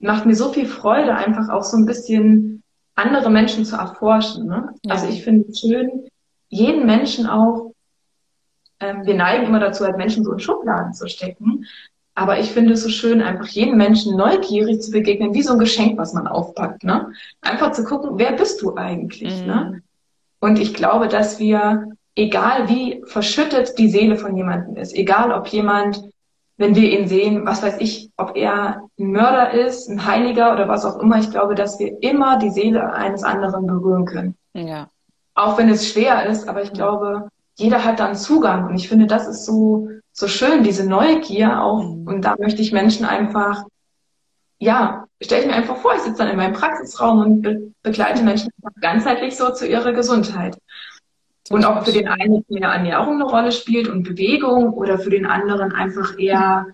macht 0.00 0.26
mir 0.26 0.34
so 0.34 0.52
viel 0.52 0.66
Freude, 0.66 1.14
einfach 1.14 1.50
auch 1.50 1.62
so 1.62 1.76
ein 1.76 1.86
bisschen 1.86 2.64
andere 2.96 3.30
Menschen 3.30 3.64
zu 3.64 3.76
erforschen. 3.76 4.48
Ne? 4.48 4.74
Ja. 4.82 4.94
Also 4.94 5.06
ich 5.06 5.22
finde 5.22 5.48
es 5.48 5.60
schön, 5.60 6.08
jeden 6.48 6.84
Menschen 6.84 7.28
auch, 7.28 7.70
ähm, 8.80 9.06
wir 9.06 9.14
neigen 9.14 9.46
immer 9.46 9.60
dazu, 9.60 9.84
halt 9.84 9.98
Menschen 9.98 10.24
so 10.24 10.32
in 10.32 10.40
Schubladen 10.40 10.94
zu 10.94 11.06
stecken. 11.06 11.64
Aber 12.16 12.40
ich 12.40 12.50
finde 12.50 12.72
es 12.72 12.82
so 12.82 12.88
schön, 12.88 13.22
einfach 13.22 13.46
jeden 13.46 13.76
Menschen 13.76 14.16
neugierig 14.16 14.82
zu 14.82 14.90
begegnen, 14.90 15.32
wie 15.32 15.42
so 15.42 15.52
ein 15.52 15.60
Geschenk, 15.60 15.96
was 15.96 16.12
man 16.12 16.26
aufpackt. 16.26 16.82
Ne? 16.82 17.12
Einfach 17.40 17.70
zu 17.70 17.84
gucken, 17.84 18.18
wer 18.18 18.32
bist 18.32 18.62
du 18.62 18.74
eigentlich? 18.74 19.46
Ne? 19.46 19.54
Mhm. 19.54 19.70
Ne? 19.70 19.82
Und 20.40 20.58
ich 20.58 20.74
glaube, 20.74 21.06
dass 21.06 21.38
wir 21.38 21.86
egal 22.14 22.68
wie 22.68 23.02
verschüttet 23.06 23.78
die 23.78 23.88
Seele 23.88 24.16
von 24.16 24.36
jemandem 24.36 24.76
ist, 24.76 24.94
egal 24.94 25.32
ob 25.32 25.48
jemand, 25.48 26.02
wenn 26.56 26.74
wir 26.74 26.90
ihn 26.90 27.08
sehen, 27.08 27.46
was 27.46 27.62
weiß 27.62 27.76
ich, 27.78 28.10
ob 28.16 28.36
er 28.36 28.82
ein 28.98 29.12
Mörder 29.12 29.52
ist, 29.52 29.88
ein 29.88 30.04
Heiliger 30.04 30.52
oder 30.52 30.68
was 30.68 30.84
auch 30.84 30.98
immer, 31.00 31.18
ich 31.18 31.30
glaube, 31.30 31.54
dass 31.54 31.78
wir 31.78 32.02
immer 32.02 32.38
die 32.38 32.50
Seele 32.50 32.92
eines 32.92 33.22
anderen 33.22 33.66
berühren 33.66 34.04
können. 34.04 34.36
Ja. 34.52 34.88
Auch 35.34 35.56
wenn 35.56 35.70
es 35.70 35.90
schwer 35.90 36.26
ist, 36.26 36.48
aber 36.48 36.62
ich 36.62 36.72
glaube, 36.72 37.30
jeder 37.56 37.84
hat 37.84 38.00
dann 38.00 38.16
Zugang 38.16 38.68
und 38.68 38.74
ich 38.74 38.88
finde, 38.88 39.06
das 39.06 39.26
ist 39.26 39.44
so, 39.44 39.88
so 40.12 40.28
schön, 40.28 40.62
diese 40.62 40.88
Neugier 40.88 41.62
auch. 41.62 41.82
Mhm. 41.82 42.06
Und 42.06 42.24
da 42.24 42.36
möchte 42.38 42.62
ich 42.62 42.72
Menschen 42.72 43.06
einfach, 43.06 43.64
ja, 44.58 45.06
stelle 45.22 45.42
ich 45.42 45.46
mir 45.46 45.54
einfach 45.54 45.76
vor, 45.76 45.94
ich 45.94 46.00
sitze 46.00 46.18
dann 46.18 46.28
in 46.28 46.36
meinem 46.36 46.54
Praxisraum 46.54 47.20
und 47.20 47.42
be 47.42 47.70
begleite 47.82 48.22
Menschen 48.22 48.50
ganzheitlich 48.82 49.36
so 49.36 49.50
zu 49.52 49.66
ihrer 49.66 49.92
Gesundheit. 49.92 50.58
Und 51.50 51.64
ob 51.64 51.84
für 51.84 51.92
den 51.92 52.06
einen 52.06 52.44
mehr 52.48 52.68
Ernährung 52.68 53.14
eine 53.14 53.24
Rolle 53.24 53.52
spielt 53.52 53.88
und 53.88 54.04
Bewegung 54.04 54.72
oder 54.72 54.98
für 54.98 55.10
den 55.10 55.26
anderen 55.26 55.72
einfach 55.72 56.16
eher 56.18 56.66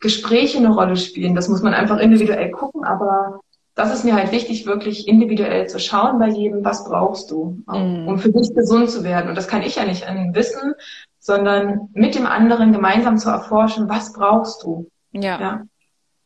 Gespräche 0.00 0.58
eine 0.58 0.74
Rolle 0.74 0.96
spielen. 0.96 1.34
Das 1.34 1.48
muss 1.48 1.62
man 1.62 1.72
einfach 1.72 1.98
individuell 1.98 2.50
gucken, 2.50 2.84
aber 2.84 3.40
das 3.74 3.94
ist 3.94 4.04
mir 4.04 4.14
halt 4.14 4.32
wichtig, 4.32 4.66
wirklich 4.66 5.08
individuell 5.08 5.68
zu 5.68 5.78
schauen 5.78 6.18
bei 6.18 6.28
jedem, 6.28 6.64
was 6.64 6.84
brauchst 6.84 7.30
du, 7.30 7.62
mm. 7.66 8.08
um 8.08 8.18
für 8.18 8.30
dich 8.30 8.54
gesund 8.54 8.90
zu 8.90 9.02
werden. 9.02 9.28
Und 9.28 9.36
das 9.36 9.48
kann 9.48 9.62
ich 9.62 9.76
ja 9.76 9.84
nicht 9.84 10.06
an 10.06 10.34
Wissen, 10.34 10.74
sondern 11.18 11.88
mit 11.92 12.14
dem 12.14 12.26
anderen 12.26 12.72
gemeinsam 12.72 13.18
zu 13.18 13.30
erforschen, 13.30 13.88
was 13.88 14.12
brauchst 14.12 14.62
du. 14.62 14.90
Ja, 15.12 15.40
ja. 15.40 15.62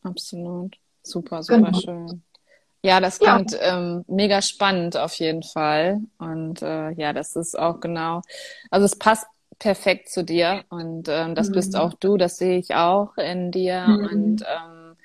absolut. 0.03 0.75
Super, 1.01 1.41
super 1.41 1.71
genau. 1.71 1.79
schön. 1.79 2.23
Ja, 2.81 3.01
das 3.01 3.19
klingt 3.19 3.51
ja. 3.51 3.77
ähm, 3.77 4.05
mega 4.07 4.41
spannend 4.41 4.95
auf 4.95 5.13
jeden 5.15 5.43
Fall. 5.43 5.99
Und 6.17 6.61
äh, 6.61 6.91
ja, 6.91 7.11
das 7.11 7.35
ist 7.35 7.57
auch 7.57 7.81
genau, 7.81 8.21
also 8.71 8.85
es 8.85 8.97
passt 8.97 9.27
perfekt 9.57 10.07
zu 10.07 10.23
dir 10.23 10.63
und 10.69 11.09
ähm, 11.09 11.35
das 11.35 11.49
mhm. 11.49 11.53
bist 11.53 11.75
auch 11.75 11.93
du, 11.93 12.15
das 12.15 12.37
sehe 12.37 12.57
ich 12.57 12.75
auch 12.75 13.17
in 13.17 13.51
dir. 13.51 13.85
Mhm. 13.85 14.05
Und 14.07 14.41
ähm, 14.43 14.95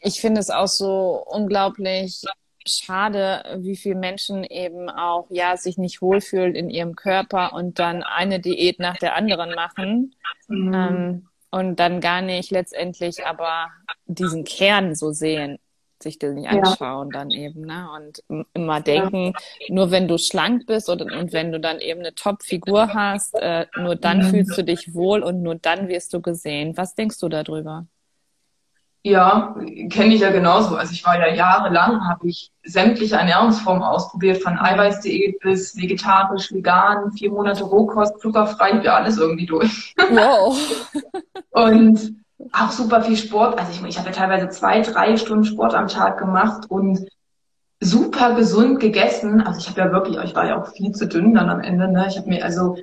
ich 0.00 0.20
finde 0.20 0.40
es 0.40 0.48
auch 0.48 0.68
so 0.68 1.22
unglaublich 1.26 2.22
schade, 2.66 3.44
wie 3.58 3.76
viele 3.76 3.96
Menschen 3.96 4.44
eben 4.44 4.88
auch 4.88 5.26
ja 5.30 5.56
sich 5.56 5.76
nicht 5.76 6.00
wohlfühlen 6.00 6.54
in 6.54 6.70
ihrem 6.70 6.96
Körper 6.96 7.52
und 7.52 7.78
dann 7.78 8.02
eine 8.02 8.40
Diät 8.40 8.78
nach 8.78 8.96
der 8.96 9.14
anderen 9.14 9.54
machen. 9.54 10.14
Mhm. 10.48 10.74
Ähm, 10.74 11.28
und 11.50 11.76
dann 11.76 12.00
gar 12.00 12.22
nicht 12.22 12.50
letztendlich 12.50 13.26
aber 13.26 13.68
diesen 14.06 14.44
Kern 14.44 14.94
so 14.94 15.12
sehen 15.12 15.58
sich 16.02 16.18
das 16.18 16.34
nicht 16.34 16.48
anschauen 16.48 17.10
ja. 17.12 17.18
dann 17.18 17.30
eben, 17.30 17.62
ne? 17.62 17.88
Und 17.96 18.22
immer 18.54 18.80
denken, 18.80 19.32
ja. 19.60 19.74
nur 19.74 19.90
wenn 19.90 20.08
du 20.08 20.18
schlank 20.18 20.66
bist 20.66 20.88
und, 20.88 21.02
und 21.02 21.32
wenn 21.32 21.52
du 21.52 21.60
dann 21.60 21.80
eben 21.80 22.00
eine 22.00 22.14
Top-Figur 22.14 22.94
hast, 22.94 23.34
äh, 23.34 23.66
nur 23.76 23.96
dann 23.96 24.18
mhm. 24.18 24.30
fühlst 24.30 24.56
du 24.56 24.64
dich 24.64 24.94
wohl 24.94 25.22
und 25.22 25.42
nur 25.42 25.54
dann 25.54 25.88
wirst 25.88 26.12
du 26.14 26.20
gesehen. 26.20 26.76
Was 26.76 26.94
denkst 26.94 27.18
du 27.18 27.28
darüber? 27.28 27.86
Ja, 29.04 29.54
kenne 29.90 30.14
ich 30.14 30.20
ja 30.20 30.30
genauso. 30.30 30.76
Also 30.76 30.92
ich 30.92 31.06
war 31.06 31.18
ja 31.18 31.32
jahrelang, 31.32 32.06
habe 32.08 32.28
ich 32.28 32.50
sämtliche 32.64 33.16
Ernährungsformen 33.16 33.82
ausprobiert, 33.82 34.42
von 34.42 34.58
Eiweißdiät 34.58 35.38
bis 35.40 35.76
vegetarisch, 35.76 36.52
vegan, 36.52 37.12
vier 37.12 37.30
Monate 37.30 37.64
Rohkost, 37.64 38.20
zuckerfrei, 38.20 38.82
ja 38.82 38.96
alles 38.96 39.16
irgendwie 39.16 39.46
durch. 39.46 39.94
Wow. 40.10 40.58
und 41.52 42.16
auch 42.52 42.70
super 42.70 43.02
viel 43.02 43.16
Sport. 43.16 43.58
Also 43.58 43.72
ich, 43.72 43.82
ich 43.88 43.98
habe 43.98 44.08
ja 44.08 44.14
teilweise 44.14 44.48
zwei, 44.48 44.80
drei 44.80 45.16
Stunden 45.16 45.44
Sport 45.44 45.74
am 45.74 45.88
Tag 45.88 46.18
gemacht 46.18 46.70
und 46.70 47.08
super 47.80 48.34
gesund 48.34 48.80
gegessen. 48.80 49.40
Also 49.40 49.60
ich 49.60 49.68
habe 49.68 49.80
ja 49.80 49.92
wirklich, 49.92 50.16
ich 50.18 50.34
war 50.34 50.46
ja 50.46 50.60
auch 50.60 50.68
viel 50.68 50.92
zu 50.92 51.06
dünn 51.06 51.34
dann 51.34 51.50
am 51.50 51.60
Ende. 51.60 51.88
Ne? 51.88 52.06
Ich 52.08 52.16
habe 52.16 52.28
mir 52.28 52.44
also 52.44 52.76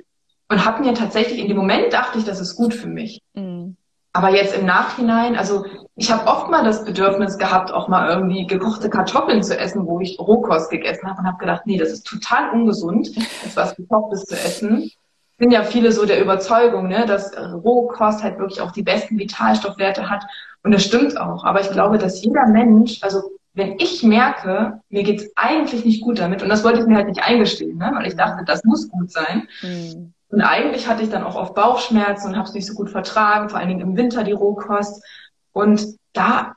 und 0.48 0.64
habe 0.64 0.82
mir 0.82 0.94
tatsächlich 0.94 1.40
in 1.40 1.48
dem 1.48 1.56
Moment 1.56 1.92
dachte 1.92 2.18
ich, 2.18 2.24
das 2.24 2.40
ist 2.40 2.56
gut 2.56 2.72
für 2.72 2.86
mich. 2.86 3.20
Mhm. 3.34 3.76
Aber 4.12 4.30
jetzt 4.30 4.56
im 4.56 4.64
Nachhinein, 4.64 5.36
also 5.36 5.66
ich 5.94 6.10
habe 6.10 6.26
oft 6.26 6.48
mal 6.48 6.64
das 6.64 6.84
Bedürfnis 6.84 7.36
gehabt, 7.36 7.70
auch 7.70 7.88
mal 7.88 8.08
irgendwie 8.08 8.46
gekochte 8.46 8.88
Kartoffeln 8.88 9.42
zu 9.42 9.58
essen, 9.58 9.86
wo 9.86 10.00
ich 10.00 10.18
Rohkost 10.18 10.70
gegessen 10.70 11.06
habe 11.06 11.20
und 11.20 11.26
habe 11.26 11.36
gedacht, 11.36 11.62
nee, 11.66 11.76
das 11.76 11.90
ist 11.90 12.06
total 12.06 12.50
ungesund, 12.50 13.14
das 13.44 13.56
was 13.56 13.76
gekochtes 13.76 14.24
zu 14.24 14.34
essen 14.34 14.90
sind 15.38 15.50
ja 15.50 15.62
viele 15.64 15.92
so 15.92 16.06
der 16.06 16.20
Überzeugung, 16.20 16.88
ne, 16.88 17.04
dass 17.06 17.32
äh, 17.32 17.40
Rohkost 17.40 18.22
halt 18.22 18.38
wirklich 18.38 18.60
auch 18.60 18.72
die 18.72 18.82
besten 18.82 19.18
Vitalstoffwerte 19.18 20.08
hat. 20.08 20.24
Und 20.62 20.72
das 20.72 20.84
stimmt 20.84 21.20
auch. 21.20 21.44
Aber 21.44 21.60
ich 21.60 21.70
glaube, 21.70 21.98
dass 21.98 22.22
jeder 22.22 22.46
Mensch, 22.46 23.02
also 23.02 23.30
wenn 23.54 23.78
ich 23.78 24.02
merke, 24.02 24.80
mir 24.88 25.02
geht's 25.02 25.30
eigentlich 25.36 25.84
nicht 25.84 26.02
gut 26.02 26.18
damit, 26.18 26.42
und 26.42 26.48
das 26.48 26.64
wollte 26.64 26.80
ich 26.80 26.86
mir 26.86 26.96
halt 26.96 27.08
nicht 27.08 27.22
eingestehen, 27.22 27.78
ne, 27.78 27.92
weil 27.94 28.06
ich 28.06 28.16
dachte, 28.16 28.44
das 28.44 28.64
muss 28.64 28.88
gut 28.88 29.10
sein. 29.10 29.48
Mhm. 29.62 30.12
Und 30.28 30.40
eigentlich 30.40 30.88
hatte 30.88 31.02
ich 31.02 31.10
dann 31.10 31.22
auch 31.22 31.36
oft 31.36 31.54
Bauchschmerzen 31.54 32.28
und 32.28 32.36
habe 32.36 32.48
es 32.48 32.54
nicht 32.54 32.66
so 32.66 32.74
gut 32.74 32.90
vertragen, 32.90 33.48
vor 33.48 33.58
allen 33.58 33.68
Dingen 33.68 33.80
im 33.80 33.96
Winter 33.96 34.24
die 34.24 34.32
Rohkost. 34.32 35.02
Und 35.52 35.96
da 36.12 36.54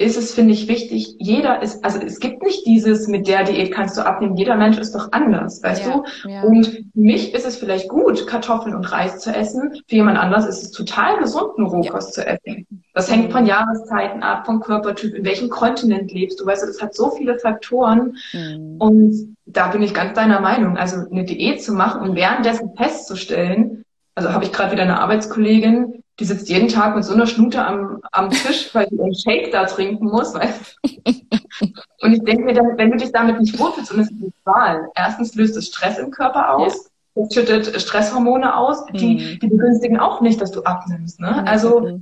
ist 0.00 0.16
es, 0.16 0.32
finde 0.32 0.54
ich, 0.54 0.66
wichtig, 0.66 1.14
jeder 1.18 1.60
ist, 1.60 1.84
also 1.84 1.98
es 1.98 2.20
gibt 2.20 2.42
nicht 2.42 2.64
dieses, 2.64 3.06
mit 3.06 3.28
der 3.28 3.44
Diät 3.44 3.70
kannst 3.70 3.98
du 3.98 4.06
abnehmen, 4.06 4.34
jeder 4.34 4.56
Mensch 4.56 4.78
ist 4.78 4.94
doch 4.94 5.12
anders, 5.12 5.62
weißt 5.62 5.84
ja, 5.84 5.92
du? 5.92 6.28
Ja. 6.28 6.42
Und 6.42 6.64
für 6.64 6.82
mich 6.94 7.34
ist 7.34 7.44
es 7.44 7.56
vielleicht 7.56 7.90
gut, 7.90 8.26
Kartoffeln 8.26 8.74
und 8.74 8.90
Reis 8.90 9.18
zu 9.18 9.30
essen, 9.30 9.74
für 9.86 9.96
jemand 9.96 10.16
anders 10.16 10.46
ist 10.46 10.62
es 10.62 10.70
total 10.70 11.18
gesund, 11.18 11.50
eine 11.58 11.66
Rohkost 11.66 12.16
ja. 12.16 12.22
zu 12.22 12.26
essen. 12.26 12.66
Das 12.94 13.10
hängt 13.10 13.30
von 13.30 13.44
Jahreszeiten 13.44 14.22
ab, 14.22 14.46
vom 14.46 14.60
Körpertyp, 14.60 15.14
in 15.14 15.24
welchem 15.26 15.50
Kontinent 15.50 16.10
lebst 16.12 16.40
du, 16.40 16.46
weißt 16.46 16.62
du, 16.62 16.68
das 16.68 16.80
hat 16.80 16.94
so 16.94 17.10
viele 17.10 17.38
Faktoren 17.38 18.16
mhm. 18.32 18.76
und 18.78 19.36
da 19.44 19.68
bin 19.68 19.82
ich 19.82 19.92
ganz 19.92 20.14
deiner 20.14 20.40
Meinung, 20.40 20.78
also 20.78 20.96
eine 21.10 21.24
Diät 21.24 21.62
zu 21.62 21.74
machen 21.74 22.00
und 22.00 22.16
währenddessen 22.16 22.74
festzustellen, 22.74 23.84
also 24.14 24.32
habe 24.32 24.44
ich 24.44 24.52
gerade 24.52 24.72
wieder 24.72 24.82
eine 24.82 24.98
Arbeitskollegin, 24.98 25.99
die 26.20 26.26
sitzt 26.26 26.48
jeden 26.50 26.68
Tag 26.68 26.94
mit 26.94 27.04
so 27.04 27.14
einer 27.14 27.26
Schnute 27.26 27.64
am, 27.64 28.00
am 28.12 28.30
Tisch, 28.30 28.72
weil 28.74 28.86
sie 28.90 29.00
einen 29.00 29.14
Shake 29.14 29.50
da 29.50 29.64
trinken 29.64 30.04
muss. 30.06 30.34
Weißt? 30.34 30.76
Und 32.02 32.12
ich 32.12 32.22
denke 32.22 32.44
mir, 32.44 32.52
dann, 32.52 32.76
wenn 32.76 32.90
du 32.90 32.98
dich 32.98 33.10
damit 33.10 33.40
nicht 33.40 33.58
wohlfühlst, 33.58 33.92
und 33.92 34.00
es 34.00 34.10
ist 34.10 34.22
eine 34.22 34.32
Wahl, 34.44 34.88
erstens 34.94 35.34
löst 35.34 35.56
es 35.56 35.66
Stress 35.66 35.98
im 35.98 36.10
Körper 36.10 36.54
aus. 36.54 36.90
Das 37.14 37.34
schüttet 37.34 37.80
Stresshormone 37.80 38.56
aus, 38.56 38.86
die, 38.92 39.14
Mhm. 39.14 39.38
die 39.40 39.48
begünstigen 39.48 39.98
auch 39.98 40.20
nicht, 40.20 40.40
dass 40.40 40.52
du 40.52 40.62
abnimmst. 40.62 41.20
Ne? 41.20 41.46
Also 41.46 42.00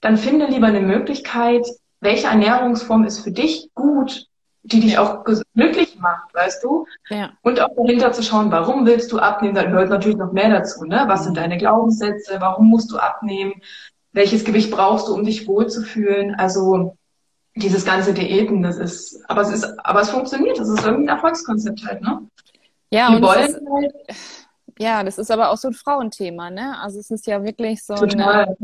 dann 0.00 0.16
finde 0.16 0.46
lieber 0.46 0.66
eine 0.66 0.80
Möglichkeit, 0.80 1.66
welche 2.00 2.26
Ernährungsform 2.26 3.04
ist 3.04 3.20
für 3.20 3.30
dich 3.30 3.70
gut, 3.74 4.26
die 4.66 4.80
dich 4.80 4.98
auch 4.98 5.24
glücklich 5.24 5.98
macht, 5.98 6.34
weißt 6.34 6.64
du? 6.64 6.86
Ja. 7.08 7.30
Und 7.42 7.60
auch 7.60 7.70
dahinter 7.76 8.12
zu 8.12 8.22
schauen, 8.22 8.50
warum 8.50 8.86
willst 8.86 9.12
du 9.12 9.18
abnehmen? 9.18 9.54
Da 9.54 9.64
gehört 9.64 9.90
natürlich 9.90 10.16
noch 10.16 10.32
mehr 10.32 10.50
dazu, 10.50 10.84
ne? 10.84 11.04
Was 11.06 11.24
sind 11.24 11.32
Mhm. 11.32 11.36
deine 11.36 11.58
Glaubenssätze? 11.58 12.40
Warum 12.40 12.68
musst 12.68 12.90
du 12.90 12.98
abnehmen? 12.98 13.54
Welches 14.12 14.44
Gewicht 14.44 14.70
brauchst 14.70 15.08
du, 15.08 15.14
um 15.14 15.24
dich 15.24 15.46
wohlzufühlen? 15.46 16.34
Also 16.34 16.96
dieses 17.54 17.84
ganze 17.84 18.12
Diäten, 18.12 18.62
das 18.62 18.76
ist, 18.76 19.22
aber 19.28 19.42
es 19.42 19.50
ist, 19.50 19.64
aber 19.78 20.00
es 20.00 20.10
funktioniert. 20.10 20.58
Das 20.58 20.68
ist 20.68 20.84
irgendwie 20.84 21.04
ein 21.04 21.16
Erfolgskonzept 21.16 21.86
halt, 21.86 22.02
ne? 22.02 22.26
Ja, 22.90 23.08
und 23.08 23.24
es 23.24 23.48
ist, 23.48 23.60
halt 23.70 23.94
ja, 24.78 25.02
das 25.02 25.18
ist 25.18 25.30
aber 25.30 25.50
auch 25.50 25.56
so 25.56 25.68
ein 25.68 25.74
Frauenthema, 25.74 26.50
ne? 26.50 26.78
Also 26.80 26.98
es 26.98 27.10
ist 27.10 27.26
ja 27.26 27.42
wirklich 27.42 27.82
so 27.84 27.94
eine, 27.94 28.06
total. 28.08 28.56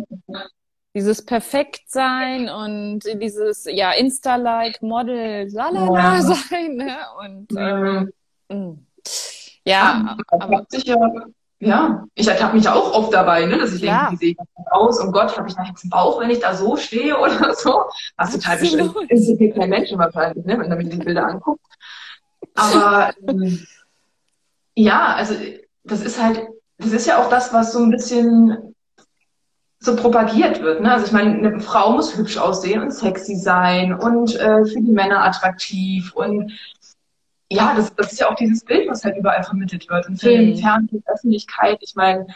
Dieses 0.95 1.25
Perfektsein 1.25 2.49
und 2.49 3.01
dieses, 3.21 3.65
ja, 3.65 3.93
Insta-like, 3.93 4.83
Model, 4.83 5.49
lalala 5.51 6.17
Ja. 6.17 6.23
sein, 6.23 6.77
ne? 6.77 6.97
Und, 7.19 7.49
ähm, 7.57 8.13
mm. 8.49 8.87
ja, 9.65 10.17
man 10.31 10.41
aber, 10.41 10.67
sich 10.69 10.85
ja, 10.85 10.99
ja, 11.65 12.05
ich 12.17 12.27
ertappe 12.27 12.57
mich 12.57 12.69
auch 12.69 12.93
oft 12.93 13.15
dabei, 13.15 13.47
ne, 13.47 13.57
dass 13.57 13.73
ich 13.73 13.81
denke, 13.81 14.09
wie 14.11 14.17
sehe 14.17 14.31
ich 14.33 14.39
aus? 14.73 14.99
Und 14.99 15.13
Gott, 15.13 15.37
habe 15.39 15.49
ich 15.49 15.57
nachher 15.57 15.71
jetzt 15.71 15.85
einen 15.85 15.91
Bauch, 15.91 16.21
wenn 16.21 16.29
ich 16.29 16.41
da 16.41 16.55
so 16.55 16.77
stehe 16.77 17.17
oder 17.17 17.55
so? 17.55 17.85
Was 18.17 18.33
total 18.33 18.59
bestimmt 18.59 18.97
interessiert 18.97 19.57
kein 19.57 19.71
Mensch 19.71 19.91
wahrscheinlich, 19.93 20.45
ne, 20.45 20.59
wenn 20.59 20.71
er 20.71 20.77
mir 20.77 20.85
die 20.85 20.97
Bilder 20.97 21.27
anguckt. 21.27 21.65
Aber 22.57 23.15
ähm, 23.29 23.65
ja, 24.75 25.15
also 25.15 25.35
das 25.85 26.03
ist 26.03 26.21
halt, 26.21 26.49
das 26.79 26.93
ist 26.93 27.07
ja 27.07 27.23
auch 27.23 27.31
das, 27.31 27.53
was 27.53 27.73
so 27.73 27.79
ein 27.79 27.91
bisschen 27.91 28.72
so 29.85 29.97
propagiert 29.97 30.61
wird. 30.63 30.81
Ne? 30.81 30.93
Also 30.93 31.07
ich 31.07 31.13
meine, 31.13 31.35
eine 31.37 31.61
Frau 31.61 31.93
muss 31.93 32.17
hübsch 32.17 32.39
aussehen 32.39 32.83
und 32.83 32.93
sexy 32.93 33.37
sein 33.37 33.93
und 33.95 34.35
äh, 34.37 34.65
für 34.65 34.81
die 34.81 34.93
Männer 34.93 35.25
attraktiv 35.25 36.13
und 36.15 36.53
ja, 37.51 37.75
das, 37.77 37.95
das 37.95 38.13
ist 38.13 38.21
ja 38.21 38.31
auch 38.31 38.35
dieses 38.37 38.65
Bild, 38.65 38.89
was 38.89 39.05
halt 39.05 39.17
überall 39.19 39.43
vermittelt 39.43 39.89
wird. 39.91 40.09
In 40.09 40.17
Filmen, 40.17 40.51
Mhm. 40.53 40.57
Fernsehen, 40.57 41.03
Öffentlichkeit. 41.07 41.79
Ich 41.83 41.95
meine, 41.95 42.27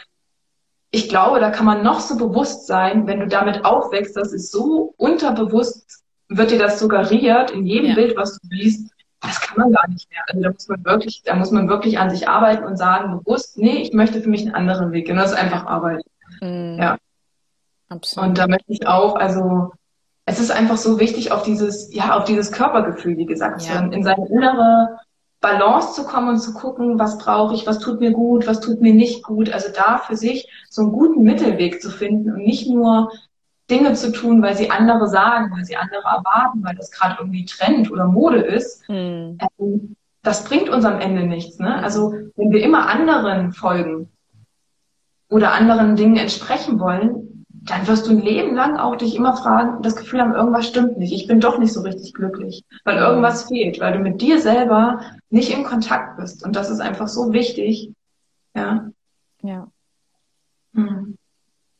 ich 0.91 1.09
glaube, 1.09 1.39
da 1.39 1.49
kann 1.49 1.65
man 1.65 1.83
noch 1.83 1.99
so 2.01 2.17
bewusst 2.17 2.67
sein, 2.67 3.07
wenn 3.07 3.19
du 3.21 3.27
damit 3.27 3.65
aufwächst, 3.65 4.15
das 4.15 4.31
ist 4.31 4.51
so 4.51 4.93
unterbewusst, 4.97 6.03
wird 6.29 6.51
dir 6.51 6.59
das 6.59 6.79
suggeriert 6.79 7.51
in 7.51 7.65
jedem 7.65 7.89
Ja. 7.89 7.95
Bild, 7.95 8.15
was 8.15 8.37
du 8.37 8.47
siehst. 8.47 8.91
Das 9.21 9.41
kann 9.41 9.57
man 9.57 9.71
gar 9.71 9.87
nicht 9.89 10.07
mehr. 10.11 10.21
Also 10.27 10.41
da 10.43 10.51
muss 10.51 10.67
man 10.67 10.85
wirklich, 10.85 11.23
da 11.25 11.35
muss 11.35 11.49
man 11.51 11.67
wirklich 11.67 11.97
an 11.97 12.11
sich 12.11 12.27
arbeiten 12.29 12.63
und 12.63 12.77
sagen, 12.77 13.17
bewusst, 13.17 13.57
nee, 13.57 13.81
ich 13.81 13.93
möchte 13.93 14.21
für 14.21 14.29
mich 14.29 14.41
einen 14.45 14.53
anderen 14.53 14.91
Weg. 14.91 15.09
Und 15.09 15.15
das 15.15 15.31
ist 15.31 15.37
einfach 15.37 15.65
Arbeit. 15.65 16.03
mm, 16.41 16.77
Ja. 16.79 16.97
Absolut. 17.89 18.29
Und 18.29 18.37
da 18.37 18.47
möchte 18.47 18.71
ich 18.71 18.87
auch, 18.87 19.15
also 19.15 19.71
es 20.25 20.39
ist 20.39 20.51
einfach 20.51 20.77
so 20.77 20.99
wichtig, 20.99 21.31
auf 21.31 21.43
dieses, 21.43 21.93
ja, 21.93 22.17
auf 22.17 22.25
dieses 22.25 22.51
Körpergefühl, 22.51 23.17
wie 23.17 23.25
gesagt, 23.25 23.61
Ja. 23.67 23.79
in 23.79 24.03
seine 24.03 24.27
innere 24.27 24.99
Balance 25.39 25.93
zu 25.93 26.03
kommen 26.03 26.29
und 26.29 26.39
zu 26.39 26.53
gucken, 26.53 26.99
was 26.99 27.17
brauche 27.17 27.53
ich, 27.53 27.67
was 27.67 27.79
tut 27.79 27.99
mir 27.99 28.11
gut, 28.11 28.47
was 28.47 28.59
tut 28.59 28.81
mir 28.81 28.93
nicht 28.93 29.23
gut. 29.23 29.53
Also 29.53 29.69
da 29.73 29.99
für 29.99 30.17
sich 30.17 30.49
so 30.69 30.81
einen 30.81 30.91
guten 30.91 31.23
Mittelweg 31.23 31.81
zu 31.81 31.89
finden 31.91 32.31
und 32.31 32.43
nicht 32.43 32.67
nur 32.69 33.11
Dinge 33.69 33.93
zu 33.93 34.11
tun, 34.11 34.41
weil 34.41 34.55
sie 34.57 34.71
andere 34.71 35.07
sagen, 35.07 35.51
weil 35.55 35.63
sie 35.65 35.75
andere 35.77 36.01
erwarten, 36.01 36.63
weil 36.63 36.75
das 36.75 36.89
gerade 36.91 37.17
irgendwie 37.19 37.45
Trend 37.45 37.91
oder 37.91 38.05
Mode 38.05 38.39
ist. 38.39 38.87
Mm, 38.89 39.37
Ähm, 39.59 39.95
das 40.23 40.43
bringt 40.43 40.69
uns 40.69 40.83
am 40.85 40.99
Ende 40.99 41.23
nichts. 41.23 41.59
Ne? 41.59 41.81
Also 41.83 42.13
wenn 42.35 42.51
wir 42.51 42.63
immer 42.63 42.87
anderen 42.89 43.53
folgen 43.53 44.09
oder 45.29 45.53
anderen 45.53 45.95
Dingen 45.95 46.17
entsprechen 46.17 46.79
wollen, 46.79 47.36
dann 47.67 47.85
wirst 47.87 48.07
du 48.07 48.11
ein 48.11 48.21
Leben 48.21 48.55
lang 48.55 48.77
auch 48.77 48.95
dich 48.95 49.15
immer 49.15 49.35
fragen, 49.35 49.81
das 49.83 49.95
Gefühl 49.95 50.21
haben, 50.21 50.33
irgendwas 50.33 50.67
stimmt 50.67 50.97
nicht. 50.97 51.13
Ich 51.13 51.27
bin 51.27 51.39
doch 51.39 51.59
nicht 51.59 51.73
so 51.73 51.81
richtig 51.81 52.13
glücklich, 52.13 52.63
weil 52.85 52.97
irgendwas 52.97 53.47
fehlt, 53.47 53.79
weil 53.79 53.93
du 53.93 53.99
mit 53.99 54.21
dir 54.21 54.41
selber 54.41 55.01
nicht 55.29 55.51
in 55.51 55.63
Kontakt 55.63 56.17
bist. 56.17 56.43
Und 56.45 56.55
das 56.55 56.69
ist 56.69 56.79
einfach 56.79 57.07
so 57.07 57.33
wichtig. 57.33 57.91
Ja. 58.55 58.89
ja. 59.41 59.67
Mhm. 60.71 61.17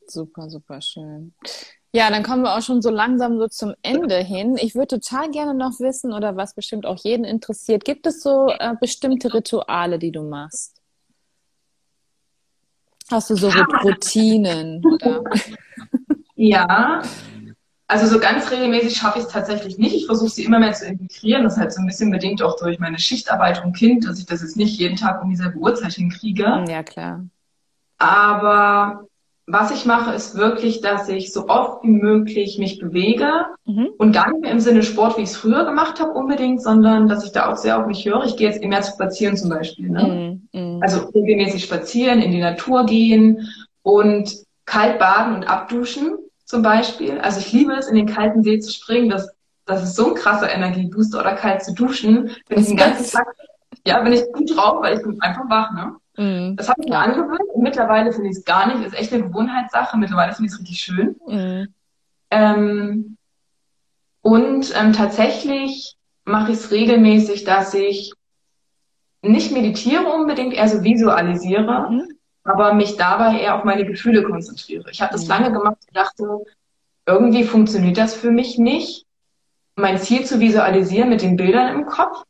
Super, 0.05 0.49
super 0.49 0.81
schön. 0.81 1.33
Ja, 1.93 2.09
dann 2.09 2.23
kommen 2.23 2.43
wir 2.43 2.55
auch 2.55 2.61
schon 2.61 2.81
so 2.81 2.89
langsam 2.89 3.39
so 3.39 3.47
zum 3.47 3.73
Ende 3.81 4.17
hin. 4.17 4.57
Ich 4.61 4.75
würde 4.75 4.99
total 4.99 5.31
gerne 5.31 5.53
noch 5.53 5.79
wissen, 5.79 6.13
oder 6.13 6.35
was 6.35 6.53
bestimmt 6.53 6.85
auch 6.85 6.97
jeden 7.03 7.23
interessiert, 7.23 7.85
gibt 7.85 8.05
es 8.05 8.21
so 8.21 8.49
äh, 8.49 8.75
bestimmte 8.79 9.33
Rituale, 9.33 9.97
die 9.97 10.11
du 10.11 10.23
machst? 10.23 10.76
Hast 13.09 13.29
du 13.29 13.35
so 13.35 13.49
Routinen 13.49 14.83
oder? 14.85 15.23
Ja, 16.35 17.01
also 17.87 18.05
so 18.05 18.19
ganz 18.19 18.51
regelmäßig 18.51 18.97
schaffe 18.97 19.19
ich 19.19 19.25
es 19.25 19.31
tatsächlich 19.31 19.77
nicht. 19.77 19.95
Ich 19.95 20.05
versuche 20.05 20.29
sie 20.29 20.43
immer 20.43 20.59
mehr 20.59 20.73
zu 20.73 20.85
integrieren. 20.85 21.43
Das 21.43 21.53
ist 21.53 21.59
halt 21.59 21.71
so 21.71 21.81
ein 21.81 21.87
bisschen 21.87 22.11
bedingt 22.11 22.43
auch 22.43 22.57
durch 22.57 22.79
meine 22.79 22.99
Schichtarbeit 22.99 23.63
und 23.63 23.73
Kind, 23.73 24.05
dass 24.05 24.19
ich 24.19 24.25
das 24.25 24.41
jetzt 24.41 24.57
nicht 24.57 24.77
jeden 24.77 24.97
Tag 24.97 25.23
um 25.23 25.29
dieselbe 25.29 25.57
Uhrzeit 25.57 25.93
hinkriege. 25.93 26.65
Ja, 26.67 26.83
klar. 26.83 27.25
Aber 27.97 29.07
was 29.49 29.71
ich 29.71 29.85
mache, 29.85 30.13
ist 30.13 30.35
wirklich, 30.35 30.81
dass 30.81 31.07
ich 31.07 31.31
so 31.31 31.47
oft 31.47 31.81
wie 31.83 31.87
möglich 31.89 32.57
mich 32.59 32.79
bewege 32.79 33.45
Mhm. 33.65 33.89
und 33.97 34.11
gar 34.11 34.29
nicht 34.29 34.41
mehr 34.41 34.51
im 34.51 34.59
Sinne 34.59 34.83
Sport, 34.83 35.17
wie 35.17 35.21
ich 35.21 35.29
es 35.29 35.37
früher 35.37 35.63
gemacht 35.65 35.99
habe 36.01 36.11
unbedingt, 36.11 36.61
sondern 36.61 37.07
dass 37.07 37.23
ich 37.23 37.31
da 37.31 37.49
auch 37.49 37.57
sehr 37.57 37.79
auf 37.79 37.87
mich 37.87 38.05
höre. 38.05 38.25
Ich 38.25 38.35
gehe 38.37 38.49
jetzt 38.49 38.61
immer 38.61 38.81
zu 38.81 38.91
spazieren 38.91 39.37
zum 39.37 39.49
Beispiel. 39.49 39.89
Ne? 39.89 40.41
Mm, 40.53 40.57
mm. 40.57 40.83
Also 40.83 41.07
regelmäßig 41.15 41.63
spazieren, 41.63 42.21
in 42.21 42.31
die 42.31 42.39
Natur 42.41 42.85
gehen 42.85 43.49
und 43.83 44.33
kalt 44.65 44.99
baden 44.99 45.35
und 45.35 45.49
abduschen 45.49 46.17
zum 46.45 46.61
Beispiel. 46.61 47.19
Also 47.19 47.39
ich 47.39 47.51
liebe 47.53 47.73
es, 47.73 47.87
in 47.87 47.95
den 47.95 48.05
kalten 48.05 48.43
See 48.43 48.59
zu 48.59 48.71
springen. 48.71 49.09
Das, 49.09 49.29
das 49.65 49.83
ist 49.83 49.95
so 49.95 50.09
ein 50.09 50.15
krasser 50.15 50.53
Energiebooster 50.53 51.19
oder 51.19 51.35
kalt 51.35 51.63
zu 51.63 51.73
duschen. 51.73 52.31
Bin 52.49 52.59
ich 52.59 52.67
den 52.67 52.77
ganzen. 52.77 53.17
Tag, 53.17 53.27
ja, 53.85 54.01
bin 54.01 54.13
ich 54.13 54.23
gut 54.33 54.55
drauf, 54.55 54.81
weil 54.81 54.97
ich 54.97 55.03
bin 55.03 55.21
einfach 55.21 55.49
wach, 55.49 55.71
ne? 55.73 55.95
Mm, 56.17 56.55
Das 56.55 56.67
habe 56.69 56.81
ich 56.83 56.89
mir 56.89 56.97
angewöhnt 56.99 57.49
und 57.53 57.61
mittlerweile 57.63 58.11
finde 58.11 58.29
ich 58.29 58.37
es 58.37 58.45
gar 58.45 58.67
nicht. 58.67 58.85
Ist 58.85 58.95
echt 58.97 59.13
eine 59.13 59.23
Gewohnheitssache. 59.23 59.97
Mittlerweile 59.97 60.33
finde 60.33 60.47
ich 60.47 60.53
es 60.53 60.59
richtig 60.59 60.79
schön. 60.79 61.15
mm. 61.27 61.67
Ähm, 62.31 63.17
und 64.21 64.73
ähm, 64.77 64.93
tatsächlich 64.93 65.95
mache 66.25 66.51
ich 66.51 66.57
es 66.57 66.71
regelmäßig, 66.71 67.45
dass 67.45 67.73
ich 67.73 68.13
nicht 69.21 69.51
meditiere 69.51 70.05
unbedingt, 70.05 70.53
eher 70.53 70.67
so 70.67 70.83
visualisiere, 70.83 71.89
Mhm. 71.89 72.07
aber 72.43 72.73
mich 72.73 72.97
dabei 72.97 73.39
eher 73.39 73.55
auf 73.55 73.63
meine 73.63 73.85
Gefühle 73.85 74.23
konzentriere. 74.23 74.89
Ich 74.91 75.01
habe 75.01 75.13
das 75.13 75.23
Mhm. 75.23 75.29
lange 75.29 75.51
gemacht 75.53 75.77
und 75.87 75.95
dachte, 75.95 76.43
irgendwie 77.05 77.43
funktioniert 77.45 77.97
das 77.97 78.13
für 78.13 78.31
mich 78.31 78.57
nicht, 78.57 79.05
mein 79.75 79.97
Ziel 79.97 80.25
zu 80.25 80.39
visualisieren 80.39 81.09
mit 81.09 81.21
den 81.21 81.37
Bildern 81.37 81.73
im 81.73 81.85
Kopf. 81.85 82.23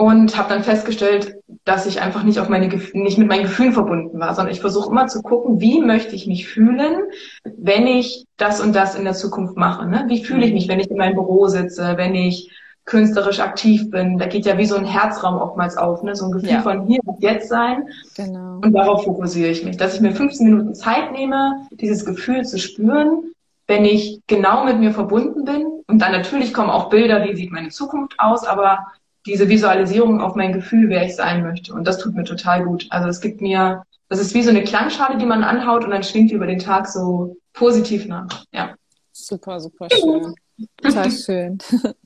Und 0.00 0.38
habe 0.38 0.48
dann 0.48 0.64
festgestellt, 0.64 1.34
dass 1.66 1.84
ich 1.84 2.00
einfach 2.00 2.22
nicht 2.22 2.38
auf 2.38 2.48
meine 2.48 2.68
nicht 2.94 3.18
mit 3.18 3.28
meinen 3.28 3.42
Gefühlen 3.42 3.74
verbunden 3.74 4.18
war, 4.18 4.34
sondern 4.34 4.54
ich 4.54 4.62
versuche 4.62 4.90
immer 4.90 5.08
zu 5.08 5.20
gucken, 5.20 5.60
wie 5.60 5.82
möchte 5.82 6.14
ich 6.14 6.26
mich 6.26 6.48
fühlen, 6.48 7.02
wenn 7.44 7.86
ich 7.86 8.24
das 8.38 8.62
und 8.62 8.74
das 8.74 8.94
in 8.94 9.04
der 9.04 9.12
Zukunft 9.12 9.58
mache. 9.58 9.86
Ne? 9.86 10.06
Wie 10.08 10.24
fühle 10.24 10.46
ich 10.46 10.54
mich, 10.54 10.68
wenn 10.68 10.80
ich 10.80 10.90
in 10.90 10.96
meinem 10.96 11.16
Büro 11.16 11.48
sitze, 11.48 11.98
wenn 11.98 12.14
ich 12.14 12.50
künstlerisch 12.86 13.40
aktiv 13.40 13.90
bin? 13.90 14.16
Da 14.16 14.24
geht 14.24 14.46
ja 14.46 14.56
wie 14.56 14.64
so 14.64 14.76
ein 14.76 14.86
Herzraum 14.86 15.36
oftmals 15.36 15.76
auf, 15.76 16.02
ne? 16.02 16.16
so 16.16 16.24
ein 16.24 16.32
Gefühl 16.32 16.48
Ja. 16.48 16.62
von 16.62 16.86
hier 16.86 17.00
und 17.04 17.22
jetzt 17.22 17.50
sein. 17.50 17.82
Genau. 18.16 18.60
Und 18.62 18.72
darauf 18.72 19.04
fokussiere 19.04 19.50
ich 19.50 19.66
mich, 19.66 19.76
dass 19.76 19.94
ich 19.94 20.00
mir 20.00 20.12
15 20.12 20.46
Minuten 20.50 20.74
Zeit 20.74 21.12
nehme, 21.12 21.66
dieses 21.72 22.06
Gefühl 22.06 22.46
zu 22.46 22.58
spüren, 22.58 23.34
wenn 23.66 23.84
ich 23.84 24.22
genau 24.26 24.64
mit 24.64 24.78
mir 24.80 24.92
verbunden 24.92 25.44
bin. 25.44 25.66
Und 25.88 25.98
dann 25.98 26.12
natürlich 26.12 26.54
kommen 26.54 26.70
auch 26.70 26.88
Bilder, 26.88 27.22
wie 27.24 27.36
sieht 27.36 27.52
meine 27.52 27.68
Zukunft 27.68 28.14
aus, 28.18 28.46
aber 28.46 28.86
diese 29.26 29.48
Visualisierung 29.48 30.20
auf 30.20 30.34
mein 30.34 30.52
Gefühl, 30.52 30.88
wer 30.88 31.04
ich 31.04 31.14
sein 31.14 31.42
möchte. 31.42 31.74
Und 31.74 31.86
das 31.86 31.98
tut 31.98 32.14
mir 32.14 32.24
total 32.24 32.64
gut. 32.64 32.86
Also 32.90 33.08
es 33.08 33.20
gibt 33.20 33.40
mir, 33.40 33.82
das 34.08 34.20
ist 34.20 34.34
wie 34.34 34.42
so 34.42 34.50
eine 34.50 34.64
Klangschale, 34.64 35.18
die 35.18 35.26
man 35.26 35.44
anhaut 35.44 35.84
und 35.84 35.90
dann 35.90 36.02
schwingt 36.02 36.30
die 36.30 36.34
über 36.34 36.46
den 36.46 36.58
Tag 36.58 36.88
so 36.88 37.36
positiv 37.52 38.06
nach. 38.06 38.44
Ja. 38.52 38.74
Super, 39.12 39.60
super 39.60 39.88
schön. 39.90 40.34
Total 40.82 41.10
schön. 41.10 41.58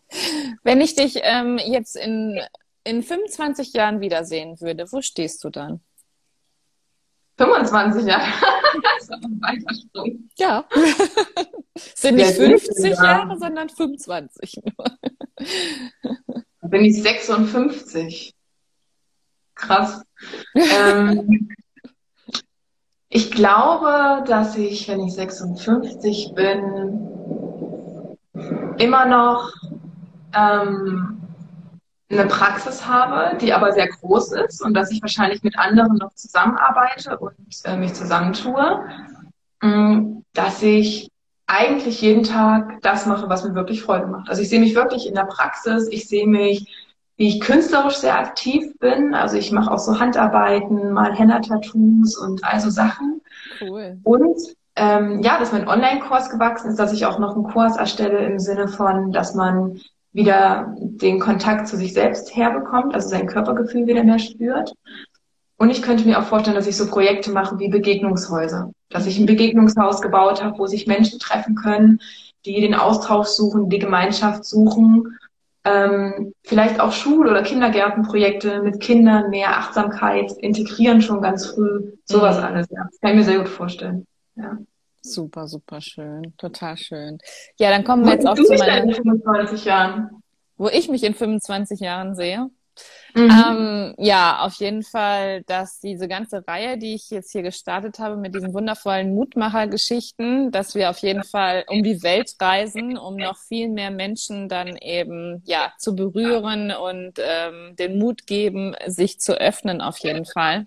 Wenn 0.63 0.81
ich 0.81 0.95
dich 0.95 1.21
ähm, 1.23 1.59
jetzt 1.59 1.97
in, 1.97 2.41
in 2.85 3.03
25 3.03 3.73
Jahren 3.73 4.01
wiedersehen 4.01 4.61
würde, 4.61 4.91
wo 4.91 5.01
stehst 5.01 5.43
du 5.45 5.51
dann? 5.51 5.81
25 7.37 8.07
Jahre. 8.07 8.27
das 8.83 9.03
ist 9.03 9.13
aber 9.13 9.27
ein 9.27 9.41
weiter 9.41 9.75
Sprung. 9.75 10.29
Ja. 10.39 10.65
Sind 11.95 12.17
nicht 12.17 12.39
Ja, 12.39 12.47
50 12.47 12.85
ja. 12.85 13.05
Jahre, 13.05 13.37
sondern 13.39 13.69
25 13.69 14.61
nur. 14.65 14.87
Da 16.65 16.69
bin 16.69 16.83
ich 16.83 17.03
56. 17.03 18.35
Krass. 19.55 20.03
ähm, 20.55 21.51
ich 23.11 23.31
glaube, 23.31 24.25
dass 24.27 24.57
ich, 24.57 24.89
wenn 24.89 25.01
ich 25.01 25.13
56 25.13 26.33
bin, 26.35 28.17
immer 28.79 29.05
noch 29.05 29.53
ähm, 30.35 31.21
eine 32.09 32.27
Praxis 32.29 32.87
habe, 32.87 33.37
die 33.37 33.53
aber 33.53 33.73
sehr 33.73 33.89
groß 33.89 34.33
ist 34.33 34.63
und 34.63 34.73
dass 34.73 34.91
ich 34.91 35.03
wahrscheinlich 35.03 35.43
mit 35.43 35.59
anderen 35.59 35.99
noch 35.99 36.15
zusammenarbeite 36.15 37.19
und 37.19 37.35
äh, 37.65 37.77
mich 37.77 37.93
zusammentue, 37.93 38.89
mm, 39.61 40.23
dass 40.33 40.63
ich 40.63 41.11
eigentlich 41.47 42.01
jeden 42.01 42.23
Tag 42.23 42.81
das 42.83 43.07
mache, 43.07 43.29
was 43.29 43.45
mir 43.45 43.55
wirklich 43.55 43.83
Freude 43.83 44.07
macht. 44.07 44.29
Also 44.29 44.43
ich 44.43 44.49
sehe 44.49 44.61
mich 44.61 44.75
wirklich 44.75 45.07
in 45.07 45.15
der 45.15 45.25
Praxis, 45.25 45.89
ich 45.91 46.09
sehe 46.09 46.27
mich, 46.27 46.67
wie 47.17 47.29
ich 47.29 47.41
künstlerisch 47.41 47.97
sehr 47.97 48.19
aktiv 48.19 48.77
bin. 48.79 49.15
Also 49.15 49.37
ich 49.37 49.53
mache 49.53 49.71
auch 49.71 49.79
so 49.79 50.01
Handarbeiten, 50.01 50.93
mal 50.93 51.15
Henna-Tattoos 51.15 52.17
und 52.17 52.45
all 52.45 52.61
so 52.61 52.71
Sachen. 52.71 53.21
Cool. 53.61 53.99
Und 54.03 54.41
ähm, 54.77 55.21
ja, 55.23 55.39
dass 55.39 55.53
mein 55.53 55.69
Online-Kurs 55.69 56.31
gewachsen 56.31 56.71
ist, 56.71 56.79
dass 56.79 56.93
ich 56.93 57.07
auch 57.07 57.19
noch 57.19 57.35
einen 57.35 57.45
Kurs 57.45 57.77
erstelle 57.77 58.19
im 58.19 58.39
Sinne 58.39 58.67
von, 58.67 59.13
dass 59.13 59.35
man 59.35 59.81
wieder 60.13 60.75
den 60.79 61.21
Kontakt 61.21 61.69
zu 61.69 61.77
sich 61.77 61.93
selbst 61.93 62.35
herbekommt, 62.35 62.95
also 62.95 63.09
sein 63.09 63.27
Körpergefühl 63.27 63.87
wieder 63.87 64.05
mehr 64.05 64.19
spürt. 64.19 64.73
Und 65.57 65.71
ich 65.71 65.83
könnte 65.83 66.05
mir 66.05 66.19
auch 66.19 66.25
vorstellen, 66.25 66.57
dass 66.57 66.67
ich 66.67 66.77
so 66.77 66.87
Projekte 66.89 67.31
mache 67.31 67.59
wie 67.59 67.69
Begegnungshäuser. 67.69 68.73
Dass 68.91 69.07
ich 69.07 69.19
ein 69.19 69.27
Begegnungshaus 69.27 70.03
gebaut 70.03 70.43
habe, 70.43 70.59
wo 70.59 70.67
sich 70.67 70.87
Menschen 70.87 71.19
treffen 71.19 71.55
können, 71.55 72.01
die 72.45 72.61
den 72.61 72.75
Austausch 72.75 73.29
suchen, 73.29 73.69
die 73.69 73.79
Gemeinschaft 73.79 74.45
suchen. 74.45 75.17
Ähm, 75.65 76.35
vielleicht 76.43 76.81
auch 76.81 76.93
Schul- 76.93 77.29
oder 77.29 77.43
Kindergärtenprojekte 77.43 78.63
mit 78.63 78.81
Kindern, 78.81 79.31
mehr 79.31 79.57
Achtsamkeit 79.57 80.33
integrieren 80.33 81.01
schon 81.01 81.23
ganz 81.23 81.47
früh. 81.47 81.93
Sowas 82.05 82.37
mhm. 82.39 82.45
alles, 82.45 82.67
ja. 82.71 82.85
Das 82.85 83.01
kann 83.01 83.11
ich 83.13 83.17
mir 83.17 83.25
sehr 83.25 83.39
gut 83.39 83.49
vorstellen. 83.49 84.07
Ja. 84.37 84.59
Super, 85.01 85.47
super 85.49 85.81
schön. 85.81 86.35
Total 86.39 86.77
schön. 86.77 87.19
Ja, 87.59 87.71
dann 87.71 87.85
kommen 87.85 88.05
wir 88.05 88.13
jetzt 88.13 88.27
auch 88.27 88.35
zu 88.35 88.55
meinen 88.55 88.93
25 88.93 89.65
Jahren. 89.65 90.23
Wo 90.57 90.69
ich 90.69 90.89
mich 90.89 91.05
in 91.05 91.15
25 91.15 91.81
Jahren 91.81 92.15
sehe. 92.15 92.51
Mhm. 93.15 93.31
Ähm, 93.31 93.95
ja, 93.99 94.41
auf 94.41 94.55
jeden 94.55 94.83
Fall, 94.83 95.43
dass 95.45 95.79
diese 95.81 96.09
ganze 96.09 96.47
Reihe, 96.47 96.79
die 96.79 96.95
ich 96.95 97.11
jetzt 97.11 97.31
hier 97.31 97.43
gestartet 97.43 97.99
habe 97.99 98.17
mit 98.17 98.35
diesen 98.35 98.53
wundervollen 98.53 99.15
Mutmacher-Geschichten, 99.15 100.51
dass 100.51 100.75
wir 100.75 100.91
auf 100.91 100.99
jeden 100.99 101.23
Fall 101.23 101.65
um 101.69 101.83
die 101.83 102.03
Welt 102.03 102.35
reisen, 102.41 102.99
um 102.99 103.17
noch 103.17 103.39
viel 103.39 103.69
mehr 103.69 103.91
Menschen 103.91 104.49
dann 104.49 104.77
eben 104.77 105.43
ja 105.45 105.73
zu 105.79 105.95
berühren 105.95 106.73
und 106.73 107.15
ähm, 107.19 107.77
den 107.77 107.99
Mut 107.99 108.27
geben, 108.27 108.75
sich 108.87 109.21
zu 109.21 109.41
öffnen 109.41 109.81
auf 109.81 109.99
jeden 109.99 110.25
Fall. 110.25 110.65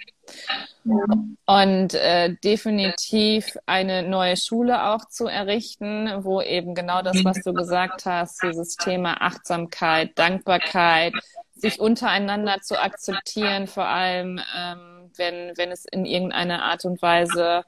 Und 1.45 1.93
äh, 1.93 2.35
definitiv 2.43 3.57
eine 3.65 4.03
neue 4.03 4.37
Schule 4.37 4.87
auch 4.87 5.05
zu 5.05 5.27
errichten, 5.27 6.09
wo 6.23 6.41
eben 6.41 6.75
genau 6.75 7.01
das, 7.01 7.23
was 7.25 7.41
du 7.43 7.53
gesagt 7.53 8.05
hast, 8.05 8.41
dieses 8.43 8.75
Thema 8.75 9.21
Achtsamkeit, 9.21 10.17
Dankbarkeit, 10.17 11.13
sich 11.57 11.79
untereinander 11.79 12.61
zu 12.61 12.81
akzeptieren, 12.81 13.67
vor 13.67 13.85
allem 13.85 14.39
ähm, 14.57 15.11
wenn, 15.17 15.57
wenn 15.57 15.71
es 15.71 15.85
in 15.85 16.05
irgendeiner 16.05 16.63
Art 16.63 16.85
und 16.85 17.01
Weise, 17.01 17.63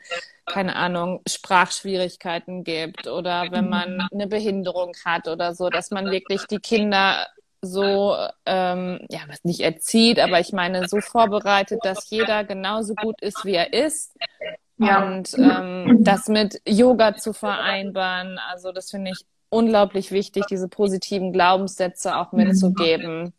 keine 0.46 0.76
Ahnung, 0.76 1.22
Sprachschwierigkeiten 1.28 2.64
gibt 2.64 3.08
oder 3.08 3.48
wenn 3.52 3.70
man 3.70 4.08
eine 4.12 4.28
Behinderung 4.28 4.94
hat 5.06 5.28
oder 5.28 5.54
so, 5.54 5.70
dass 5.70 5.92
man 5.92 6.12
wirklich 6.12 6.46
die 6.46 6.60
Kinder 6.60 7.28
so, 7.62 8.16
ähm, 8.46 9.06
ja, 9.10 9.20
was 9.28 9.44
nicht 9.44 9.60
erzieht, 9.62 10.20
aber 10.20 10.40
ich 10.40 10.54
meine, 10.54 10.88
so 10.88 11.02
vorbereitet, 11.02 11.80
dass 11.84 12.10
jeder 12.10 12.44
genauso 12.46 12.96
gut 12.96 13.22
ist, 13.22 13.44
wie 13.44 13.56
er 13.56 13.74
ist. 13.74 14.16
Ja. 14.78 15.06
Und 15.06 15.38
ähm, 15.38 15.98
das 16.00 16.30
mit 16.30 16.62
Yoga 16.66 17.16
zu 17.16 17.34
vereinbaren, 17.34 18.40
also 18.50 18.72
das 18.72 18.90
finde 18.90 19.12
ich 19.12 19.26
unglaublich 19.50 20.12
wichtig, 20.12 20.46
diese 20.50 20.68
positiven 20.68 21.34
Glaubenssätze 21.34 22.16
auch 22.18 22.32
mitzugeben. 22.32 23.34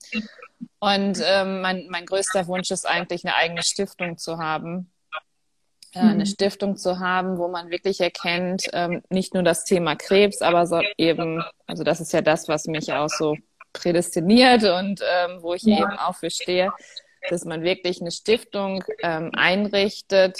Und 0.78 1.22
ähm, 1.24 1.60
mein, 1.60 1.86
mein 1.88 2.06
größter 2.06 2.46
Wunsch 2.46 2.70
ist 2.70 2.86
eigentlich, 2.86 3.24
eine 3.24 3.36
eigene 3.36 3.62
Stiftung 3.62 4.18
zu 4.18 4.38
haben. 4.38 4.90
Äh, 5.92 6.00
eine 6.00 6.14
mhm. 6.20 6.26
Stiftung 6.26 6.76
zu 6.76 7.00
haben, 7.00 7.38
wo 7.38 7.48
man 7.48 7.70
wirklich 7.70 8.00
erkennt, 8.00 8.68
ähm, 8.72 9.02
nicht 9.10 9.34
nur 9.34 9.42
das 9.42 9.64
Thema 9.64 9.96
Krebs, 9.96 10.40
aber 10.40 10.66
so 10.66 10.80
eben, 10.96 11.42
also 11.66 11.82
das 11.82 12.00
ist 12.00 12.12
ja 12.12 12.20
das, 12.22 12.48
was 12.48 12.66
mich 12.66 12.92
auch 12.92 13.08
so 13.08 13.36
prädestiniert 13.72 14.64
und 14.64 15.00
ähm, 15.00 15.42
wo 15.42 15.54
ich 15.54 15.62
ja. 15.62 15.78
eben 15.78 15.98
auch 15.98 16.16
für 16.16 16.30
stehe, 16.30 16.72
dass 17.28 17.44
man 17.44 17.62
wirklich 17.62 18.00
eine 18.00 18.12
Stiftung 18.12 18.84
ähm, 19.02 19.30
einrichtet, 19.34 20.38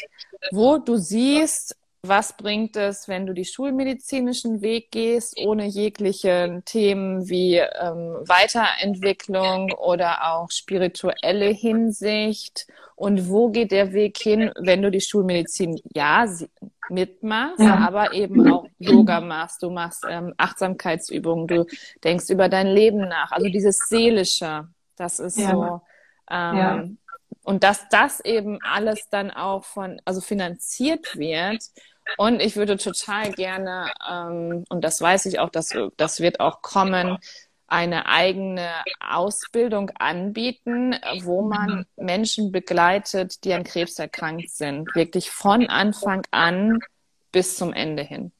wo 0.52 0.78
du 0.78 0.96
siehst, 0.96 1.76
was 2.03 2.36
bringt 2.36 2.76
es, 2.76 3.09
wenn 3.09 3.26
du 3.26 3.34
die 3.34 3.44
schulmedizinischen 3.44 4.62
Weg 4.62 4.90
gehst, 4.90 5.38
ohne 5.38 5.66
jegliche 5.66 6.62
Themen 6.64 7.28
wie 7.28 7.57
ähm, 7.57 8.16
Weiterentwicklung 8.26 9.72
oder 9.72 10.32
auch 10.32 10.51
spirituelle 10.51 11.48
Hinsicht? 11.48 12.66
Und 12.96 13.28
wo 13.28 13.51
geht 13.51 13.72
der 13.72 13.92
Weg 13.92 14.18
hin, 14.18 14.51
wenn 14.59 14.82
du 14.82 14.90
die 14.90 15.01
Schulmedizin 15.01 15.80
ja 15.94 16.26
mitmachst, 16.90 17.61
ja. 17.61 17.76
aber 17.76 18.12
eben 18.12 18.51
auch 18.51 18.66
Yoga 18.78 19.20
machst, 19.20 19.62
du 19.62 19.70
machst 19.70 20.05
ähm, 20.09 20.34
Achtsamkeitsübungen, 20.36 21.46
du 21.46 21.66
denkst 22.03 22.28
über 22.30 22.48
dein 22.48 22.66
Leben 22.66 23.09
nach. 23.09 23.30
Also 23.32 23.48
dieses 23.48 23.78
Seelische, 23.88 24.68
das 24.96 25.18
ist 25.18 25.38
ja. 25.38 25.51
so. 25.51 25.80
Ähm, 26.30 26.57
ja. 26.57 26.84
Und 27.42 27.64
dass 27.64 27.88
das 27.88 28.20
eben 28.20 28.59
alles 28.62 29.09
dann 29.09 29.30
auch 29.30 29.64
von, 29.64 30.01
also 30.05 30.20
finanziert 30.20 31.16
wird, 31.16 31.62
und 32.16 32.40
ich 32.40 32.56
würde 32.56 32.76
total 32.76 33.32
gerne, 33.32 33.92
ähm, 34.11 34.64
und 34.68 34.82
das 34.82 35.00
weiß 35.00 35.26
ich 35.26 35.38
auch, 35.38 35.50
dass 35.50 35.74
das 35.96 36.20
wird 36.20 36.40
auch 36.40 36.62
kommen, 36.62 37.18
eine 37.66 38.06
eigene 38.06 38.68
Ausbildung 38.98 39.90
anbieten, 39.98 40.96
wo 41.22 41.42
man 41.42 41.86
Menschen 41.96 42.50
begleitet, 42.50 43.44
die 43.44 43.54
an 43.54 43.62
Krebs 43.62 43.98
erkrankt 43.98 44.50
sind. 44.50 44.94
Wirklich 44.94 45.30
von 45.30 45.68
Anfang 45.68 46.22
an 46.32 46.80
bis 47.30 47.56
zum 47.56 47.72
Ende 47.72 48.02
hin. 48.02 48.32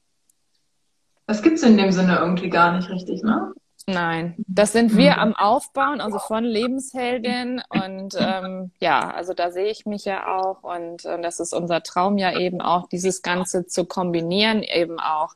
Das 1.27 1.43
gibt 1.43 1.59
es 1.59 1.63
in 1.63 1.77
dem 1.77 1.93
Sinne 1.93 2.19
irgendwie 2.19 2.51
gar 2.51 2.77
nicht 2.77 2.91
richtig, 2.91 3.23
ne? 3.23 3.53
Nein, 3.93 4.35
das 4.47 4.73
sind 4.73 4.97
wir 4.97 5.19
am 5.19 5.35
Aufbauen, 5.35 6.01
also 6.01 6.19
von 6.19 6.45
Lebensheldin. 6.45 7.63
Und 7.69 8.15
ähm, 8.19 8.71
ja, 8.81 9.11
also 9.11 9.35
da 9.35 9.51
sehe 9.51 9.71
ich 9.71 9.87
mich 9.87 10.05
ja 10.05 10.27
auch. 10.39 10.63
Und 10.63 11.05
äh, 11.05 11.21
das 11.21 11.41
ist 11.41 11.53
unser 11.53 11.83
Traum 11.83 12.19
ja 12.19 12.39
eben 12.39 12.61
auch, 12.61 12.89
dieses 12.89 13.23
Ganze 13.23 13.67
zu 13.67 13.85
kombinieren, 13.85 14.63
eben 14.63 15.01
auch 15.01 15.35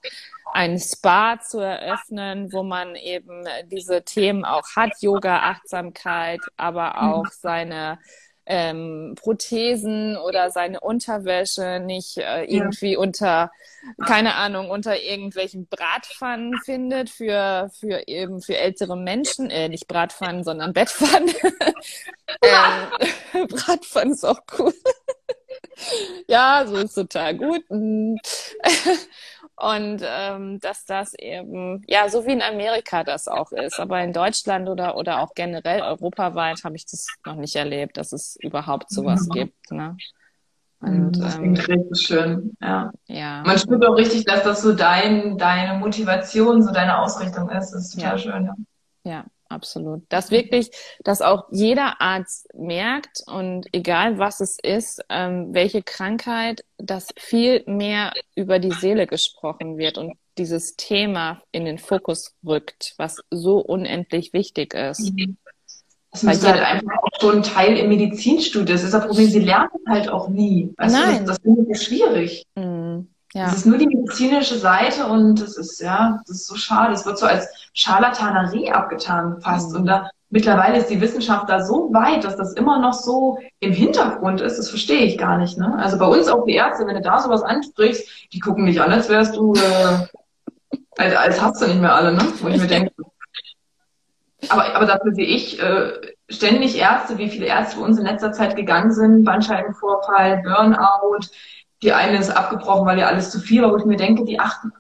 ein 0.52 0.78
Spa 0.78 1.40
zu 1.40 1.58
eröffnen, 1.58 2.52
wo 2.52 2.62
man 2.62 2.94
eben 2.94 3.44
diese 3.66 4.02
Themen 4.02 4.44
auch 4.44 4.76
hat, 4.76 4.92
Yoga, 5.00 5.40
Achtsamkeit, 5.40 6.40
aber 6.56 7.02
auch 7.02 7.26
seine 7.26 7.98
ähm, 8.46 9.14
Prothesen 9.18 10.16
oder 10.16 10.50
seine 10.50 10.80
Unterwäsche 10.80 11.80
nicht 11.80 12.18
äh, 12.18 12.44
irgendwie 12.44 12.92
ja. 12.92 12.98
unter, 12.98 13.52
keine 14.06 14.34
Ahnung, 14.34 14.70
unter 14.70 15.00
irgendwelchen 15.00 15.66
Bratpfannen 15.66 16.58
findet 16.64 17.10
für, 17.10 17.70
für 17.78 18.06
eben 18.06 18.42
für 18.42 18.56
ältere 18.56 18.96
Menschen, 18.96 19.50
äh, 19.50 19.68
nicht 19.68 19.88
Bratpfannen, 19.88 20.44
sondern 20.44 20.72
Bettpfannen. 20.72 21.34
ähm, 22.42 23.46
Bratpfannen 23.48 24.12
ist 24.12 24.24
auch 24.24 24.40
cool. 24.58 24.74
ja, 26.28 26.64
so 26.66 26.76
ist 26.76 26.94
total 26.94 27.36
gut. 27.36 27.64
Und 29.56 30.02
ähm, 30.04 30.58
dass 30.60 30.84
das 30.84 31.14
eben, 31.14 31.84
ja, 31.86 32.08
so 32.08 32.26
wie 32.26 32.32
in 32.32 32.42
Amerika 32.42 33.04
das 33.04 33.28
auch 33.28 33.52
ist. 33.52 33.78
Aber 33.78 34.02
in 34.02 34.12
Deutschland 34.12 34.68
oder, 34.68 34.96
oder 34.96 35.20
auch 35.20 35.34
generell 35.34 35.82
europaweit 35.82 36.64
habe 36.64 36.74
ich 36.74 36.86
das 36.86 37.06
noch 37.24 37.36
nicht 37.36 37.54
erlebt, 37.54 37.96
dass 37.96 38.12
es 38.12 38.36
überhaupt 38.40 38.90
sowas 38.90 39.28
ja. 39.32 39.44
gibt. 39.44 39.70
Ne? 39.70 39.96
Und, 40.80 41.12
das 41.22 41.36
ähm, 41.36 41.54
klingt 41.54 41.68
richtig 41.68 42.06
schön, 42.06 42.56
ja. 42.60 42.90
ja. 43.06 43.42
Man 43.46 43.58
spürt 43.58 43.86
auch 43.86 43.96
richtig, 43.96 44.24
dass 44.24 44.42
das 44.42 44.60
so 44.60 44.72
dein, 44.72 45.38
deine 45.38 45.78
Motivation, 45.78 46.62
so 46.62 46.72
deine 46.72 46.98
Ausrichtung 46.98 47.48
ist. 47.50 47.70
Das 47.70 47.86
ist 47.86 47.94
total 47.94 48.12
ja. 48.12 48.18
schön. 48.18 48.44
Ja. 49.04 49.12
ja 49.12 49.24
absolut. 49.54 50.02
Dass 50.08 50.30
wirklich, 50.30 50.70
dass 51.02 51.22
auch 51.22 51.44
jeder 51.50 52.00
Arzt 52.00 52.48
merkt 52.54 53.22
und 53.26 53.66
egal 53.72 54.18
was 54.18 54.40
es 54.40 54.58
ist, 54.62 55.02
ähm, 55.08 55.54
welche 55.54 55.82
Krankheit, 55.82 56.64
dass 56.76 57.08
viel 57.16 57.62
mehr 57.66 58.12
über 58.34 58.58
die 58.58 58.72
Seele 58.72 59.06
gesprochen 59.06 59.78
wird 59.78 59.98
und 59.98 60.14
dieses 60.36 60.76
Thema 60.76 61.42
in 61.52 61.64
den 61.64 61.78
Fokus 61.78 62.34
rückt, 62.44 62.94
was 62.96 63.18
so 63.30 63.58
unendlich 63.58 64.32
wichtig 64.32 64.74
ist. 64.74 65.12
Mhm. 65.12 65.36
Das 66.10 66.22
ist 66.22 66.46
halt 66.46 66.62
einfach 66.62 67.02
auch 67.02 67.20
so 67.20 67.30
ein 67.30 67.42
Teil 67.42 67.76
im 67.76 67.88
Medizinstudium. 67.88 68.66
Das 68.66 68.84
ist 68.84 68.94
das 68.94 69.06
Problem, 69.06 69.28
sie 69.28 69.40
lernen 69.40 69.70
halt 69.88 70.08
auch 70.08 70.28
nie. 70.28 70.72
Weißt 70.76 70.94
Nein. 70.94 71.26
Das, 71.26 71.36
das 71.36 71.42
finde 71.42 71.72
ich 71.72 71.82
schwierig. 71.82 72.46
Mhm. 72.54 73.08
Ja. 73.34 73.46
Es 73.46 73.54
ist 73.54 73.66
nur 73.66 73.78
die 73.78 73.88
medizinische 73.88 74.56
Seite 74.56 75.06
und 75.06 75.40
es 75.40 75.56
ist, 75.56 75.80
ja, 75.80 76.20
das 76.26 76.36
ist 76.36 76.46
so 76.46 76.54
schade. 76.54 76.94
Es 76.94 77.04
wird 77.04 77.18
so 77.18 77.26
als 77.26 77.48
Scharlatanerie 77.72 78.70
abgetan 78.70 79.40
fast. 79.40 79.72
Mhm. 79.72 79.76
Und 79.76 79.86
da 79.86 80.10
mittlerweile 80.30 80.78
ist 80.78 80.88
die 80.88 81.00
Wissenschaft 81.00 81.48
da 81.48 81.64
so 81.64 81.92
weit, 81.92 82.22
dass 82.22 82.36
das 82.36 82.52
immer 82.52 82.78
noch 82.78 82.92
so 82.92 83.38
im 83.58 83.72
Hintergrund 83.72 84.40
ist. 84.40 84.58
Das 84.58 84.70
verstehe 84.70 85.04
ich 85.04 85.18
gar 85.18 85.36
nicht. 85.36 85.58
Ne? 85.58 85.76
Also 85.78 85.98
bei 85.98 86.06
uns 86.06 86.28
auch 86.28 86.44
die 86.44 86.54
Ärzte, 86.54 86.86
wenn 86.86 86.94
du 86.94 87.02
da 87.02 87.18
sowas 87.18 87.42
ansprichst, 87.42 88.08
die 88.32 88.38
gucken 88.38 88.66
dich 88.66 88.80
an, 88.80 88.92
als 88.92 89.08
wärst 89.08 89.34
du, 89.34 89.54
äh, 89.54 90.76
als, 90.96 91.16
als 91.16 91.42
hast 91.42 91.60
du 91.60 91.66
nicht 91.66 91.80
mehr 91.80 91.94
alle, 91.94 92.12
ne? 92.12 92.22
Wo 92.40 92.46
ich 92.46 92.60
mir 92.60 92.68
denke, 92.68 92.92
aber, 94.48 94.76
aber 94.76 94.86
dafür 94.86 95.12
sehe 95.12 95.26
ich 95.26 95.60
äh, 95.60 95.92
ständig 96.28 96.78
Ärzte, 96.78 97.18
wie 97.18 97.28
viele 97.28 97.46
Ärzte 97.46 97.78
bei 97.78 97.84
uns 97.84 97.98
in 97.98 98.04
letzter 98.04 98.32
Zeit 98.32 98.56
gegangen 98.56 98.92
sind, 98.92 99.24
Bandscheibenvorfall, 99.24 100.42
Burnout. 100.42 101.26
Die 101.84 101.92
eine 101.92 102.18
ist 102.18 102.30
abgebrochen, 102.30 102.86
weil 102.86 102.98
ihr 102.98 103.06
alles 103.06 103.30
zu 103.30 103.38
viel 103.38 103.62
war, 103.62 103.70
wo 103.70 103.76
ich 103.76 103.84
mir 103.84 103.96
denke, 103.96 104.24
die 104.24 104.40
achten, 104.40 104.72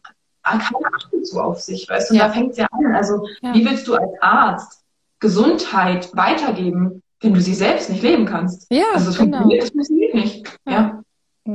ah, 0.42 0.58
keine 0.58 0.86
achtet 0.96 1.26
so 1.26 1.40
auf 1.40 1.60
sich, 1.60 1.86
weißt 1.88 2.10
du, 2.10 2.14
und 2.14 2.20
ja. 2.20 2.26
da 2.26 2.32
fängt 2.32 2.52
es 2.52 2.56
ja 2.56 2.66
an. 2.70 2.94
Also, 2.94 3.26
ja. 3.42 3.54
wie 3.54 3.64
willst 3.64 3.86
du 3.86 3.94
als 3.94 4.10
Arzt 4.22 4.82
Gesundheit 5.20 6.08
weitergeben, 6.16 7.02
wenn 7.20 7.34
du 7.34 7.40
sie 7.40 7.54
selbst 7.54 7.90
nicht 7.90 8.02
leben 8.02 8.24
kannst? 8.24 8.66
Ja, 8.70 8.84
also, 8.94 9.06
das 9.06 9.18
genau. 9.18 9.38
funktioniert, 9.38 9.62
das 9.64 9.70
funktioniert 9.70 10.14
nicht. 10.14 10.58
Ja. 10.66 11.02
ja. 11.46 11.54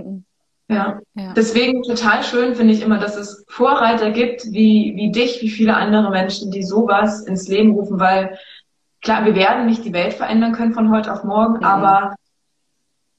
Ja. 0.72 1.00
ja. 1.16 1.34
Deswegen 1.34 1.82
total 1.82 2.24
schön 2.24 2.54
finde 2.54 2.74
ich 2.76 2.84
immer, 2.84 3.00
dass 3.00 3.16
es 3.16 3.44
Vorreiter 3.48 4.12
gibt, 4.12 4.46
wie, 4.52 4.94
wie 4.96 5.12
dich, 5.12 5.42
wie 5.42 5.50
viele 5.50 5.76
andere 5.76 6.12
Menschen, 6.12 6.52
die 6.52 6.62
sowas 6.62 7.22
ins 7.22 7.48
Leben 7.48 7.72
rufen, 7.72 8.00
weil 8.00 8.38
klar, 9.02 9.26
wir 9.26 9.34
werden 9.34 9.66
nicht 9.66 9.84
die 9.84 9.94
Welt 9.94 10.14
verändern 10.14 10.52
können 10.52 10.74
von 10.74 10.92
heute 10.92 11.12
auf 11.12 11.24
morgen, 11.24 11.58
mhm. 11.58 11.64
aber 11.64 12.16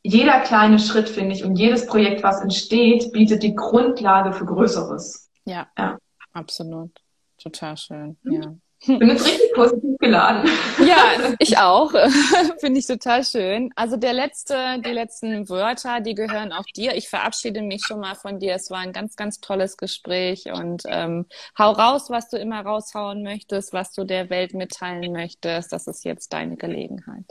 jeder 0.03 0.40
kleine 0.40 0.78
Schritt, 0.78 1.09
finde 1.09 1.34
ich, 1.34 1.44
und 1.44 1.57
jedes 1.57 1.86
Projekt, 1.86 2.22
was 2.22 2.40
entsteht, 2.40 3.12
bietet 3.12 3.42
die 3.42 3.55
Grundlage 3.55 4.32
für 4.32 4.46
Größeres. 4.46 5.30
Ja, 5.44 5.68
ja. 5.76 5.98
absolut. 6.32 6.90
Total 7.38 7.76
schön, 7.76 8.16
mhm. 8.22 8.32
ja. 8.32 8.55
Ich 8.82 8.98
bin 8.98 9.11
jetzt 9.11 9.26
richtig 9.26 9.53
positiv 9.55 9.98
geladen. 9.98 10.51
Ja, 10.86 11.34
ich 11.38 11.59
auch. 11.59 11.90
Finde 12.61 12.80
ich 12.80 12.86
total 12.86 13.22
schön. 13.22 13.70
Also 13.76 13.98
der 13.98 14.14
letzte, 14.14 14.80
die 14.82 14.90
letzten 14.90 15.46
Wörter, 15.51 16.01
die 16.01 16.14
gehören 16.14 16.53
auch 16.53 16.64
dir. 16.74 16.94
Ich 16.96 17.11
verabschiede 17.11 17.61
mich 17.61 17.82
schon 17.86 18.01
mal 18.01 18.14
von 18.14 18.38
dir. 18.38 18.55
Es 18.55 18.70
war 18.70 18.78
ein 18.78 18.94
ganz, 18.94 19.16
ganz 19.16 19.40
tolles 19.40 19.76
Gespräch 19.76 20.46
und 20.51 20.84
ähm, 20.86 21.26
hau 21.59 21.72
raus, 21.72 22.09
was 22.09 22.30
du 22.30 22.38
immer 22.38 22.62
raushauen 22.62 23.22
möchtest, 23.22 23.74
was 23.74 23.92
du 23.92 24.05
der 24.05 24.30
Welt 24.30 24.55
mitteilen 24.55 25.12
möchtest. 25.12 25.72
Das 25.72 25.86
ist 25.86 26.07
jetzt 26.07 26.32
deine 26.32 26.57
Gelegenheit. 26.57 27.26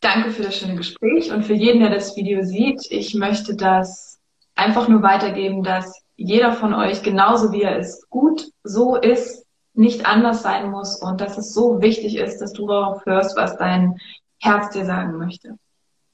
Danke 0.00 0.30
für 0.30 0.42
das 0.42 0.56
schöne 0.56 0.76
Gespräch 0.76 1.30
und 1.30 1.44
für 1.44 1.54
jeden, 1.54 1.80
der 1.80 1.90
das 1.90 2.16
Video 2.16 2.42
sieht. 2.42 2.86
Ich 2.90 3.14
möchte 3.14 3.54
das 3.54 4.18
einfach 4.54 4.88
nur 4.88 5.02
weitergeben, 5.02 5.62
dass 5.62 6.02
jeder 6.16 6.52
von 6.52 6.74
euch 6.74 7.02
genauso 7.02 7.52
wie 7.52 7.62
er 7.62 7.78
ist, 7.78 8.08
gut 8.08 8.50
so 8.62 8.96
ist, 8.96 9.44
nicht 9.74 10.06
anders 10.06 10.42
sein 10.42 10.70
muss 10.70 11.00
und 11.00 11.20
dass 11.20 11.38
es 11.38 11.52
so 11.52 11.80
wichtig 11.80 12.16
ist, 12.16 12.38
dass 12.38 12.52
du 12.52 12.66
darauf 12.66 13.04
hörst, 13.06 13.36
was 13.36 13.56
dein 13.56 13.98
Herz 14.38 14.70
dir 14.70 14.84
sagen 14.84 15.16
möchte. 15.18 15.58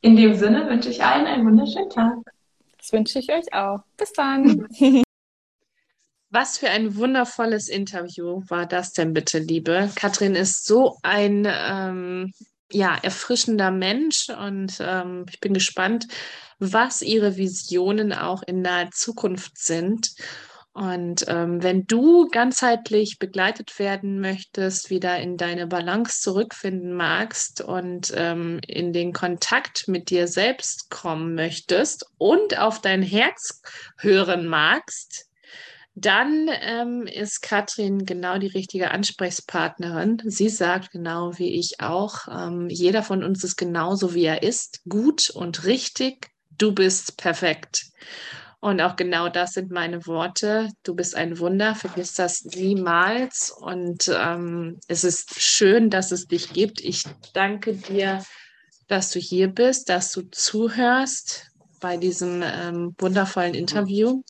In 0.00 0.16
dem 0.16 0.34
Sinne 0.34 0.68
wünsche 0.68 0.90
ich 0.90 1.04
allen 1.04 1.26
einen 1.26 1.46
wunderschönen 1.46 1.90
Tag. 1.90 2.14
Das 2.78 2.92
wünsche 2.92 3.18
ich 3.18 3.32
euch 3.32 3.52
auch. 3.52 3.80
Bis 3.96 4.12
dann. 4.12 4.68
Was 6.30 6.58
für 6.58 6.68
ein 6.68 6.96
wundervolles 6.96 7.68
Interview 7.68 8.42
war 8.48 8.66
das 8.66 8.92
denn 8.92 9.12
bitte, 9.12 9.38
Liebe? 9.38 9.90
Katrin 9.94 10.34
ist 10.34 10.66
so 10.66 10.96
ein 11.02 11.46
ähm, 11.48 12.32
ja, 12.70 12.96
erfrischender 13.02 13.70
Mensch 13.70 14.28
und 14.28 14.78
ähm, 14.80 15.26
ich 15.30 15.40
bin 15.40 15.54
gespannt, 15.54 16.06
was 16.58 17.02
ihre 17.02 17.36
Visionen 17.36 18.12
auch 18.12 18.42
in 18.42 18.62
naher 18.62 18.90
Zukunft 18.90 19.58
sind. 19.58 20.14
Und 20.72 21.24
ähm, 21.28 21.62
wenn 21.62 21.86
du 21.86 22.28
ganzheitlich 22.28 23.18
begleitet 23.18 23.78
werden 23.78 24.20
möchtest, 24.20 24.90
wieder 24.90 25.18
in 25.18 25.38
deine 25.38 25.66
Balance 25.66 26.20
zurückfinden 26.20 26.92
magst 26.92 27.62
und 27.62 28.12
ähm, 28.14 28.60
in 28.66 28.92
den 28.92 29.14
Kontakt 29.14 29.88
mit 29.88 30.10
dir 30.10 30.28
selbst 30.28 30.90
kommen 30.90 31.34
möchtest 31.34 32.04
und 32.18 32.58
auf 32.58 32.82
dein 32.82 33.00
Herz 33.00 33.62
hören 33.96 34.46
magst, 34.46 35.30
dann 35.98 36.50
ähm, 36.60 37.06
ist 37.06 37.40
Katrin 37.40 38.04
genau 38.04 38.36
die 38.36 38.48
richtige 38.48 38.90
Ansprechpartnerin. 38.90 40.20
Sie 40.26 40.50
sagt 40.50 40.90
genau 40.90 41.38
wie 41.38 41.54
ich 41.58 41.80
auch, 41.80 42.28
ähm, 42.30 42.68
jeder 42.68 43.02
von 43.02 43.24
uns 43.24 43.42
ist 43.42 43.56
genauso 43.56 44.12
wie 44.12 44.26
er 44.26 44.42
ist, 44.42 44.82
gut 44.86 45.30
und 45.30 45.64
richtig. 45.64 46.28
Du 46.58 46.72
bist 46.72 47.16
perfekt. 47.16 47.86
Und 48.60 48.82
auch 48.82 48.96
genau 48.96 49.30
das 49.30 49.54
sind 49.54 49.70
meine 49.70 50.06
Worte. 50.06 50.68
Du 50.82 50.94
bist 50.94 51.14
ein 51.14 51.38
Wunder, 51.38 51.74
vergiss 51.74 52.12
das 52.12 52.44
niemals. 52.44 53.50
Und 53.50 54.10
ähm, 54.14 54.78
es 54.88 55.02
ist 55.02 55.40
schön, 55.40 55.88
dass 55.88 56.12
es 56.12 56.26
dich 56.26 56.52
gibt. 56.52 56.82
Ich 56.82 57.04
danke 57.32 57.72
dir, 57.72 58.22
dass 58.86 59.12
du 59.12 59.18
hier 59.18 59.48
bist, 59.48 59.88
dass 59.88 60.12
du 60.12 60.22
zuhörst 60.30 61.46
bei 61.80 61.96
diesem 61.96 62.42
ähm, 62.44 62.94
wundervollen 62.98 63.54
Interview. 63.54 64.22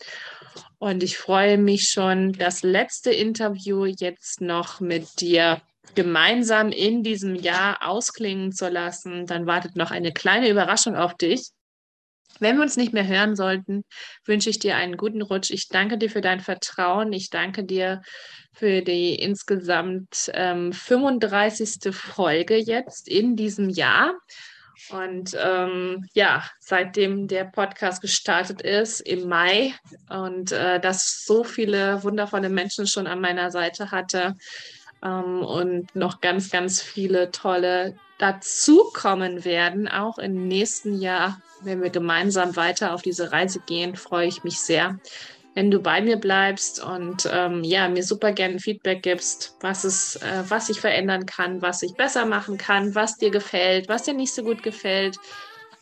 Und 0.79 1.03
ich 1.03 1.19
freue 1.19 1.59
mich 1.59 1.89
schon, 1.89 2.33
das 2.33 2.63
letzte 2.63 3.11
Interview 3.11 3.85
jetzt 3.85 4.41
noch 4.41 4.81
mit 4.81 5.21
dir 5.21 5.61
gemeinsam 5.95 6.71
in 6.71 7.03
diesem 7.03 7.35
Jahr 7.35 7.79
ausklingen 7.87 8.53
zu 8.53 8.69
lassen. 8.69 9.27
Dann 9.27 9.47
wartet 9.47 9.77
noch 9.77 9.91
eine 9.91 10.13
kleine 10.13 10.49
Überraschung 10.49 10.97
auf 10.97 11.15
dich. 11.15 11.51
Wenn 12.39 12.57
wir 12.57 12.63
uns 12.63 12.77
nicht 12.77 12.93
mehr 12.93 13.07
hören 13.07 13.35
sollten, 13.35 13.83
wünsche 14.27 14.51
ich 14.51 14.59
dir 14.59 14.77
einen 14.77 14.97
guten 14.97 15.23
Rutsch. 15.23 15.51
Ich 15.51 15.69
danke 15.69 15.97
dir 15.97 16.11
für 16.11 16.21
dein 16.21 16.41
Vertrauen. 16.41 17.13
Ich 17.13 17.31
danke 17.31 17.65
dir 17.65 18.03
für 18.53 18.83
die 18.83 19.15
insgesamt 19.15 20.31
ähm, 20.35 20.73
35. 20.73 21.95
Folge 21.95 22.57
jetzt 22.57 23.09
in 23.09 23.37
diesem 23.37 23.71
Jahr. 23.71 24.15
Und 24.91 25.37
ähm, 25.41 26.07
ja, 26.13 26.45
seitdem 26.61 27.29
der 27.29 27.45
Podcast 27.45 28.01
gestartet 28.03 28.63
ist 28.63 29.01
im 29.01 29.29
Mai 29.29 29.75
und 30.09 30.53
äh, 30.53 30.81
dass 30.81 31.25
so 31.25 31.45
viele 31.45 32.03
wundervolle 32.03 32.49
Menschen 32.49 32.87
schon 32.87 33.07
an 33.07 33.21
meiner 33.21 33.51
Seite 33.51 33.91
hatte 33.91 34.35
ähm, 35.03 35.43
und 35.43 35.95
noch 35.97 36.21
ganz, 36.21 36.51
ganz 36.51 36.81
viele 36.81 37.31
tolle 37.31 37.97
dazukommen 38.19 39.45
werden, 39.45 39.89
auch 39.89 40.19
im 40.19 40.49
nächsten 40.49 41.01
Jahr 41.01 41.41
wenn 41.63 41.83
wir 41.83 41.91
gemeinsam 41.91 42.57
weiter 42.57 42.93
auf 42.95 43.03
diese 43.03 43.33
Reise 43.33 43.61
gehen, 43.61 43.97
freue 43.97 44.27
ich 44.27 44.45
mich 44.45 44.61
sehr, 44.61 44.99
wenn 45.57 45.71
du 45.71 45.81
bei 45.81 46.03
mir 46.03 46.19
bleibst 46.19 46.85
und 46.85 47.27
ähm, 47.33 47.65
ja, 47.65 47.89
mir 47.89 48.05
super 48.05 48.33
gerne 48.33 48.59
Feedback 48.59 49.03
gibst, 49.03 49.57
was 49.61 49.85
es, 49.85 50.17
äh, 50.17 50.45
was 50.49 50.69
ich 50.69 50.81
verändern 50.81 51.25
kann, 51.25 51.63
was 51.63 51.83
ich 51.83 51.95
besser 51.95 52.27
machen 52.27 52.59
kann, 52.59 52.95
was 52.95 53.17
dir 53.17 53.31
gefällt, 53.31 53.89
was 53.89 54.03
dir 54.03 54.13
nicht 54.13 54.35
so 54.35 54.43
gut 54.43 54.63
gefällt. 54.63 55.17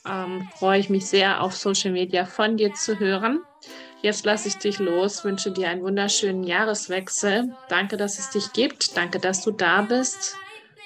Ähm, 0.06 0.48
freue 0.56 0.78
ich 0.78 0.90
mich 0.90 1.06
sehr 1.06 1.42
auf 1.42 1.56
Social 1.56 1.90
Media 1.90 2.24
von 2.24 2.56
dir 2.56 2.72
zu 2.72 3.00
hören. 3.00 3.40
Jetzt 4.00 4.24
lasse 4.24 4.46
ich 4.46 4.58
dich 4.58 4.78
los, 4.78 5.24
wünsche 5.24 5.50
dir 5.50 5.68
einen 5.70 5.82
wunderschönen 5.82 6.44
Jahreswechsel. 6.44 7.42
Danke, 7.66 7.96
dass 7.96 8.20
es 8.20 8.30
dich 8.30 8.52
gibt. 8.52 8.96
Danke, 8.96 9.18
dass 9.18 9.42
du 9.42 9.50
da 9.50 9.82
bist. 9.82 10.36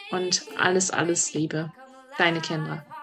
Und 0.08 0.46
alles, 0.56 0.90
alles 0.90 1.34
Liebe. 1.34 1.70
Deine 2.16 2.40
Kendra. 2.40 2.97